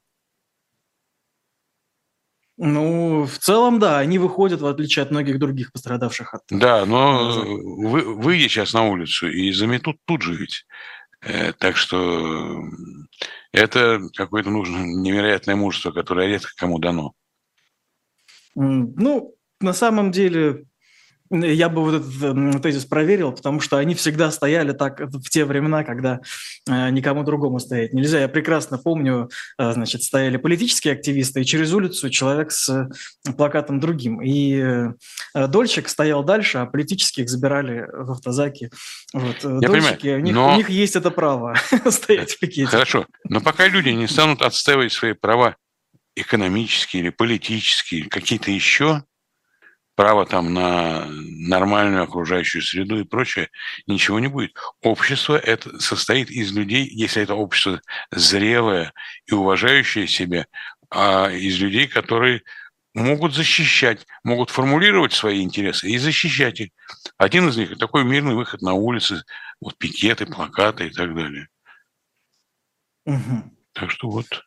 Ну, 2.62 3.24
в 3.24 3.38
целом, 3.38 3.78
да, 3.78 3.98
они 4.00 4.18
выходят, 4.18 4.60
в 4.60 4.66
отличие 4.66 5.02
от 5.02 5.10
многих 5.10 5.38
других 5.38 5.72
пострадавших 5.72 6.34
от... 6.34 6.42
Да, 6.50 6.84
но 6.84 7.42
вы, 7.42 8.14
выйди 8.14 8.48
сейчас 8.48 8.74
на 8.74 8.86
улицу 8.86 9.30
и 9.30 9.50
заметут 9.50 9.96
тут 10.04 10.20
же 10.20 10.34
ведь. 10.34 10.66
Э, 11.22 11.54
так 11.54 11.78
что 11.78 12.62
это 13.50 14.02
какое-то 14.14 14.50
нужно 14.50 14.76
невероятное 14.76 15.56
мужество, 15.56 15.90
которое 15.90 16.28
редко 16.28 16.50
кому 16.54 16.78
дано. 16.78 17.14
Ну, 18.54 19.34
на 19.60 19.72
самом 19.72 20.10
деле, 20.10 20.66
я 21.30 21.68
бы 21.68 21.82
вот 21.82 21.94
этот 21.94 22.62
тезис 22.62 22.84
проверил, 22.84 23.32
потому 23.32 23.60
что 23.60 23.76
они 23.76 23.94
всегда 23.94 24.30
стояли 24.30 24.72
так 24.72 25.00
в 25.00 25.28
те 25.30 25.44
времена, 25.44 25.84
когда 25.84 26.20
э, 26.68 26.90
никому 26.90 27.22
другому 27.22 27.60
стоять 27.60 27.92
нельзя. 27.92 28.20
Я 28.20 28.28
прекрасно 28.28 28.78
помню, 28.78 29.30
э, 29.58 29.72
значит, 29.72 30.02
стояли 30.02 30.38
политические 30.38 30.94
активисты, 30.94 31.42
и 31.42 31.44
через 31.44 31.72
улицу 31.72 32.10
человек 32.10 32.50
с 32.50 32.88
плакатом 33.36 33.78
другим. 33.78 34.20
И 34.20 34.54
э, 34.56 34.92
Дольчик 35.46 35.88
стоял 35.88 36.24
дальше, 36.24 36.58
а 36.58 36.66
политических 36.66 37.28
забирали 37.28 37.86
в 37.92 38.10
автозаки. 38.10 38.70
Вот. 39.12 39.36
Я 39.44 39.68
Дольчики, 39.68 39.68
понимаю, 39.68 40.18
у, 40.18 40.22
них, 40.22 40.34
но... 40.34 40.54
у 40.54 40.56
них 40.56 40.68
есть 40.68 40.96
это 40.96 41.12
право 41.12 41.54
стоять 41.90 42.32
в 42.32 42.40
пикете. 42.40 42.66
Хорошо, 42.66 43.06
но 43.28 43.40
пока 43.40 43.68
люди 43.68 43.90
не 43.90 44.08
станут 44.08 44.42
отстаивать 44.42 44.92
свои 44.92 45.12
права 45.12 45.56
экономические 46.16 47.04
или 47.04 47.10
политические, 47.10 48.08
какие-то 48.08 48.50
еще, 48.50 49.04
право 50.00 50.24
там 50.24 50.54
на 50.54 51.04
нормальную 51.10 52.04
окружающую 52.04 52.62
среду 52.62 52.98
и 52.98 53.04
прочее, 53.04 53.50
ничего 53.86 54.18
не 54.18 54.28
будет. 54.28 54.56
Общество 54.80 55.36
это 55.36 55.78
состоит 55.78 56.30
из 56.30 56.52
людей, 56.52 56.88
если 56.90 57.22
это 57.22 57.34
общество 57.34 57.82
зрелое 58.10 58.94
и 59.26 59.34
уважающее 59.34 60.08
себя, 60.08 60.46
а 60.88 61.28
из 61.30 61.58
людей, 61.58 61.86
которые 61.86 62.40
могут 62.94 63.34
защищать, 63.34 64.06
могут 64.24 64.48
формулировать 64.48 65.12
свои 65.12 65.42
интересы 65.42 65.90
и 65.90 65.98
защищать 65.98 66.60
их. 66.60 66.70
Один 67.18 67.50
из 67.50 67.58
них– 67.58 67.76
такой 67.78 68.02
мирный 68.02 68.34
выход 68.34 68.62
на 68.62 68.72
улицы, 68.72 69.22
вот 69.60 69.76
пикеты, 69.76 70.24
плакаты 70.24 70.86
и 70.86 70.90
так 70.90 71.14
далее. 71.14 71.48
Угу. 73.04 73.54
Так 73.74 73.90
что 73.90 74.08
вот. 74.08 74.46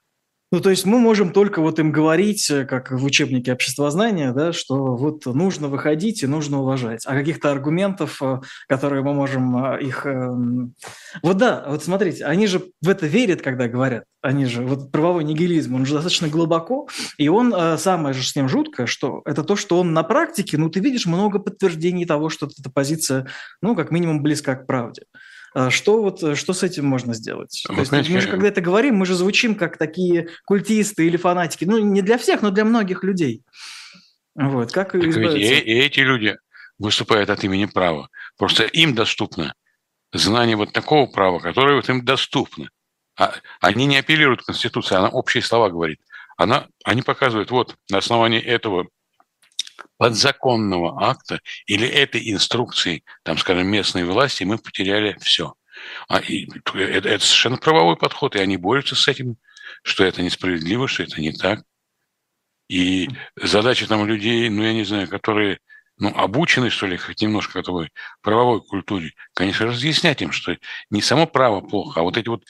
Ну, 0.54 0.60
то 0.60 0.70
есть 0.70 0.86
мы 0.86 1.00
можем 1.00 1.34
только 1.34 1.62
вот 1.62 1.80
им 1.80 1.92
говорить, 1.92 2.48
э, 2.52 2.64
как 2.66 2.92
в 2.92 3.04
учебнике 3.04 3.54
обществознания, 3.54 4.34
да, 4.34 4.54
что 4.54 4.96
вот 4.96 5.26
нужно 5.26 5.68
выходить 5.68 6.22
и 6.22 6.28
нужно 6.28 6.62
уважать. 6.62 7.08
А 7.08 7.16
каких-то 7.16 7.50
аргументов, 7.50 8.22
э, 8.22 8.40
которые 8.68 9.02
мы 9.02 9.16
можем 9.16 9.58
э, 9.58 9.82
их... 9.82 10.06
Эм, 10.06 10.76
вот 11.24 11.38
да, 11.38 11.66
вот 11.68 11.84
смотрите, 11.84 12.24
они 12.26 12.46
же 12.46 12.66
в 12.84 12.90
это 12.90 13.08
верят, 13.08 13.42
когда 13.42 13.68
говорят. 13.68 14.04
Они 14.22 14.46
же, 14.46 14.62
вот 14.62 14.92
правовой 14.92 15.24
нигилизм, 15.24 15.74
он 15.74 15.88
же 15.88 15.96
достаточно 15.96 16.28
глубоко, 16.28 16.88
и 17.18 17.30
он, 17.30 17.52
самое 17.80 18.14
же 18.14 18.24
с 18.24 18.36
ним 18.36 18.48
жуткое, 18.48 18.86
что 18.86 19.24
это 19.26 19.44
то, 19.44 19.56
что 19.56 19.80
он 19.80 19.92
на 19.94 20.04
практике, 20.04 20.60
ну, 20.60 20.70
ты 20.70 20.82
видишь 20.82 21.08
много 21.08 21.40
подтверждений 21.40 22.06
того, 22.06 22.30
что 22.30 22.46
эта 22.46 22.70
позиция, 22.70 23.26
ну, 23.64 23.76
как 23.76 23.90
минимум 23.90 24.22
близка 24.22 24.56
к 24.56 24.68
правде. 24.68 25.02
А 25.54 25.70
что 25.70 26.02
вот 26.02 26.24
э, 26.24 26.36
что 26.36 26.54
с 26.54 26.64
этим 26.64 26.86
можно 26.86 27.14
сделать? 27.14 27.64
Ну, 27.70 27.76
То 27.76 27.96
есть 27.96 28.10
мы 28.10 28.22
же 28.22 28.30
когда 28.30 28.48
это 28.48 28.62
говорим, 28.62 28.96
мы 28.96 29.06
же 29.06 29.16
звучим 29.16 29.56
как 29.56 29.78
такие 29.78 30.30
культисты 30.46 31.06
или 31.06 31.18
фанатики. 31.18 31.66
Ну 31.66 31.78
не 31.78 32.02
для 32.02 32.18
всех, 32.18 32.42
но 32.42 32.50
для 32.50 32.66
многих 32.66 33.04
людей. 33.04 33.44
Вот 34.36 34.72
как 34.72 34.94
так 34.94 35.04
избавиться? 35.04 35.38
И, 35.38 35.60
и 35.60 35.80
эти 35.80 36.00
люди 36.00 36.36
выступают 36.80 37.30
от 37.30 37.44
имени 37.44 37.66
права. 37.66 38.10
Просто 38.38 38.64
им 38.64 38.96
доступно 38.96 39.54
знание 40.12 40.56
вот 40.56 40.74
такого 40.74 41.06
права, 41.06 41.40
которое 41.40 41.76
вот 41.76 41.90
им 41.90 42.04
доступно. 42.04 42.70
А, 43.16 43.34
они 43.60 43.86
не 43.86 43.98
апеллируют 43.98 44.42
к 44.42 44.46
Конституции, 44.46 44.96
она 44.96 45.10
общие 45.10 45.44
слова 45.44 45.70
говорит. 45.70 46.00
Она, 46.36 46.68
они 46.84 47.04
показывают, 47.04 47.52
вот 47.52 47.76
на 47.92 48.00
основании 48.00 48.42
этого 48.42 48.88
подзаконного 49.98 51.08
акта 51.10 51.40
или 51.66 51.88
этой 51.88 52.32
инструкции, 52.32 53.04
там, 53.24 53.38
скажем, 53.38 53.68
местной 53.68 54.04
власти, 54.04 54.44
мы 54.44 54.58
потеряли 54.58 55.18
все. 55.22 55.54
А, 56.08 56.20
и, 56.20 56.48
это, 56.74 57.10
это 57.10 57.26
совершенно 57.26 57.58
правовой 57.58 57.98
подход, 57.98 58.36
и 58.36 58.40
они 58.40 58.58
борются 58.58 58.96
с 58.96 59.08
этим, 59.08 59.38
что 59.84 60.04
это 60.04 60.22
несправедливо, 60.22 60.88
что 60.88 61.04
это 61.04 61.22
не 61.22 61.32
так. 61.32 61.64
И 62.70 63.10
задача 63.36 63.88
там 63.88 64.06
людей, 64.06 64.50
ну, 64.50 64.64
я 64.64 64.74
не 64.74 64.84
знаю, 64.84 65.08
которые 65.08 65.60
ну, 65.98 66.10
обучены, 66.16 66.70
что 66.70 66.88
ли, 66.88 66.98
хоть 66.98 67.22
немножко 67.22 67.62
такой 67.62 67.92
правовой 68.22 68.62
культуре, 68.62 69.14
конечно, 69.34 69.68
разъяснять 69.68 70.22
им, 70.22 70.32
что 70.32 70.58
не 70.90 71.02
само 71.02 71.28
право 71.28 71.62
плохо, 71.62 72.00
а 72.00 72.04
вот 72.04 72.18
эти 72.18 72.30
вот 72.30 72.44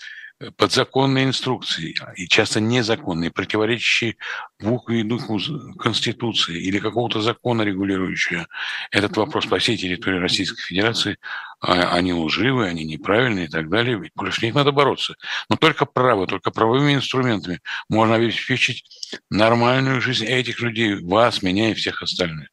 подзаконные 0.51 1.25
инструкции, 1.25 1.95
и 2.15 2.27
часто 2.27 2.59
незаконные, 2.59 3.31
противоречащие 3.31 4.17
букве 4.59 5.03
духу 5.03 5.39
Конституции 5.79 6.61
или 6.61 6.79
какого-то 6.79 7.21
закона, 7.21 7.61
регулирующего 7.63 8.47
этот 8.91 9.17
вопрос 9.17 9.45
по 9.45 9.59
всей 9.59 9.77
территории 9.77 10.19
Российской 10.19 10.61
Федерации, 10.61 11.17
а, 11.59 11.95
они 11.95 12.13
лживые, 12.13 12.69
они 12.69 12.83
неправильные 12.83 13.45
и 13.45 13.49
так 13.49 13.69
далее. 13.69 14.11
Против 14.15 14.41
них 14.41 14.53
надо 14.53 14.71
бороться. 14.71 15.15
Но 15.49 15.55
только 15.55 15.85
право, 15.85 16.27
только 16.27 16.51
правовыми 16.51 16.95
инструментами 16.95 17.61
можно 17.89 18.15
обеспечить 18.15 18.83
нормальную 19.29 20.01
жизнь 20.01 20.25
этих 20.25 20.59
людей, 20.61 20.95
вас, 21.01 21.41
меня 21.41 21.71
и 21.71 21.73
всех 21.73 22.01
остальных. 22.01 22.49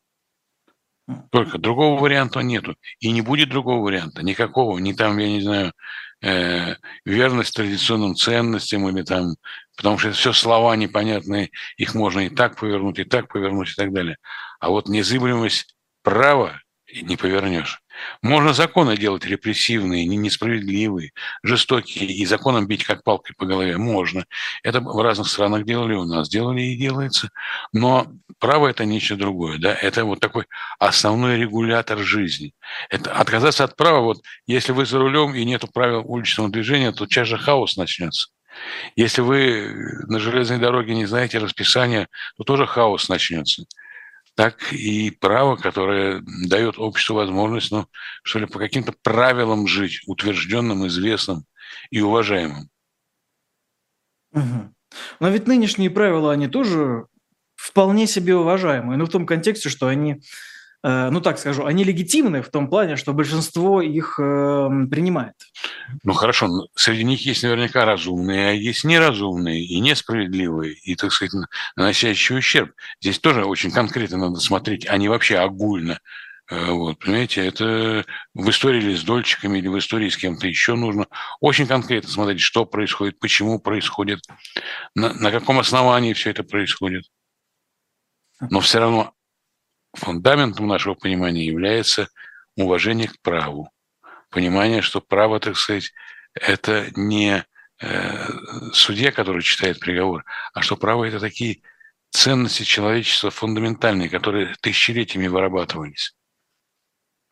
Только 1.31 1.59
другого 1.59 2.01
варианта 2.01 2.41
нету. 2.41 2.77
И 3.01 3.11
не 3.11 3.21
будет 3.21 3.49
другого 3.49 3.83
варианта. 3.83 4.23
Никакого. 4.23 4.79
Ни 4.79 4.93
там, 4.93 5.19
я 5.19 5.29
не 5.29 5.41
знаю, 5.41 5.73
э, 6.23 6.77
верность 7.05 7.55
традиционным 7.55 8.15
ценностям 8.15 8.89
или 8.89 9.03
там... 9.03 9.35
Потому 9.77 9.99
что 9.99 10.09
это 10.09 10.17
все 10.17 10.33
слова 10.33 10.77
непонятные. 10.77 11.51
Их 11.77 11.95
можно 11.95 12.21
и 12.21 12.29
так 12.29 12.59
повернуть, 12.59 12.99
и 12.99 13.05
так 13.05 13.33
повернуть, 13.33 13.71
и 13.71 13.75
так 13.75 13.93
далее. 13.93 14.19
А 14.59 14.69
вот 14.69 14.89
незыблемость 14.89 15.75
права 16.03 16.61
не 17.03 17.17
повернешь. 17.17 17.83
Можно 18.23 18.53
законы 18.53 18.97
делать 18.97 19.25
репрессивные, 19.25 20.07
несправедливые, 20.07 21.13
жестокие, 21.43 22.07
и 22.07 22.25
законом 22.27 22.67
бить 22.67 22.85
как 22.85 23.03
палкой 23.05 23.35
по 23.37 23.47
голове. 23.47 23.77
Можно. 23.77 24.25
Это 24.63 24.81
в 24.81 25.03
разных 25.03 25.29
странах 25.29 25.65
делали, 25.65 25.95
у 25.95 26.05
нас 26.05 26.29
делали 26.29 26.63
и 26.63 26.77
делается. 26.77 27.31
Но 27.73 28.07
право– 28.39 28.69
это 28.69 28.85
нечто 28.85 29.17
другое. 29.17 29.59
Да? 29.59 29.75
Это 29.75 30.05
вот 30.05 30.21
такой 30.21 30.47
основной 30.79 31.39
регулятор 31.39 31.99
жизни. 31.99 32.55
Это 32.89 33.13
отказаться 33.13 33.65
от 33.65 33.77
права, 33.77 34.01
вот 34.01 34.19
если 34.47 34.73
вы 34.73 34.87
за 34.87 34.99
рулем 34.99 35.35
и 35.35 35.45
нету 35.45 35.69
правил 35.69 36.03
уличного 36.07 36.51
движения, 36.51 36.93
то 36.93 37.07
же 37.25 37.39
хаос 37.39 37.77
начнется. 37.77 38.31
Если 38.97 39.21
вы 39.21 39.73
на 40.09 40.19
железной 40.19 40.59
дороге 40.59 40.95
не 40.95 41.07
знаете 41.07 41.39
расписания, 41.39 42.09
то 42.37 42.45
тоже 42.45 42.67
хаос 42.67 43.09
начнется 43.09 43.65
так 44.35 44.73
и 44.73 45.11
право, 45.11 45.57
которое 45.57 46.23
дает 46.49 46.79
обществу 46.79 47.15
возможность, 47.15 47.71
ну, 47.71 47.87
что 48.23 48.39
ли, 48.39 48.47
по 48.47 48.59
каким-то 48.59 48.95
правилам 49.03 49.67
жить, 49.67 50.01
утвержденным, 50.07 50.87
известным 50.87 51.45
и 51.91 52.01
уважаемым. 52.01 52.71
Угу. 54.33 54.75
Но 55.21 55.29
ведь 55.29 55.47
нынешние 55.47 55.91
правила, 55.91 56.33
они 56.33 56.49
тоже 56.49 57.07
вполне 57.57 58.07
себе 58.07 58.35
уважаемые, 58.35 58.97
но 58.97 59.05
в 59.05 59.11
том 59.11 59.27
контексте, 59.27 59.69
что 59.69 59.87
они 59.87 60.23
ну 60.83 61.21
так 61.21 61.39
скажу, 61.39 61.67
они 61.67 61.85
легитимны 61.85 62.41
в 62.41 62.49
том 62.49 62.69
плане, 62.69 62.97
что 62.97 63.13
большинство 63.13 63.83
их 63.83 64.19
э, 64.19 64.69
принимает. 64.91 65.35
Ну 66.05 66.13
хорошо, 66.15 66.69
среди 66.75 67.05
них 67.05 67.25
есть 67.27 67.43
наверняка 67.43 67.85
разумные, 67.85 68.51
а 68.51 68.53
есть 68.53 68.85
неразумные 68.85 69.63
и 69.63 69.79
несправедливые, 69.81 70.75
и, 70.75 70.97
так 70.97 71.13
сказать, 71.13 71.35
наносящие 71.77 72.39
ущерб. 72.39 72.73
Здесь 73.01 73.19
тоже 73.19 73.45
очень 73.45 73.71
конкретно 73.71 74.17
надо 74.17 74.41
смотреть, 74.41 74.87
а 74.89 74.97
не 74.97 75.09
вообще 75.09 75.37
огульно. 75.37 76.01
Э, 76.51 76.71
вот, 76.73 76.99
понимаете, 76.99 77.47
это 77.47 78.05
в 78.35 78.51
истории 78.51 78.83
или 78.83 78.97
с 78.97 79.05
дольчиками, 79.05 79.59
или 79.59 79.69
в 79.69 79.79
истории 79.79 80.09
с 80.09 80.17
кем-то 80.17 80.47
еще 80.47 80.75
нужно 80.75 81.07
очень 81.41 81.67
конкретно 81.67 82.11
смотреть, 82.11 82.41
что 82.41 82.67
происходит, 82.67 83.19
почему 83.21 83.61
происходит, 83.61 84.21
на, 84.95 85.13
на 85.15 85.31
каком 85.31 85.61
основании 85.61 86.13
все 86.13 86.31
это 86.31 86.43
происходит. 86.43 87.05
Но 88.49 88.61
все 88.61 88.79
равно 88.81 89.13
фундаментом 89.95 90.67
нашего 90.67 90.95
понимания 90.95 91.45
является 91.45 92.09
уважение 92.57 93.09
к 93.09 93.21
праву. 93.21 93.71
Понимание, 94.31 94.83
что 94.83 95.01
право, 95.01 95.41
так 95.41 95.57
сказать, 95.57 95.93
это 96.35 96.87
не 96.95 97.45
э, 97.81 98.29
судья, 98.73 99.11
который 99.11 99.43
читает 99.43 99.81
приговор, 99.81 100.25
а 100.53 100.63
что 100.63 100.77
право– 100.77 101.05
это 101.07 101.19
такие 101.19 101.63
ценности 102.11 102.63
человечества 102.63 103.31
фундаментальные, 103.31 104.09
которые 104.09 104.55
тысячелетиями 104.61 105.27
вырабатывались. 105.27 106.15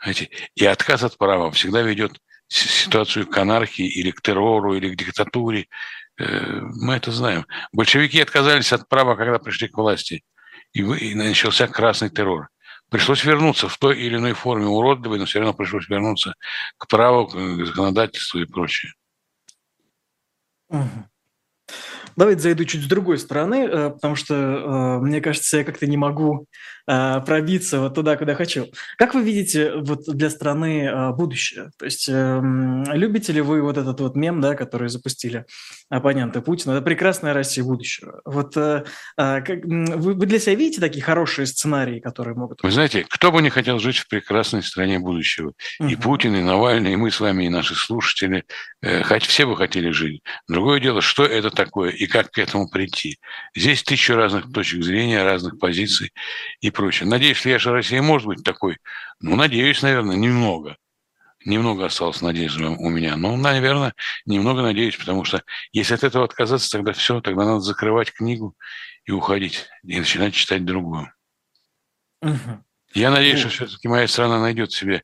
Знаете, 0.01 0.31
и 0.55 0.65
отказ 0.65 1.03
от 1.03 1.19
права 1.19 1.51
всегда 1.51 1.83
ведет 1.83 2.21
ситуацию 2.49 3.27
к 3.27 3.37
анархии 3.37 3.87
или 3.87 4.11
к 4.11 4.23
террору, 4.23 4.75
или 4.75 4.91
к 4.91 4.97
диктатуре. 4.97 5.67
Э, 6.19 6.61
мы 6.61 6.95
это 6.95 7.13
знаем. 7.13 7.47
Большевики 7.73 8.21
отказались 8.21 8.73
от 8.73 8.89
права, 8.89 9.15
когда 9.15 9.39
пришли 9.39 9.69
к 9.69 9.77
власти– 9.77 10.25
и, 10.73 10.81
и 10.81 11.15
начался 11.15 11.67
красный 11.67 12.11
террор. 12.11 12.49
Пришлось 12.91 13.25
вернуться 13.25 13.69
в 13.69 13.77
той 13.77 13.99
или 13.99 14.17
иной 14.17 14.33
форме 14.33 14.67
уродливой, 14.67 15.19
но 15.19 15.27
все 15.27 15.41
равно 15.41 15.55
пришлось 15.55 15.89
вернуться 15.89 16.35
к 16.79 16.87
праву, 16.89 17.27
к 17.27 17.67
законодательству 17.67 18.41
и 18.41 18.47
прочее. 18.47 18.93
Угу. 20.71 21.09
Давайте 22.19 22.41
зайду 22.43 22.65
чуть 22.65 22.83
с 22.83 22.87
другой 22.87 23.17
стороны, 23.17 23.69
э, 23.71 23.91
потому 23.91 24.17
что, 24.17 24.35
э, 24.35 24.99
мне 25.05 25.21
кажется, 25.21 25.59
я 25.59 25.63
как-то 25.63 25.87
не 25.87 25.97
могу 25.97 26.47
э, 26.89 27.21
пробиться 27.25 27.79
вот 27.79 27.95
туда, 27.95 28.17
куда 28.17 28.35
хочу. 28.35 28.67
Как 28.97 29.15
вы 29.15 29.23
видите 29.23 29.75
вот 29.77 30.01
для 30.09 30.29
страны 30.29 31.13
будущее? 31.13 31.71
То 31.79 31.85
есть 31.85 32.09
любите 32.09 33.33
ли 33.33 33.41
вы 33.41 33.63
вот 33.63 33.77
этот 33.79 34.01
вот 34.01 34.17
мем, 34.17 34.41
да, 34.41 34.57
который 34.57 34.89
запустили 34.89 35.45
оппоненты 35.91 36.41
Путина? 36.41 36.73
Это 36.73 36.83
прекрасная 36.83 37.35
Россия 37.35 37.63
будущего. 37.63 38.21
Вот 38.25 38.57
вы 38.57 38.85
для 39.17 40.39
себя 40.41 40.55
видите 40.57 40.81
такие 40.81 41.05
хорошие 41.05 41.47
сценарии, 41.47 42.01
которые 42.01 42.35
могут... 42.35 42.63
Вы 42.65 42.71
знаете, 42.73 43.07
кто 43.09 43.31
бы 43.31 43.43
не 43.43 43.51
хотел 43.51 43.79
жить 43.79 43.99
в 43.99 44.09
прекрасной 44.09 44.65
стране 44.65 44.99
будущего? 44.99 45.53
Угу. 45.79 45.89
И 45.89 45.95
Путин, 45.95 46.35
и 46.35 46.43
Навальный, 46.43 46.95
и 46.95 46.97
мы 46.97 47.13
с 47.13 47.21
вами, 47.21 47.45
и 47.45 47.49
наши 47.49 47.75
слушатели, 47.77 48.45
хоть 49.05 49.25
все 49.25 49.47
бы 49.47 49.57
хотели 49.57 49.91
жить. 49.91 50.23
Другое 50.49 50.81
дело, 50.81 51.01
что 51.01 51.25
это 51.25 51.51
такое 51.51 51.91
и 51.91 52.08
как 52.09 52.31
к 52.31 52.39
этому 52.39 52.69
прийти. 52.69 53.19
Здесь 53.55 53.83
тысяча 53.83 54.17
разных 54.17 54.53
точек 54.53 54.83
зрения, 54.83 55.23
разных 55.23 55.59
позиций 55.59 56.13
и 56.61 56.71
прочее. 56.71 57.09
Надеюсь, 57.09 57.37
что 57.37 57.49
я, 57.49 57.59
что 57.59 57.73
Россия 57.73 58.03
может 58.03 58.27
быть 58.27 58.43
такой. 58.43 58.79
Ну, 59.21 59.37
надеюсь, 59.37 59.83
наверное, 59.83 60.17
немного. 60.17 60.77
Немного 61.45 61.87
осталось 61.87 62.21
надежды 62.21 62.67
у 62.67 62.89
меня. 62.89 63.17
Ну, 63.17 63.37
наверное, 63.37 63.95
немного 64.27 64.63
надеюсь, 64.63 64.97
потому 64.97 65.25
что 65.25 65.43
если 65.73 65.95
от 65.95 66.03
этого 66.03 66.25
отказаться, 66.25 66.71
тогда 66.71 66.93
все, 66.93 67.21
тогда 67.21 67.45
надо 67.45 67.61
закрывать 67.61 68.13
книгу 68.13 68.57
и 69.05 69.13
уходить, 69.13 69.67
и 69.85 69.99
начинать 69.99 70.35
читать 70.35 70.65
другую. 70.65 71.13
Угу. 72.23 72.65
Я 72.95 73.11
надеюсь, 73.11 73.41
что 73.41 73.49
все-таки 73.51 73.87
моя 73.87 74.09
страна 74.09 74.41
найдет 74.41 74.73
себе 74.73 75.03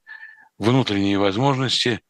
внутренние 0.58 1.18
возможности 1.18 2.00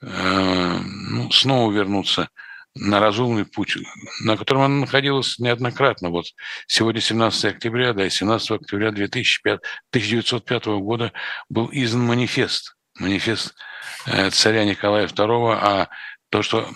э, 0.00 0.78
ну, 0.78 1.30
снова 1.30 1.72
вернуться 1.72 2.28
на 2.74 3.00
разумный 3.00 3.44
путь, 3.44 3.76
на 4.24 4.36
котором 4.36 4.62
она 4.62 4.80
находилась 4.80 5.38
неоднократно. 5.38 6.10
Вот 6.10 6.26
сегодня 6.66 7.00
17 7.00 7.44
октября, 7.44 7.92
да, 7.92 8.06
и 8.06 8.10
17 8.10 8.50
октября 8.52 8.90
2005, 8.90 9.60
1905 9.90 10.66
года 10.80 11.12
был 11.48 11.68
издан 11.72 12.02
манифест, 12.02 12.76
манифест 12.98 13.54
э, 14.06 14.30
царя 14.30 14.64
Николая 14.64 15.06
II 15.06 15.52
о 15.54 15.88
то, 16.32 16.40
что 16.40 16.66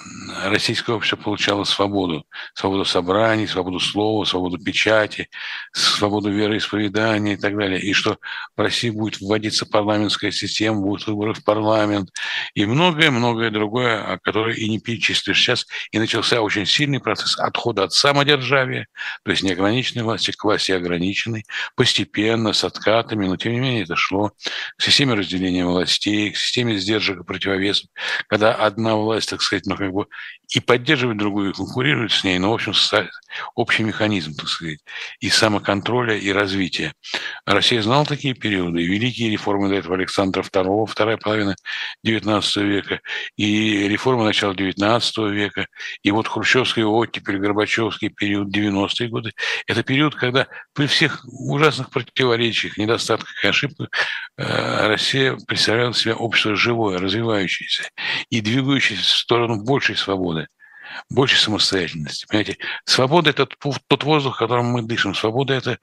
российское 0.45 0.93
общество 0.93 1.17
получало 1.17 1.65
свободу. 1.65 2.27
Свободу 2.53 2.85
собраний, 2.85 3.47
свободу 3.47 3.81
слова, 3.81 4.27
свободу 4.27 4.59
печати, 4.59 5.31
свободу 5.73 6.31
вероисповедания 6.31 7.35
и 7.35 7.37
так 7.39 7.57
далее. 7.57 7.81
И 7.81 7.95
что 7.95 8.19
в 8.55 8.61
России 8.61 8.91
будет 8.91 9.19
вводиться 9.19 9.65
парламентская 9.65 10.31
система, 10.31 10.83
будут 10.83 11.07
выборы 11.07 11.33
в 11.33 11.43
парламент 11.43 12.11
и 12.53 12.67
многое-многое 12.67 13.51
другое, 13.51 14.05
о 14.05 14.19
которое 14.19 14.55
и 14.55 14.69
не 14.69 14.79
перечислишь 14.79 15.41
сейчас. 15.41 15.67
И 15.91 15.99
начался 15.99 16.43
очень 16.43 16.67
сильный 16.67 17.01
процесс 17.01 17.39
отхода 17.39 17.85
от 17.85 17.95
самодержавия, 17.95 18.89
то 19.25 19.31
есть 19.31 19.43
неограниченной 19.43 20.05
власти 20.05 20.33
к 20.33 20.45
власти 20.45 20.73
ограниченной, 20.73 21.47
постепенно, 21.77 22.53
с 22.53 22.63
откатами, 22.63 23.27
но 23.27 23.39
тем 23.39 23.53
не 23.53 23.61
менее 23.61 23.85
это 23.85 23.97
шло 23.97 24.33
к 24.77 24.83
системе 24.83 25.15
разделения 25.15 25.65
властей, 25.65 26.31
к 26.33 26.37
системе 26.37 26.77
сдержек 26.77 27.21
и 27.21 27.25
противовесов, 27.25 27.89
когда 28.29 28.55
одна 28.55 28.97
власть, 28.97 29.31
так 29.31 29.41
сказать, 29.47 29.67
ну, 29.67 29.77
как 29.77 29.93
бы 29.93 30.07
и 30.55 30.61
поддерживать 30.61 31.19
другую, 31.19 31.51
и 31.51 31.55
конкурировать 31.55 32.13
с 32.13 32.23
ней, 32.23 32.39
но, 32.39 32.51
в 32.51 32.55
общем, 32.55 32.73
общий 33.55 33.83
механизм, 33.83 34.35
так 34.35 34.49
сказать, 34.49 34.79
и 35.21 35.29
самоконтроля, 35.29 36.17
и 36.17 36.31
развития. 36.31 36.93
Россия 37.45 37.83
знала 37.83 38.05
такие 38.05 38.35
периоды, 38.35 38.83
и 38.83 38.87
великие 38.87 39.31
реформы 39.31 39.69
до 39.69 39.77
этого 39.77 39.97
Александра 39.97 40.43
II, 40.43 40.87
вторая 40.87 41.17
половина 41.17 41.57
XIX 42.05 42.63
века, 42.65 43.01
и 43.37 43.89
реформы 43.89 44.25
начала 44.25 44.53
XIX 44.53 45.31
века, 45.31 45.67
и 46.03 46.11
вот 46.11 46.29
хрущевский 46.29 46.85
оттепель, 46.85 47.39
Горбачевский 47.39 48.09
период 48.09 48.55
90-е 48.55 49.09
годы. 49.09 49.33
Это 49.67 49.83
период, 49.83 50.15
когда 50.15 50.47
при 50.75 50.87
всех 50.87 51.25
ужасных 51.27 51.91
противоречиях, 51.91 52.77
недостатках 52.77 53.45
и 53.45 53.49
ошибках 53.49 53.89
э, 54.37 54.87
Россия 54.89 55.37
представляла 55.47 55.95
себя 55.95 56.15
общество 56.15 56.57
живое, 56.57 56.99
развивающееся 56.99 57.89
и 58.31 58.41
двигающееся 58.41 59.03
в 59.03 59.07
сторону 59.37 59.63
большей 59.63 59.97
свободы 59.97 60.49
больше 61.11 61.41
самостоятельности. 61.41 62.27
Понимаете, 62.27 62.59
свобода– 62.85 63.31
это 63.37 63.47
тот 63.47 64.05
воздух, 64.05 64.39
которым 64.39 64.67
мы 64.67 64.83
дышим. 64.83 65.15
Свобода– 65.15 65.55
это, 65.55 65.79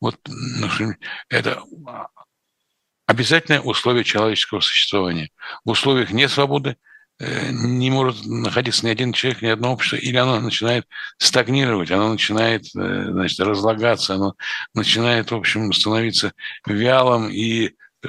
вот, 0.00 0.16
ну, 0.26 0.94
это 1.28 1.62
обязательное 3.06 3.60
условие 3.60 4.04
человеческого 4.04 4.60
существования. 4.60 5.30
В 5.64 5.70
условиях 5.70 6.10
несвободы 6.10 6.76
э, 7.18 7.50
не 7.50 7.90
может 7.90 8.26
находиться 8.26 8.84
ни 8.84 8.90
один 8.90 9.12
человек, 9.12 9.42
ни 9.42 9.46
одно 9.46 9.72
общество, 9.72 9.96
или 9.96 10.16
оно 10.16 10.40
начинает 10.40 10.86
стагнировать, 11.18 11.90
оно 11.90 12.10
начинает 12.12 12.64
э, 12.76 13.04
значит, 13.10 13.40
разлагаться, 13.40 14.14
оно 14.14 14.34
начинает, 14.74 15.30
в 15.30 15.36
общем, 15.36 15.72
становиться 15.72 16.32
вялым 16.66 17.30
и 17.30 17.68
э, 18.02 18.08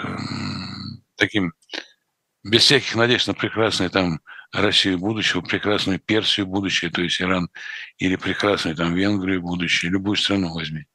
таким 1.15 1.53
без 2.43 2.63
всяких 2.63 2.95
надежд 2.95 3.27
на 3.27 3.33
прекрасное 3.33 3.89
там 3.89 4.19
Россию 4.51 4.97
будущего, 4.97 5.41
прекрасную 5.41 5.99
Персию 5.99 6.47
будущее, 6.47 6.89
то 6.89 7.01
есть 7.01 7.21
Иран, 7.21 7.49
или 7.97 8.15
прекрасную 8.15 8.75
там 8.75 8.95
Венгрию 8.95 9.41
будущее, 9.41 9.91
любую 9.91 10.15
страну 10.15 10.53
возьми. 10.53 10.85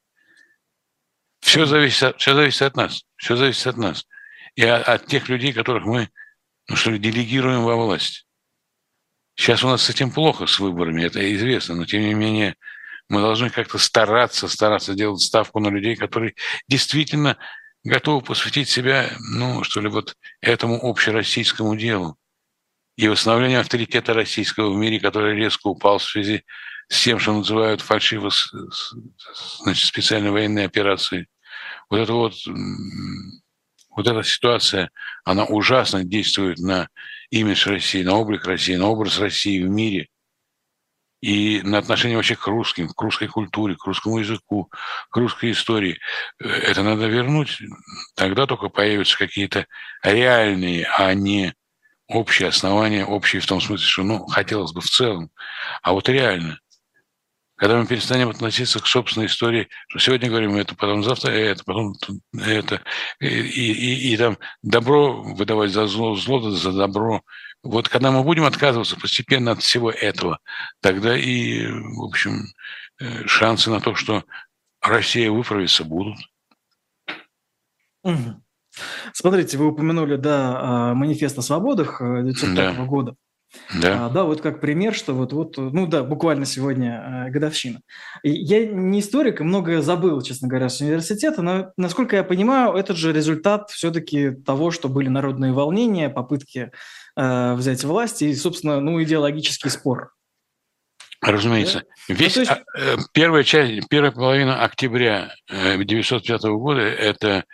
Все 1.39 1.65
зависит, 1.65 2.17
все 2.17 2.35
зависит 2.35 2.63
от 2.63 2.75
нас, 2.75 3.03
все 3.15 3.35
зависит 3.35 3.67
от 3.67 3.77
нас. 3.77 4.05
И 4.55 4.63
от, 4.63 4.87
от 4.87 5.05
тех 5.05 5.29
людей, 5.29 5.53
которых 5.53 5.85
мы, 5.85 6.09
ну 6.67 6.75
что 6.75 6.91
ли, 6.91 6.99
делегируем 6.99 7.63
во 7.63 7.75
власть. 7.75 8.25
Сейчас 9.35 9.63
у 9.63 9.67
нас 9.67 9.83
с 9.83 9.89
этим 9.89 10.11
плохо, 10.11 10.47
с 10.47 10.59
выборами, 10.59 11.03
это 11.03 11.33
известно, 11.35 11.75
но 11.75 11.85
тем 11.85 12.01
не 12.01 12.13
менее 12.13 12.55
мы 13.09 13.21
должны 13.21 13.49
как-то 13.49 13.77
стараться, 13.77 14.47
стараться 14.47 14.95
делать 14.95 15.21
ставку 15.21 15.59
на 15.59 15.69
людей, 15.69 15.95
которые 15.95 16.33
действительно 16.67 17.37
готовы 17.83 18.21
посвятить 18.21 18.69
себя, 18.69 19.11
ну, 19.19 19.63
что 19.63 19.79
ли, 19.79 19.89
вот 19.89 20.17
этому 20.41 20.79
общероссийскому 20.81 21.75
делу 21.75 22.17
и 22.95 23.07
восстановлению 23.07 23.59
авторитета 23.59 24.13
российского 24.13 24.71
в 24.71 24.77
мире, 24.77 24.99
который 24.99 25.35
резко 25.35 25.67
упал 25.67 25.97
в 25.97 26.03
связи 26.03 26.43
с 26.87 27.03
тем, 27.03 27.19
что 27.19 27.33
называют 27.33 27.81
фальшиво 27.81 28.31
специальной 29.73 30.31
военной 30.31 30.65
операцией. 30.65 31.27
Вот 31.89 31.99
это 31.99 32.13
вот, 32.13 32.33
вот 33.89 34.07
эта 34.07 34.23
ситуация, 34.23 34.91
она 35.23 35.45
ужасно 35.45 36.03
действует 36.03 36.59
на 36.59 36.89
имидж 37.31 37.67
России, 37.67 38.03
на 38.03 38.15
облик 38.15 38.45
России, 38.45 38.75
на 38.75 38.87
образ 38.87 39.19
России 39.19 39.61
в 39.61 39.69
мире 39.69 40.07
и 41.21 41.61
на 41.63 41.79
отношение 41.79 42.17
вообще 42.17 42.35
к 42.35 42.45
русским, 42.47 42.87
к 42.87 43.01
русской 43.01 43.27
культуре, 43.27 43.75
к 43.75 43.85
русскому 43.85 44.19
языку, 44.19 44.69
к 45.09 45.17
русской 45.17 45.51
истории. 45.51 45.99
Это 46.39 46.83
надо 46.83 47.07
вернуть. 47.07 47.59
Тогда 48.15 48.45
только 48.45 48.69
появятся 48.69 49.17
какие-то 49.17 49.65
реальные, 50.03 50.85
а 50.85 51.13
не 51.13 51.55
общие 52.07 52.49
основания, 52.49 53.05
общие 53.05 53.41
в 53.41 53.47
том 53.47 53.61
смысле, 53.61 53.85
что, 53.85 54.03
ну, 54.03 54.25
хотелось 54.27 54.73
бы 54.73 54.81
в 54.81 54.89
целом, 54.89 55.29
а 55.81 55.93
вот 55.93 56.09
реально. 56.09 56.59
Когда 57.57 57.77
мы 57.77 57.87
перестанем 57.87 58.29
относиться 58.29 58.81
к 58.81 58.87
собственной 58.87 59.27
истории, 59.27 59.69
что 59.87 59.99
сегодня 59.99 60.29
говорим 60.29 60.57
это, 60.57 60.75
потом 60.75 61.03
завтра 61.03 61.31
это, 61.31 61.63
потом 61.63 61.95
это, 62.33 62.81
и, 63.21 63.27
и, 63.27 64.13
и 64.13 64.17
там 64.17 64.37
добро 64.61 65.23
выдавать 65.23 65.71
за 65.71 65.87
зло, 65.87 66.17
зло 66.17 66.51
за 66.51 66.73
добро. 66.73 67.21
Вот 67.63 67.87
когда 67.87 68.11
мы 68.11 68.23
будем 68.23 68.43
отказываться 68.43 68.97
постепенно 68.97 69.51
от 69.51 69.63
всего 69.63 69.89
этого, 69.89 70.39
тогда 70.81 71.17
и, 71.17 71.65
в 71.65 72.03
общем, 72.03 72.45
э, 72.99 73.25
шансы 73.25 73.69
на 73.69 73.79
то, 73.79 73.95
что 73.95 74.25
Россия 74.81 75.31
выправится, 75.31 75.85
будут. 75.85 76.17
Угу. 78.03 78.44
Смотрите, 79.13 79.57
вы 79.57 79.67
упомянули, 79.67 80.15
да, 80.15 80.93
манифест 80.93 81.37
о 81.37 81.41
свободах 81.41 82.01
1905 82.01 82.57
э, 82.57 82.77
да. 82.77 82.85
года. 82.85 83.15
Да. 83.81 84.05
А, 84.05 84.09
да, 84.09 84.23
вот 84.23 84.41
как 84.41 84.61
пример, 84.61 84.93
что 84.93 85.13
вот, 85.13 85.33
вот, 85.33 85.57
ну 85.57 85.87
да, 85.87 86.03
буквально 86.03 86.45
сегодня 86.45 87.27
э, 87.27 87.31
годовщина. 87.31 87.81
И 88.23 88.31
я 88.31 88.65
не 88.65 88.99
историк, 88.99 89.41
и 89.41 89.43
многое 89.43 89.81
забыл, 89.81 90.21
честно 90.21 90.47
говоря, 90.47 90.69
с 90.69 90.81
университета, 90.81 91.41
но, 91.41 91.71
насколько 91.77 92.15
я 92.15 92.23
понимаю, 92.23 92.73
это 92.73 92.93
же 92.93 93.13
результат 93.13 93.69
все-таки 93.71 94.31
того, 94.31 94.71
что 94.71 94.89
были 94.89 95.09
народные 95.09 95.53
волнения, 95.53 96.09
попытки 96.09 96.71
э, 97.15 97.53
взять 97.53 97.83
власть 97.83 98.21
и, 98.21 98.33
собственно, 98.35 98.79
ну, 98.79 99.01
идеологический 99.01 99.69
спор. 99.69 100.11
Разумеется. 101.21 101.83
Да? 102.07 102.15
Весь, 102.15 102.35
ну, 102.35 102.41
есть... 102.41 102.51
Э, 102.77 102.97
первая 103.13 103.43
часть, 103.43 103.87
первая 103.89 104.11
половина 104.11 104.63
октября 104.63 105.33
1905 105.49 106.43
года– 106.43 106.81
это 106.81 107.45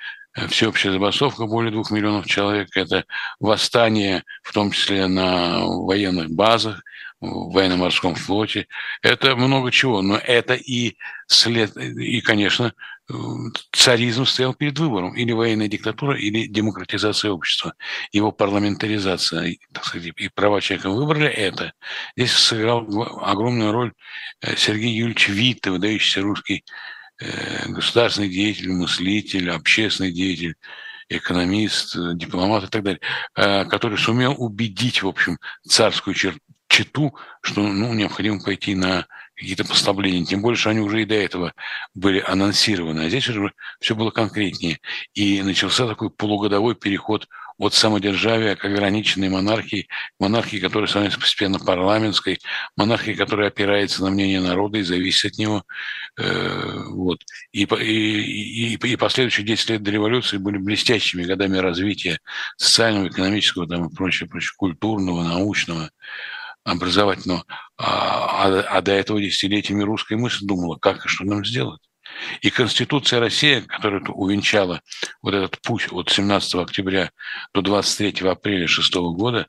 всеобщая 0.50 0.92
забастовка, 0.92 1.46
более 1.46 1.72
двух 1.72 1.92
миллионов 1.92 2.26
человек, 2.26 2.70
это 2.76 3.06
восстание, 3.40 4.24
в 4.44 4.54
том 4.54 4.72
числе 4.72 5.08
на 5.08 5.66
военных 5.66 6.30
базах, 6.32 6.82
в 7.22 7.54
военно-морском 7.54 8.16
флоте. 8.16 8.68
Это 9.02 9.36
много 9.36 9.72
чего, 9.72 10.02
но 10.02 10.18
это 10.18 10.56
и 10.56 10.98
след, 11.28 11.78
и, 11.78 12.20
конечно, 12.22 12.74
царизм 13.72 14.26
стоял 14.26 14.54
перед 14.54 14.80
выбором. 14.80 15.16
Или 15.16 15.32
военная 15.32 15.68
диктатура, 15.68 16.18
или 16.18 16.48
демократизация 16.48 17.32
общества. 17.32 17.74
Его 18.12 18.32
парламентаризация, 18.32 19.58
так 19.72 19.86
сказать, 19.86 20.14
и 20.16 20.30
права 20.30 20.62
человека 20.62 20.90
выбрали 20.90 21.28
это. 21.28 21.74
Здесь 22.16 22.32
сыграл 22.32 22.88
огромную 23.22 23.72
роль 23.72 23.94
э, 24.42 24.56
Сергей 24.56 24.94
Юрьевич 24.94 25.30
Витте, 25.30 25.72
выдающийся 25.72 26.22
русский 26.22 26.64
Э, 26.64 27.01
государственный 27.68 28.30
деятель, 28.30 28.72
мыслитель, 28.72 29.52
общественный 29.52 30.12
деятель, 30.12 30.56
экономист, 31.10 31.96
дипломат 32.16 32.64
и 32.64 32.68
так 32.68 32.84
далее, 32.84 33.02
э, 33.36 33.66
который 33.66 33.98
сумел 33.98 34.36
убедить, 34.38 35.04
в 35.04 35.08
общем, 35.08 35.38
царскую 35.68 36.16
чету, 36.68 37.16
что 37.42 37.62
ну, 37.62 37.94
необходимо 37.94 38.42
пойти 38.42 38.76
на 38.76 39.06
какие-то 39.36 39.66
послабления. 39.66 40.26
Тем 40.26 40.42
более, 40.42 40.58
что 40.58 40.70
они 40.70 40.80
уже 40.80 41.02
и 41.02 41.06
до 41.06 41.16
этого 41.16 41.54
были 41.94 42.20
анонсированы. 42.20 43.02
А 43.02 43.10
здесь 43.10 43.28
уже 43.28 43.52
все 43.80 43.96
было 43.96 44.12
конкретнее. 44.12 44.80
И 45.14 45.42
начался 45.42 45.88
такой 45.88 46.10
полугодовой 46.12 46.76
переход 46.76 47.28
от 47.62 47.76
самодержавия 47.76 48.56
к 48.56 48.66
ограниченной 48.66 49.30
монархии, 49.30 49.88
монархии, 50.20 50.58
которая 50.58 50.88
становится 50.88 51.20
постепенно 51.20 51.60
парламентской, 51.60 52.40
монархии, 52.76 53.12
которая 53.12 53.50
опирается 53.50 54.04
на 54.04 54.10
мнение 54.10 54.42
народа 54.42 54.80
и 54.80 54.82
зависит 54.82 55.34
от 55.34 55.38
него. 55.38 55.64
Э, 56.20 56.84
вот. 56.90 57.20
И, 57.52 57.66
и, 57.66 58.74
и, 58.74 58.76
и 58.76 58.96
последующие 58.96 59.46
10 59.46 59.70
лет 59.70 59.84
до 59.84 59.92
революции 59.92 60.38
были 60.38 60.58
блестящими 60.58 61.24
годами 61.24 61.58
развития 61.58 62.18
социального, 62.58 63.10
экономического 63.10 63.68
там, 63.68 63.90
и 63.90 63.94
прочего, 63.94 64.28
прочего, 64.28 64.56
культурного, 64.58 65.24
научного, 65.24 65.92
образовательного. 66.64 67.46
А, 67.78 68.48
а, 68.48 68.62
а 68.62 68.82
до 68.82 68.92
этого 68.92 69.22
десятилетиями 69.22 69.84
русская 69.84 70.18
мысль 70.18 70.48
думала, 70.48 70.78
как 70.78 71.06
и 71.06 71.10
что 71.10 71.26
нам 71.26 71.46
сделать. 71.46 71.82
И 72.42 72.50
Конституция 72.50 73.20
России, 73.20 73.62
которая 73.62 74.02
увенчала 74.02 74.82
вот 75.22 75.34
этот 75.34 75.62
путь 75.62 75.88
от 75.92 76.10
17 76.10 76.56
октября 76.56 77.12
до 77.54 77.62
23 77.62 78.28
апреля 78.28 78.68
6 78.68 78.94
года, 79.14 79.48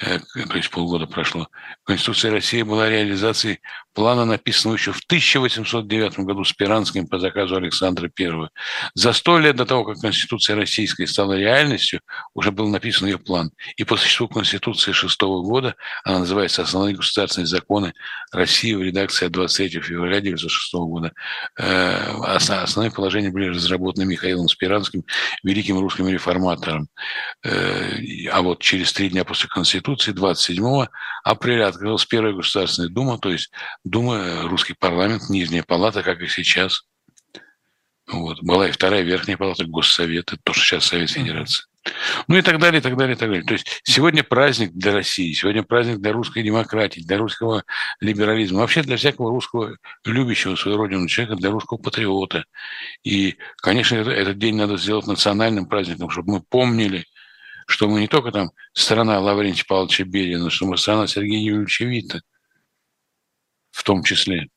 э, 0.00 0.18
то 0.18 0.56
есть 0.56 0.70
полгода 0.70 1.06
прошло, 1.06 1.48
Конституция 1.84 2.32
России 2.32 2.62
была 2.62 2.88
реализацией 2.88 3.60
плана, 3.94 4.24
написанного 4.24 4.76
еще 4.76 4.92
в 4.92 5.00
1809 5.06 6.18
году 6.20 6.44
Спиранским 6.44 7.06
по 7.06 7.18
заказу 7.18 7.56
Александра 7.56 8.10
I. 8.18 8.48
За 8.94 9.12
сто 9.12 9.38
лет 9.38 9.56
до 9.56 9.64
того, 9.64 9.84
как 9.84 10.00
Конституция 10.00 10.56
Российская 10.56 11.06
стала 11.06 11.34
реальностью, 11.34 12.00
уже 12.34 12.50
был 12.50 12.68
написан 12.68 13.06
ее 13.08 13.18
план. 13.18 13.52
И 13.76 13.84
по 13.84 13.96
существу 13.96 14.28
Конституции 14.28 14.92
шестого 14.92 15.42
года, 15.42 15.76
она 16.04 16.20
называется 16.20 16.62
«Основные 16.62 16.96
государственные 16.96 17.46
законы 17.46 17.94
России» 18.32 18.74
в 18.74 18.82
редакции 18.82 19.26
от 19.26 19.32
23 19.32 19.80
февраля 19.80 20.18
1906 20.18 20.74
года, 20.74 21.12
э, 21.58 21.64
основные 22.24 22.90
положения 22.90 23.30
были 23.30 23.48
разработаны 23.48 24.04
Михаилом 24.04 24.48
Спиранским, 24.48 25.04
великим 25.42 25.78
русским 25.78 26.08
реформатором. 26.08 26.88
Э, 27.44 28.28
а 28.30 28.42
вот 28.42 28.60
через 28.60 28.92
три 28.92 29.10
дня 29.10 29.24
после 29.24 29.48
Конституции, 29.48 30.12
27 30.12 30.86
апреля, 31.22 31.68
открылась 31.68 32.04
Первая 32.04 32.34
Государственная 32.34 32.90
Дума, 32.90 33.18
то 33.18 33.30
есть 33.30 33.50
Дума, 33.84 34.42
русский 34.48 34.72
парламент, 34.72 35.28
нижняя 35.28 35.62
палата, 35.62 36.02
как 36.02 36.22
и 36.22 36.26
сейчас. 36.26 36.84
Вот. 38.10 38.42
Была 38.42 38.68
и 38.68 38.72
вторая 38.72 39.02
верхняя 39.02 39.36
палата 39.36 39.64
Госсовета, 39.64 40.38
то, 40.42 40.54
что 40.54 40.64
сейчас 40.64 40.86
Совет 40.86 41.10
Федерации. 41.10 41.64
Ну 42.28 42.38
и 42.38 42.42
так 42.42 42.58
далее, 42.58 42.80
и 42.80 42.82
так 42.82 42.96
далее, 42.96 43.14
и 43.14 43.18
так 43.18 43.28
далее. 43.28 43.44
То 43.44 43.52
есть 43.52 43.82
сегодня 43.84 44.24
праздник 44.24 44.72
для 44.72 44.94
России, 44.94 45.34
сегодня 45.34 45.62
праздник 45.62 45.98
для 45.98 46.12
русской 46.12 46.42
демократии, 46.42 47.00
для 47.00 47.18
русского 47.18 47.64
либерализма, 48.00 48.60
вообще 48.60 48.82
для 48.82 48.96
всякого 48.96 49.30
русского 49.30 49.76
любящего 50.06 50.56
свою 50.56 50.78
родину 50.78 51.06
человека, 51.06 51.36
для 51.36 51.50
русского 51.50 51.76
патриота. 51.76 52.46
И, 53.02 53.36
конечно, 53.56 53.96
этот 53.96 54.38
день 54.38 54.56
надо 54.56 54.78
сделать 54.78 55.06
национальным 55.06 55.66
праздником, 55.66 56.08
чтобы 56.08 56.32
мы 56.32 56.40
помнили, 56.40 57.04
что 57.66 57.86
мы 57.86 58.00
не 58.00 58.08
только 58.08 58.32
там 58.32 58.52
страна 58.72 59.20
Лаврентия 59.20 59.66
Павловича 59.68 60.04
Берия, 60.04 60.38
но 60.38 60.48
что 60.48 60.64
мы 60.64 60.78
страна 60.78 61.06
Сергея 61.06 61.42
Юрьевича 61.42 61.84
Вита– 61.84 62.20
в 63.74 63.82
том 63.82 64.04
числе. 64.04 64.48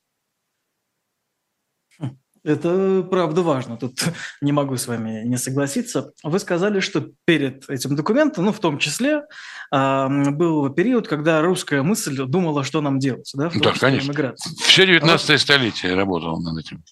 Это 2.44 3.06
правда 3.10 3.42
важно. 3.42 3.78
Тут 3.78 4.04
не 4.42 4.52
могу 4.52 4.78
с 4.78 4.88
вами 4.88 5.24
не 5.26 5.38
согласиться. 5.38 6.14
Вы 6.24 6.40
сказали, 6.40 6.80
что 6.80 7.10
перед 7.26 7.68
этим 7.70 7.96
документом, 7.96 8.46
ну, 8.46 8.54
в 8.54 8.60
том 8.60 8.78
числе, 8.78 9.24
был 9.72 10.70
период, 10.70 11.08
когда 11.08 11.42
русская 11.42 11.82
мысль 11.82 12.16
думала, 12.16 12.64
что 12.64 12.80
нам 12.80 13.00
делать. 13.00 13.30
Да, 13.34 13.50
в 13.50 13.54
том 13.54 13.62
да 13.64 13.74
конечно. 13.74 14.12
Эмиграции. 14.12 14.56
Все 14.62 14.86
19 14.86 15.30
вот. 15.30 15.40
столетие 15.42 15.96
работал 15.96 16.40
над 16.40 16.58
этим. 16.60 16.84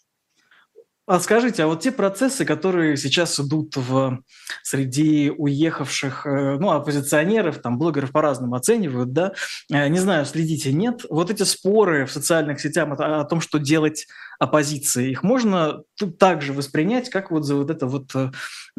А 1.07 1.19
скажите, 1.19 1.63
а 1.63 1.67
вот 1.67 1.81
те 1.81 1.91
процессы, 1.91 2.45
которые 2.45 2.97
сейчас 2.97 3.39
идут 3.39 3.75
в 3.75 4.23
среди 4.63 5.29
уехавших, 5.29 6.25
э, 6.25 6.57
ну, 6.59 6.71
оппозиционеров, 6.71 7.61
там, 7.61 7.77
блогеров 7.77 8.11
по-разному 8.11 8.55
оценивают, 8.55 9.13
да, 9.13 9.33
э, 9.71 9.87
не 9.87 9.99
знаю, 9.99 10.25
следите, 10.25 10.73
нет, 10.73 11.05
вот 11.11 11.29
эти 11.29 11.43
споры 11.43 12.07
в 12.07 12.11
социальных 12.11 12.59
сетях 12.59 12.89
о, 12.99 13.21
о 13.21 13.25
том, 13.25 13.39
что 13.39 13.59
делать 13.59 14.07
оппозиции, 14.39 15.11
их 15.11 15.21
можно 15.21 15.83
также 16.17 16.53
воспринять, 16.53 17.09
как 17.11 17.29
вот 17.29 17.43
за 17.45 17.55
вот 17.55 17.69
эту 17.69 17.87
вот 17.87 18.15
э, 18.15 18.31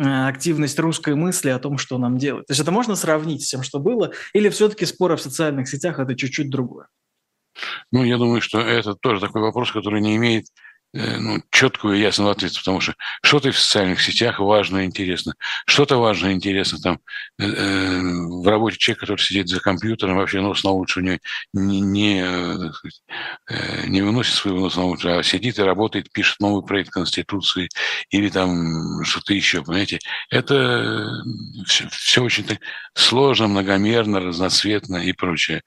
активность 0.03 0.81
русской 0.81 1.14
мысли 1.14 1.51
о 1.51 1.61
том, 1.61 1.79
что 1.79 1.97
нам 1.97 2.18
делать. 2.18 2.49
То 2.49 2.53
есть 2.53 2.61
это 2.61 2.72
можно 2.72 2.97
сравнить 2.97 3.45
с 3.45 3.51
тем, 3.51 3.62
что 3.62 3.79
было, 3.79 4.11
или 4.33 4.49
все-таки 4.49 4.85
споры 4.85 5.16
в 5.16 5.22
социальных 5.22 5.68
сетях– 5.68 5.99
это 6.01 6.16
чуть-чуть 6.16 6.51
другое? 6.51 6.89
Ну, 7.93 8.05
я 8.05 8.18
думаю, 8.18 8.41
что 8.41 8.59
это 8.61 8.95
тоже 8.95 9.20
такой 9.20 9.43
вопрос, 9.43 9.70
который 9.70 10.01
не 10.01 10.16
имеет 10.16 10.47
ну, 10.93 11.43
четкого 11.51 11.93
и 11.93 12.01
ясного 12.01 12.32
ответа, 12.32 12.59
потому 12.59 12.80
что 12.80 12.95
что-то 13.22 13.51
в 13.53 13.59
социальных 13.59 14.01
сетях 14.01 14.39
важно 14.39 14.84
интересно, 14.84 15.34
что-то 15.66 15.99
важно 15.99 16.32
интересно 16.32 16.78
там 16.78 17.01
э, 17.39 17.45
э, 17.45 18.01
в 18.01 18.47
работе 18.49 18.78
человека, 18.78 19.01
который 19.01 19.20
сидит 19.20 19.49
за 19.49 19.61
компьютером, 19.61 20.16
вообще 20.16 20.41
нос 20.41 20.64
на 20.64 20.70
улицу 20.70 21.01
не, 21.01 21.20
не, 21.53 21.80
не, 21.80 22.22
э, 22.22 23.87
не 23.87 24.03
выносит 24.03 24.34
свой 24.34 24.55
нос 24.55 24.76
на 24.76 24.84
улицу, 24.84 25.18
а 25.18 25.22
сидит 25.22 25.59
и 25.59 25.62
работает, 25.62 26.11
пишет 26.12 26.41
новый 26.41 26.64
проект 26.64 26.91
Конституции 26.91 27.68
или 28.11 28.28
там 28.28 29.05
что-то 29.05 29.34
еще, 29.34 29.62
понимаете. 29.62 29.99
Это 30.30 31.22
все, 31.66 31.89
все 31.91 32.22
очень 32.22 32.47
сложно, 32.95 33.49
многомерно, 33.49 34.20
разноцветно 34.20 34.97
и 34.97 35.12
прочее. 35.12 35.62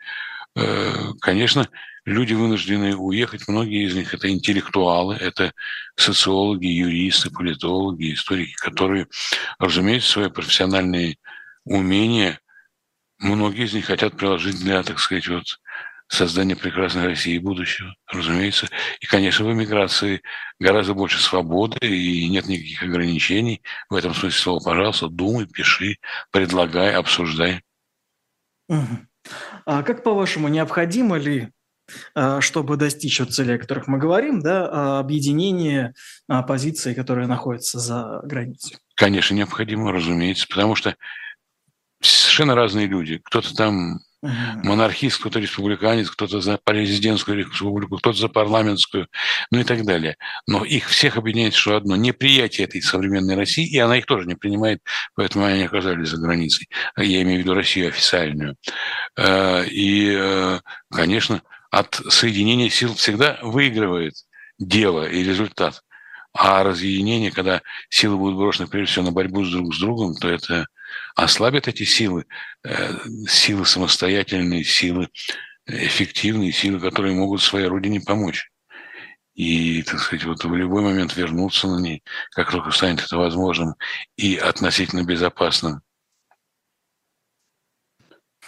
Конечно, 1.22 1.70
люди 2.10 2.34
вынуждены 2.34 2.96
уехать, 2.96 3.48
многие 3.48 3.86
из 3.86 3.96
них 3.96 4.14
это 4.14 4.30
интеллектуалы, 4.30 5.16
это 5.16 5.54
социологи, 5.96 6.66
юристы, 6.66 7.30
политологи, 7.30 8.14
историки, 8.14 8.56
которые, 8.56 9.08
разумеется, 9.60 10.10
свои 10.10 10.30
профессиональные 10.30 11.18
умения, 11.66 12.40
многие 13.20 13.66
из 13.66 13.74
них 13.74 13.86
хотят 13.86 14.18
приложить 14.18 14.60
для, 14.60 14.82
так 14.84 15.00
сказать, 15.00 15.28
вот 15.28 15.46
создания 16.08 16.56
прекрасной 16.56 17.06
России 17.06 17.38
будущего, 17.38 17.94
разумеется. 18.08 18.68
И, 19.00 19.06
конечно, 19.06 19.46
в 19.46 19.54
эмиграции 19.54 20.22
гораздо 20.60 20.96
больше 20.96 21.22
свободы 21.22 21.78
и 21.82 22.28
нет 22.28 22.48
никаких 22.48 22.82
ограничений. 22.82 23.62
В 23.90 23.96
этом 23.96 24.16
смысле 24.16 24.40
слова, 24.40 24.60
пожалуйста, 24.64 25.08
думай, 25.08 25.46
пиши, 25.46 25.98
предлагай, 26.32 26.96
обсуждай. 26.96 27.62
А 28.68 29.84
как, 29.84 30.04
по-вашему, 30.04 30.48
необходимо 30.48 31.18
ли 31.18 31.52
чтобы 32.40 32.78
достичь 32.78 33.20
вот 33.20 33.34
целей, 33.34 33.56
о 33.56 33.60
которых 33.60 33.88
мы 33.88 33.98
говорим, 33.98 34.42
да, 34.42 34.70
а, 34.72 35.00
объединение 35.00 35.94
позиций, 36.48 36.96
которые 36.96 37.28
находятся 37.28 37.80
за 37.80 38.22
границей? 38.24 38.78
Конечно, 38.96 39.34
необходимо, 39.34 39.92
разумеется, 39.92 40.48
потому 40.48 40.76
что 40.76 40.96
совершенно 42.02 42.56
разные 42.56 42.88
люди. 42.88 43.20
Кто-то 43.24 43.54
там 43.56 44.00
монархист, 44.22 45.20
кто-то 45.20 45.40
республиканец, 45.40 46.10
кто-то 46.10 46.42
за 46.42 46.60
президентскую 46.64 47.38
республику, 47.38 47.98
кто-то 47.98 48.18
за 48.18 48.28
парламентскую, 48.28 49.08
ну 49.52 49.60
и 49.60 49.64
так 49.64 49.86
далее. 49.86 50.18
Но 50.48 50.66
их 50.66 50.90
всех 50.90 51.18
объединяет 51.18 51.54
что 51.54 51.78
одно– 51.78 51.96
неприятие 51.98 52.68
этой 52.68 52.82
современной 52.82 53.36
России, 53.36 53.66
и 53.66 53.78
она 53.78 53.98
их 53.98 54.06
тоже 54.06 54.28
не 54.28 54.36
принимает, 54.36 54.82
поэтому 55.16 55.46
они 55.46 55.64
оказались 55.64 56.10
за 56.10 56.18
границей. 56.18 56.68
Я 56.98 57.22
имею 57.22 57.40
в 57.40 57.44
виду 57.44 57.54
Россию 57.54 57.90
официальную. 57.90 58.58
А, 59.18 59.64
и, 59.64 60.60
конечно, 60.92 61.42
от 61.70 61.96
соединения 62.10 62.70
сил 62.70 62.94
всегда 62.96 63.40
выигрывает 63.42 64.16
дело 64.58 65.08
и 65.08 65.24
результат. 65.24 65.84
А 66.34 66.64
разъединение, 66.64 67.32
когда 67.32 67.62
силы 67.90 68.18
будут 68.18 68.38
брошены 68.38 68.68
прежде 68.68 68.92
всего 68.92 69.06
на 69.06 69.12
борьбу 69.12 69.44
с 69.44 69.52
друг 69.52 69.74
с 69.74 69.80
другом, 69.80 70.16
то 70.16 70.30
это 70.30 70.68
ослабит 71.16 71.68
эти 71.68 71.84
силы, 71.84 72.26
э, 72.64 72.94
силы 73.28 73.66
самостоятельные, 73.66 74.64
силы 74.64 75.10
эффективные, 75.66 76.52
силы, 76.52 76.80
которые 76.80 77.16
могут 77.16 77.42
своей 77.42 77.68
родине 77.68 78.02
помочь. 78.02 78.52
И, 79.34 79.84
так 79.84 80.00
сказать, 80.00 80.26
вот 80.26 80.44
в 80.44 80.56
любой 80.56 80.82
момент 80.82 81.16
вернуться 81.16 81.68
на 81.68 81.80
ней, 81.80 82.04
как 82.32 82.52
только 82.52 82.72
станет 82.72 83.02
это 83.02 83.18
возможным 83.18 83.76
и 84.18 84.36
относительно 84.36 85.04
безопасным. 85.04 85.82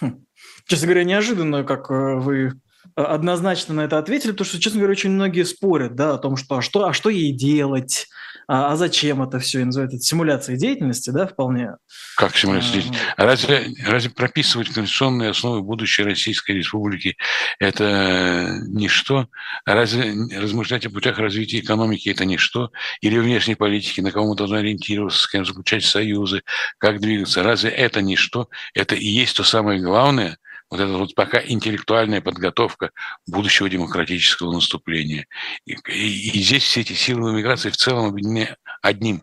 Хм. 0.00 0.24
Честно 0.66 0.86
говоря, 0.86 1.04
неожиданно, 1.04 1.64
как 1.64 1.90
э, 1.90 2.14
вы 2.16 2.60
однозначно 2.94 3.74
на 3.74 3.80
это 3.82 3.98
ответили, 3.98 4.32
потому 4.32 4.46
что, 4.46 4.60
честно 4.60 4.80
говоря, 4.80 4.92
очень 4.92 5.10
многие 5.10 5.44
спорят, 5.44 5.94
да, 5.94 6.14
о 6.14 6.18
том, 6.18 6.36
что 6.36 6.56
а 6.56 6.62
что, 6.62 6.86
а 6.86 6.92
что 6.92 7.10
ей 7.10 7.32
делать, 7.32 8.08
а, 8.48 8.72
а 8.72 8.76
зачем 8.76 9.22
это 9.22 9.38
все, 9.38 9.60
и 9.60 9.64
называют 9.64 9.94
это 9.94 10.02
симуляцией 10.02 10.58
деятельности, 10.58 11.10
да, 11.10 11.26
вполне. 11.26 11.76
Как 12.16 12.36
симуляция 12.36 12.72
деятельности? 12.74 13.04
А, 13.16 13.24
разве, 13.24 13.66
разве 13.86 14.10
прописывать 14.10 14.68
конституционные 14.68 15.30
основы 15.30 15.62
будущей 15.62 16.02
Российской 16.02 16.52
Республики– 16.52 17.16
это 17.58 18.58
ничто? 18.66 19.28
Разве 19.64 20.14
размышлять 20.36 20.86
о 20.86 20.90
путях 20.90 21.18
развития 21.18 21.60
экономики– 21.60 22.08
это 22.10 22.24
ничто? 22.24 22.70
Или 23.00 23.18
внешней 23.18 23.54
политики, 23.54 24.00
на 24.00 24.10
кого 24.10 24.28
мы 24.30 24.36
должны 24.36 24.56
ориентироваться, 24.56 25.22
с 25.22 25.28
кем 25.28 25.44
заключать 25.44 25.84
союзы, 25.84 26.42
как 26.78 27.00
двигаться? 27.00 27.42
Разве 27.42 27.70
это 27.70 28.02
ничто? 28.02 28.48
Это 28.74 28.94
и 28.94 29.06
есть 29.06 29.36
то 29.36 29.44
самое 29.44 29.80
главное– 29.80 30.36
вот 30.72 30.80
эта 30.80 30.92
вот 30.94 31.14
пока 31.14 31.38
интеллектуальная 31.44 32.22
подготовка 32.22 32.92
будущего 33.26 33.68
демократического 33.68 34.54
наступления. 34.54 35.26
И, 35.66 35.74
и, 35.74 36.30
и 36.30 36.42
здесь 36.42 36.62
все 36.62 36.80
эти 36.80 36.94
силы 36.94 37.30
иммиграции 37.30 37.68
в 37.68 37.76
целом 37.76 38.06
объединены 38.06 38.56
одним. 38.80 39.22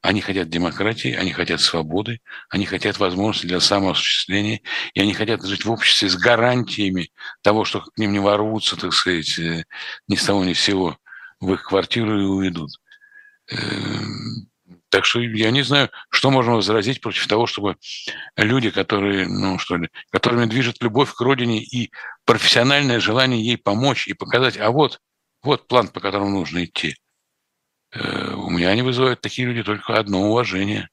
Они 0.00 0.22
хотят 0.22 0.48
демократии, 0.48 1.12
они 1.12 1.32
хотят 1.32 1.60
свободы, 1.60 2.22
они 2.48 2.64
хотят 2.64 2.98
возможности 2.98 3.46
для 3.46 3.60
самоосуществления, 3.60 4.62
и 4.94 5.00
они 5.02 5.12
хотят 5.12 5.44
жить 5.44 5.66
в 5.66 5.70
обществе 5.70 6.08
с 6.08 6.16
гарантиями 6.16 7.10
того, 7.42 7.66
что 7.66 7.82
к 7.82 7.98
ним 7.98 8.12
не 8.12 8.18
ворвутся, 8.18 8.76
так 8.80 8.94
сказать, 8.94 9.38
э, 9.38 9.64
ни 10.08 10.16
с 10.16 10.24
того 10.24 10.46
ни 10.46 10.54
с 10.54 10.60
сего 10.60 10.96
в 11.40 11.52
их 11.52 11.64
квартиру 11.64 12.18
и 12.18 12.24
уведут. 12.24 12.70
Так 14.88 15.04
что 15.04 15.20
я 15.20 15.50
не 15.50 15.62
знаю, 15.62 15.90
что 16.10 16.30
можно 16.30 16.54
возразить 16.54 17.00
против 17.00 17.26
того, 17.26 17.46
чтобы 17.46 17.76
люди, 18.36 18.70
которые, 18.70 19.26
ну 19.26 19.58
что 19.58 19.76
ли, 19.76 19.88
которыми 20.10 20.46
движет 20.46 20.80
любовь 20.80 21.12
к 21.12 21.20
родине 21.20 21.62
и 21.62 21.90
профессиональное 22.24 23.00
желание 23.00 23.44
ей 23.44 23.58
помочь 23.58 24.06
и 24.06 24.14
показать, 24.14 24.56
а 24.56 24.70
вот, 24.70 25.00
вот 25.42 25.66
план, 25.66 25.88
по 25.88 26.00
которому 26.00 26.30
нужно 26.30 26.64
идти. 26.64 26.96
Э, 27.92 28.34
у 28.34 28.50
меня 28.50 28.68
они 28.70 28.82
вызывают 28.82 29.20
такие 29.20 29.48
люди 29.48 29.62
только 29.62 29.98
одно 29.98 30.30
уважение. 30.30 30.88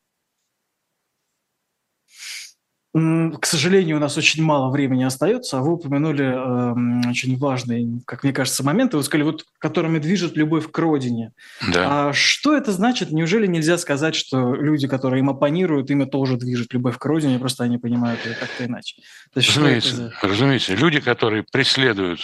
К 2.94 3.46
сожалению, 3.48 3.98
у 3.98 4.00
нас 4.00 4.18
очень 4.18 4.44
мало 4.44 4.70
времени 4.70 5.04
остается, 5.04 5.58
а 5.58 5.62
вы 5.62 5.74
упомянули 5.74 6.26
э, 6.26 7.10
очень 7.10 7.36
важный, 7.39 8.04
как 8.06 8.22
мне 8.24 8.32
кажется, 8.32 8.64
момент, 8.64 8.94
вы 8.94 9.02
сказали, 9.02 9.24
вот, 9.24 9.46
которыми 9.58 9.98
движет 9.98 10.38
любовь 10.38 10.70
к 10.70 10.78
родине. 10.78 11.32
Да. 11.74 12.10
А 12.10 12.14
что 12.14 12.56
это 12.56 12.72
значит? 12.72 13.12
Неужели 13.12 13.48
нельзя 13.48 13.80
сказать, 13.80 14.14
что 14.14 14.54
люди, 14.54 14.88
которые 14.88 15.22
им 15.22 15.32
оппонируют, 15.32 15.89
ими 15.89 16.06
тоже 16.06 16.38
движет 16.38 16.72
любовь 16.74 17.00
к 17.00 17.06
родине, 17.06 17.39
просто 17.39 17.64
они 17.64 17.80
понимают 17.80 18.24
ее 18.26 18.36
как-то 18.36 18.66
иначе? 18.66 18.98
есть, 19.39 19.50
разумеется, 19.50 19.96
за... 19.96 20.14
разумеется, 20.22 20.76
люди, 20.76 21.00
которые 21.00 21.44
преследуют 21.52 22.20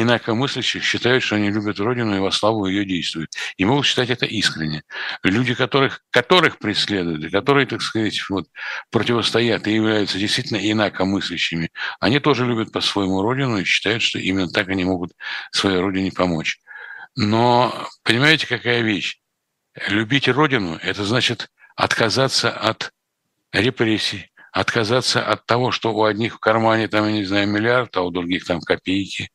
инакомыслящих 0.00 0.82
считают, 0.82 1.22
что 1.22 1.36
они 1.36 1.50
любят 1.50 1.78
Родину 1.78 2.16
и 2.16 2.20
во 2.20 2.30
славу 2.30 2.66
ее 2.66 2.84
действуют. 2.84 3.30
И 3.56 3.64
могут 3.64 3.86
считать 3.86 4.10
это 4.10 4.26
искренне. 4.26 4.82
Люди, 5.22 5.54
которых, 5.54 6.02
которых 6.10 6.58
преследуют, 6.58 7.24
и 7.24 7.30
которые, 7.30 7.66
так 7.66 7.82
сказать, 7.82 8.20
вот, 8.28 8.46
противостоят 8.90 9.66
и 9.66 9.74
являются 9.74 10.18
действительно 10.18 10.58
инакомыслящими, 10.58 11.70
они 12.00 12.20
тоже 12.20 12.46
любят 12.46 12.72
по-своему 12.72 13.22
Родину 13.22 13.58
и 13.58 13.64
считают, 13.64 14.02
что 14.02 14.18
именно 14.18 14.48
так 14.48 14.68
они 14.68 14.84
могут 14.84 15.12
своей 15.52 15.78
Родине 15.78 16.12
помочь. 16.12 16.58
Но 17.16 17.88
понимаете, 18.02 18.46
какая 18.46 18.82
вещь? 18.82 19.18
Любить 19.88 20.28
Родину– 20.28 20.78
это 20.82 21.04
значит 21.04 21.48
отказаться 21.76 22.50
от 22.50 22.92
репрессий, 23.52 24.30
отказаться 24.54 25.20
от 25.20 25.44
того, 25.46 25.72
что 25.72 25.92
у 25.92 26.04
одних 26.04 26.36
в 26.36 26.38
кармане, 26.38 26.86
там, 26.86 27.06
я 27.06 27.12
не 27.12 27.24
знаю, 27.24 27.48
миллиард, 27.48 27.96
а 27.96 28.02
у 28.02 28.10
других 28.10 28.44
там 28.46 28.60
копейки. 28.60 29.30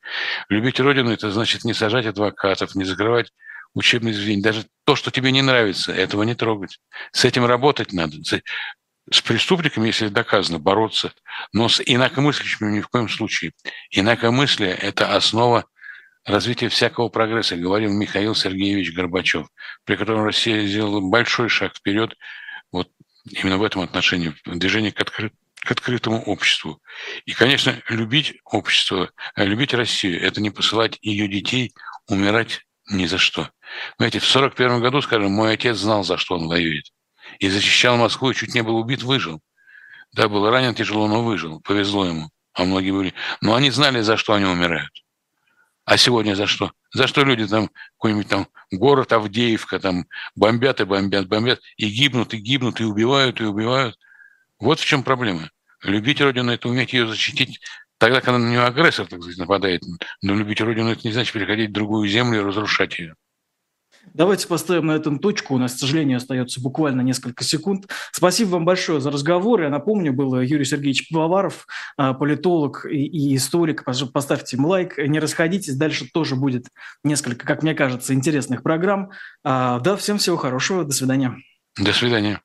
Любить 0.47 0.79
Родину– 0.79 1.11
это 1.13 1.29
значит 1.29 1.65
не 1.65 1.73
сажать 1.73 2.05
адвокатов, 2.05 2.73
не 2.73 2.85
закрывать 2.85 3.29
учебные 3.73 4.13
заведения. 4.13 4.41
Даже 4.41 4.65
то, 4.85 4.95
что 4.95 5.11
тебе 5.11 5.33
не 5.33 5.41
нравится, 5.41 5.91
этого 5.91 6.23
не 6.23 6.35
трогать. 6.35 6.79
С 7.11 7.25
этим 7.25 7.45
работать 7.45 7.91
надо. 7.91 8.15
С 9.11 9.21
преступниками, 9.21 9.87
если 9.87 10.07
доказано, 10.07 10.57
бороться, 10.57 11.11
но 11.51 11.67
с 11.67 11.81
инакомыслящими 11.85 12.77
ни 12.77 12.79
в 12.79 12.87
коем 12.87 13.09
случае. 13.09 13.51
Инакомыслие– 13.91 14.71
это 14.81 15.17
основа 15.17 15.65
развития 16.25 16.69
всякого 16.69 17.09
прогресса, 17.09 17.57
говорил 17.57 17.91
Михаил 17.91 18.35
Сергеевич 18.35 18.95
Горбачев, 18.95 19.47
при 19.83 19.97
котором 19.97 20.23
Россия 20.23 20.65
сделала 20.65 21.01
большой 21.01 21.49
шаг 21.49 21.75
вперед 21.75 22.13
именно 23.31 23.57
в 23.57 23.63
этом 23.63 23.81
отношении, 23.81 24.35
движение 24.45 24.91
к, 24.91 24.99
откры... 25.01 25.31
к 25.55 25.71
открытому 25.71 26.21
обществу. 26.23 26.81
И, 27.25 27.33
конечно, 27.33 27.81
любить 27.89 28.35
общество, 28.45 29.11
э, 29.35 29.45
любить 29.45 29.73
Россию– 29.73 30.21
это 30.21 30.41
не 30.41 30.49
посылать 30.49 30.97
ее 31.01 31.27
детей 31.27 31.73
умирать 32.07 32.65
Ни 32.91 33.05
за 33.05 33.19
что. 33.19 33.51
Знаете, 33.97 34.17
в 34.19 34.25
41 34.25 34.81
году, 34.81 35.01
скажем, 35.01 35.31
мой 35.31 35.53
отец 35.53 35.77
знал, 35.77 36.03
за 36.03 36.17
что 36.17 36.35
он 36.35 36.47
воюет. 36.47 36.85
И 37.37 37.47
защищал 37.47 37.97
Москву, 37.97 38.31
и 38.31 38.35
чуть 38.35 38.55
не 38.55 38.63
был 38.63 38.77
убит, 38.77 39.03
выжил. 39.03 39.41
Да, 40.13 40.27
был 40.27 40.49
ранен 40.49 40.73
тяжело, 40.73 41.07
но 41.07 41.23
выжил. 41.23 41.61
Повезло 41.61 42.05
ему. 42.05 42.29
А 42.53 42.63
многие 42.63 42.91
были. 42.91 43.13
Но 43.41 43.53
они 43.53 43.69
знали, 43.69 44.01
за 44.01 44.17
что 44.17 44.33
они 44.33 44.45
умирают. 44.45 44.91
А 45.89 45.97
сегодня 45.97 46.35
за 46.35 46.45
что? 46.45 46.71
За 46.93 47.07
что 47.07 47.23
люди 47.23 47.47
там, 47.47 47.71
какой-нибудь 47.97 48.27
там 48.27 48.47
город 48.71 49.11
Авдеевка, 49.11 49.79
там 49.79 50.05
бомбят 50.35 50.81
и 50.81 50.83
бомбят, 50.83 51.27
бомбят, 51.27 51.61
и 51.77 51.89
гибнут, 51.89 52.31
и 52.35 52.37
гибнут, 52.37 52.79
и 52.79 52.83
убивают, 52.83 53.41
и 53.41 53.45
убивают. 53.45 53.97
Вот 54.59 54.79
в 54.79 54.85
чем 54.85 55.01
проблема. 55.01 55.49
Любить 55.81 56.21
Родину– 56.21 56.51
это 56.53 56.69
уметь 56.69 56.93
ее 56.93 57.07
защитить 57.07 57.59
тогда, 57.97 58.21
когда 58.21 58.37
на 58.37 58.47
нее 58.47 58.61
агрессор, 58.61 59.07
так 59.07 59.19
сказать, 59.19 59.39
нападает. 59.39 59.81
Но 60.21 60.35
любить 60.35 60.61
Родину– 60.61 60.89
это 60.91 61.01
не 61.07 61.11
значит 61.11 61.33
переходить 61.33 61.71
в 61.71 61.73
другую 61.73 62.07
землю 62.07 62.41
и 62.41 62.43
разрушать 62.43 62.99
ее. 62.99 63.15
Давайте 64.13 64.47
поставим 64.47 64.87
на 64.87 64.93
этом 64.93 65.19
точку. 65.19 65.55
У 65.55 65.57
нас, 65.57 65.73
к 65.73 65.79
сожалению, 65.79 66.17
остается 66.17 66.61
буквально 66.61 67.01
несколько 67.01 67.43
секунд. 67.43 67.87
Спасибо 68.11 68.49
вам 68.51 68.65
большое 68.65 69.01
за 69.01 69.11
разговор. 69.11 69.61
Я 69.61 69.69
напомню, 69.69 70.13
был 70.13 70.39
Юрий 70.41 70.65
Сергеевич 70.65 71.09
Пивоваров, 71.09 71.65
а, 71.97 72.13
политолог 72.13 72.85
и 72.85 73.35
историк. 73.35 73.83
Поставьте 74.13 74.57
им 74.57 74.65
лайк. 74.65 74.97
Не 74.97 75.19
расходитесь. 75.19 75.75
Дальше 75.75 76.07
тоже 76.11 76.35
будет 76.35 76.67
несколько, 77.03 77.45
как 77.45 77.63
мне 77.63 77.73
кажется, 77.73 78.13
интересных 78.13 78.63
программ. 78.63 79.11
А, 79.43 79.79
да, 79.79 79.95
всем 79.95 80.17
всего 80.17 80.37
хорошего. 80.37 80.83
До 80.83 80.93
свидания. 80.93 81.35
До 81.77 81.93
свидания. 81.93 82.41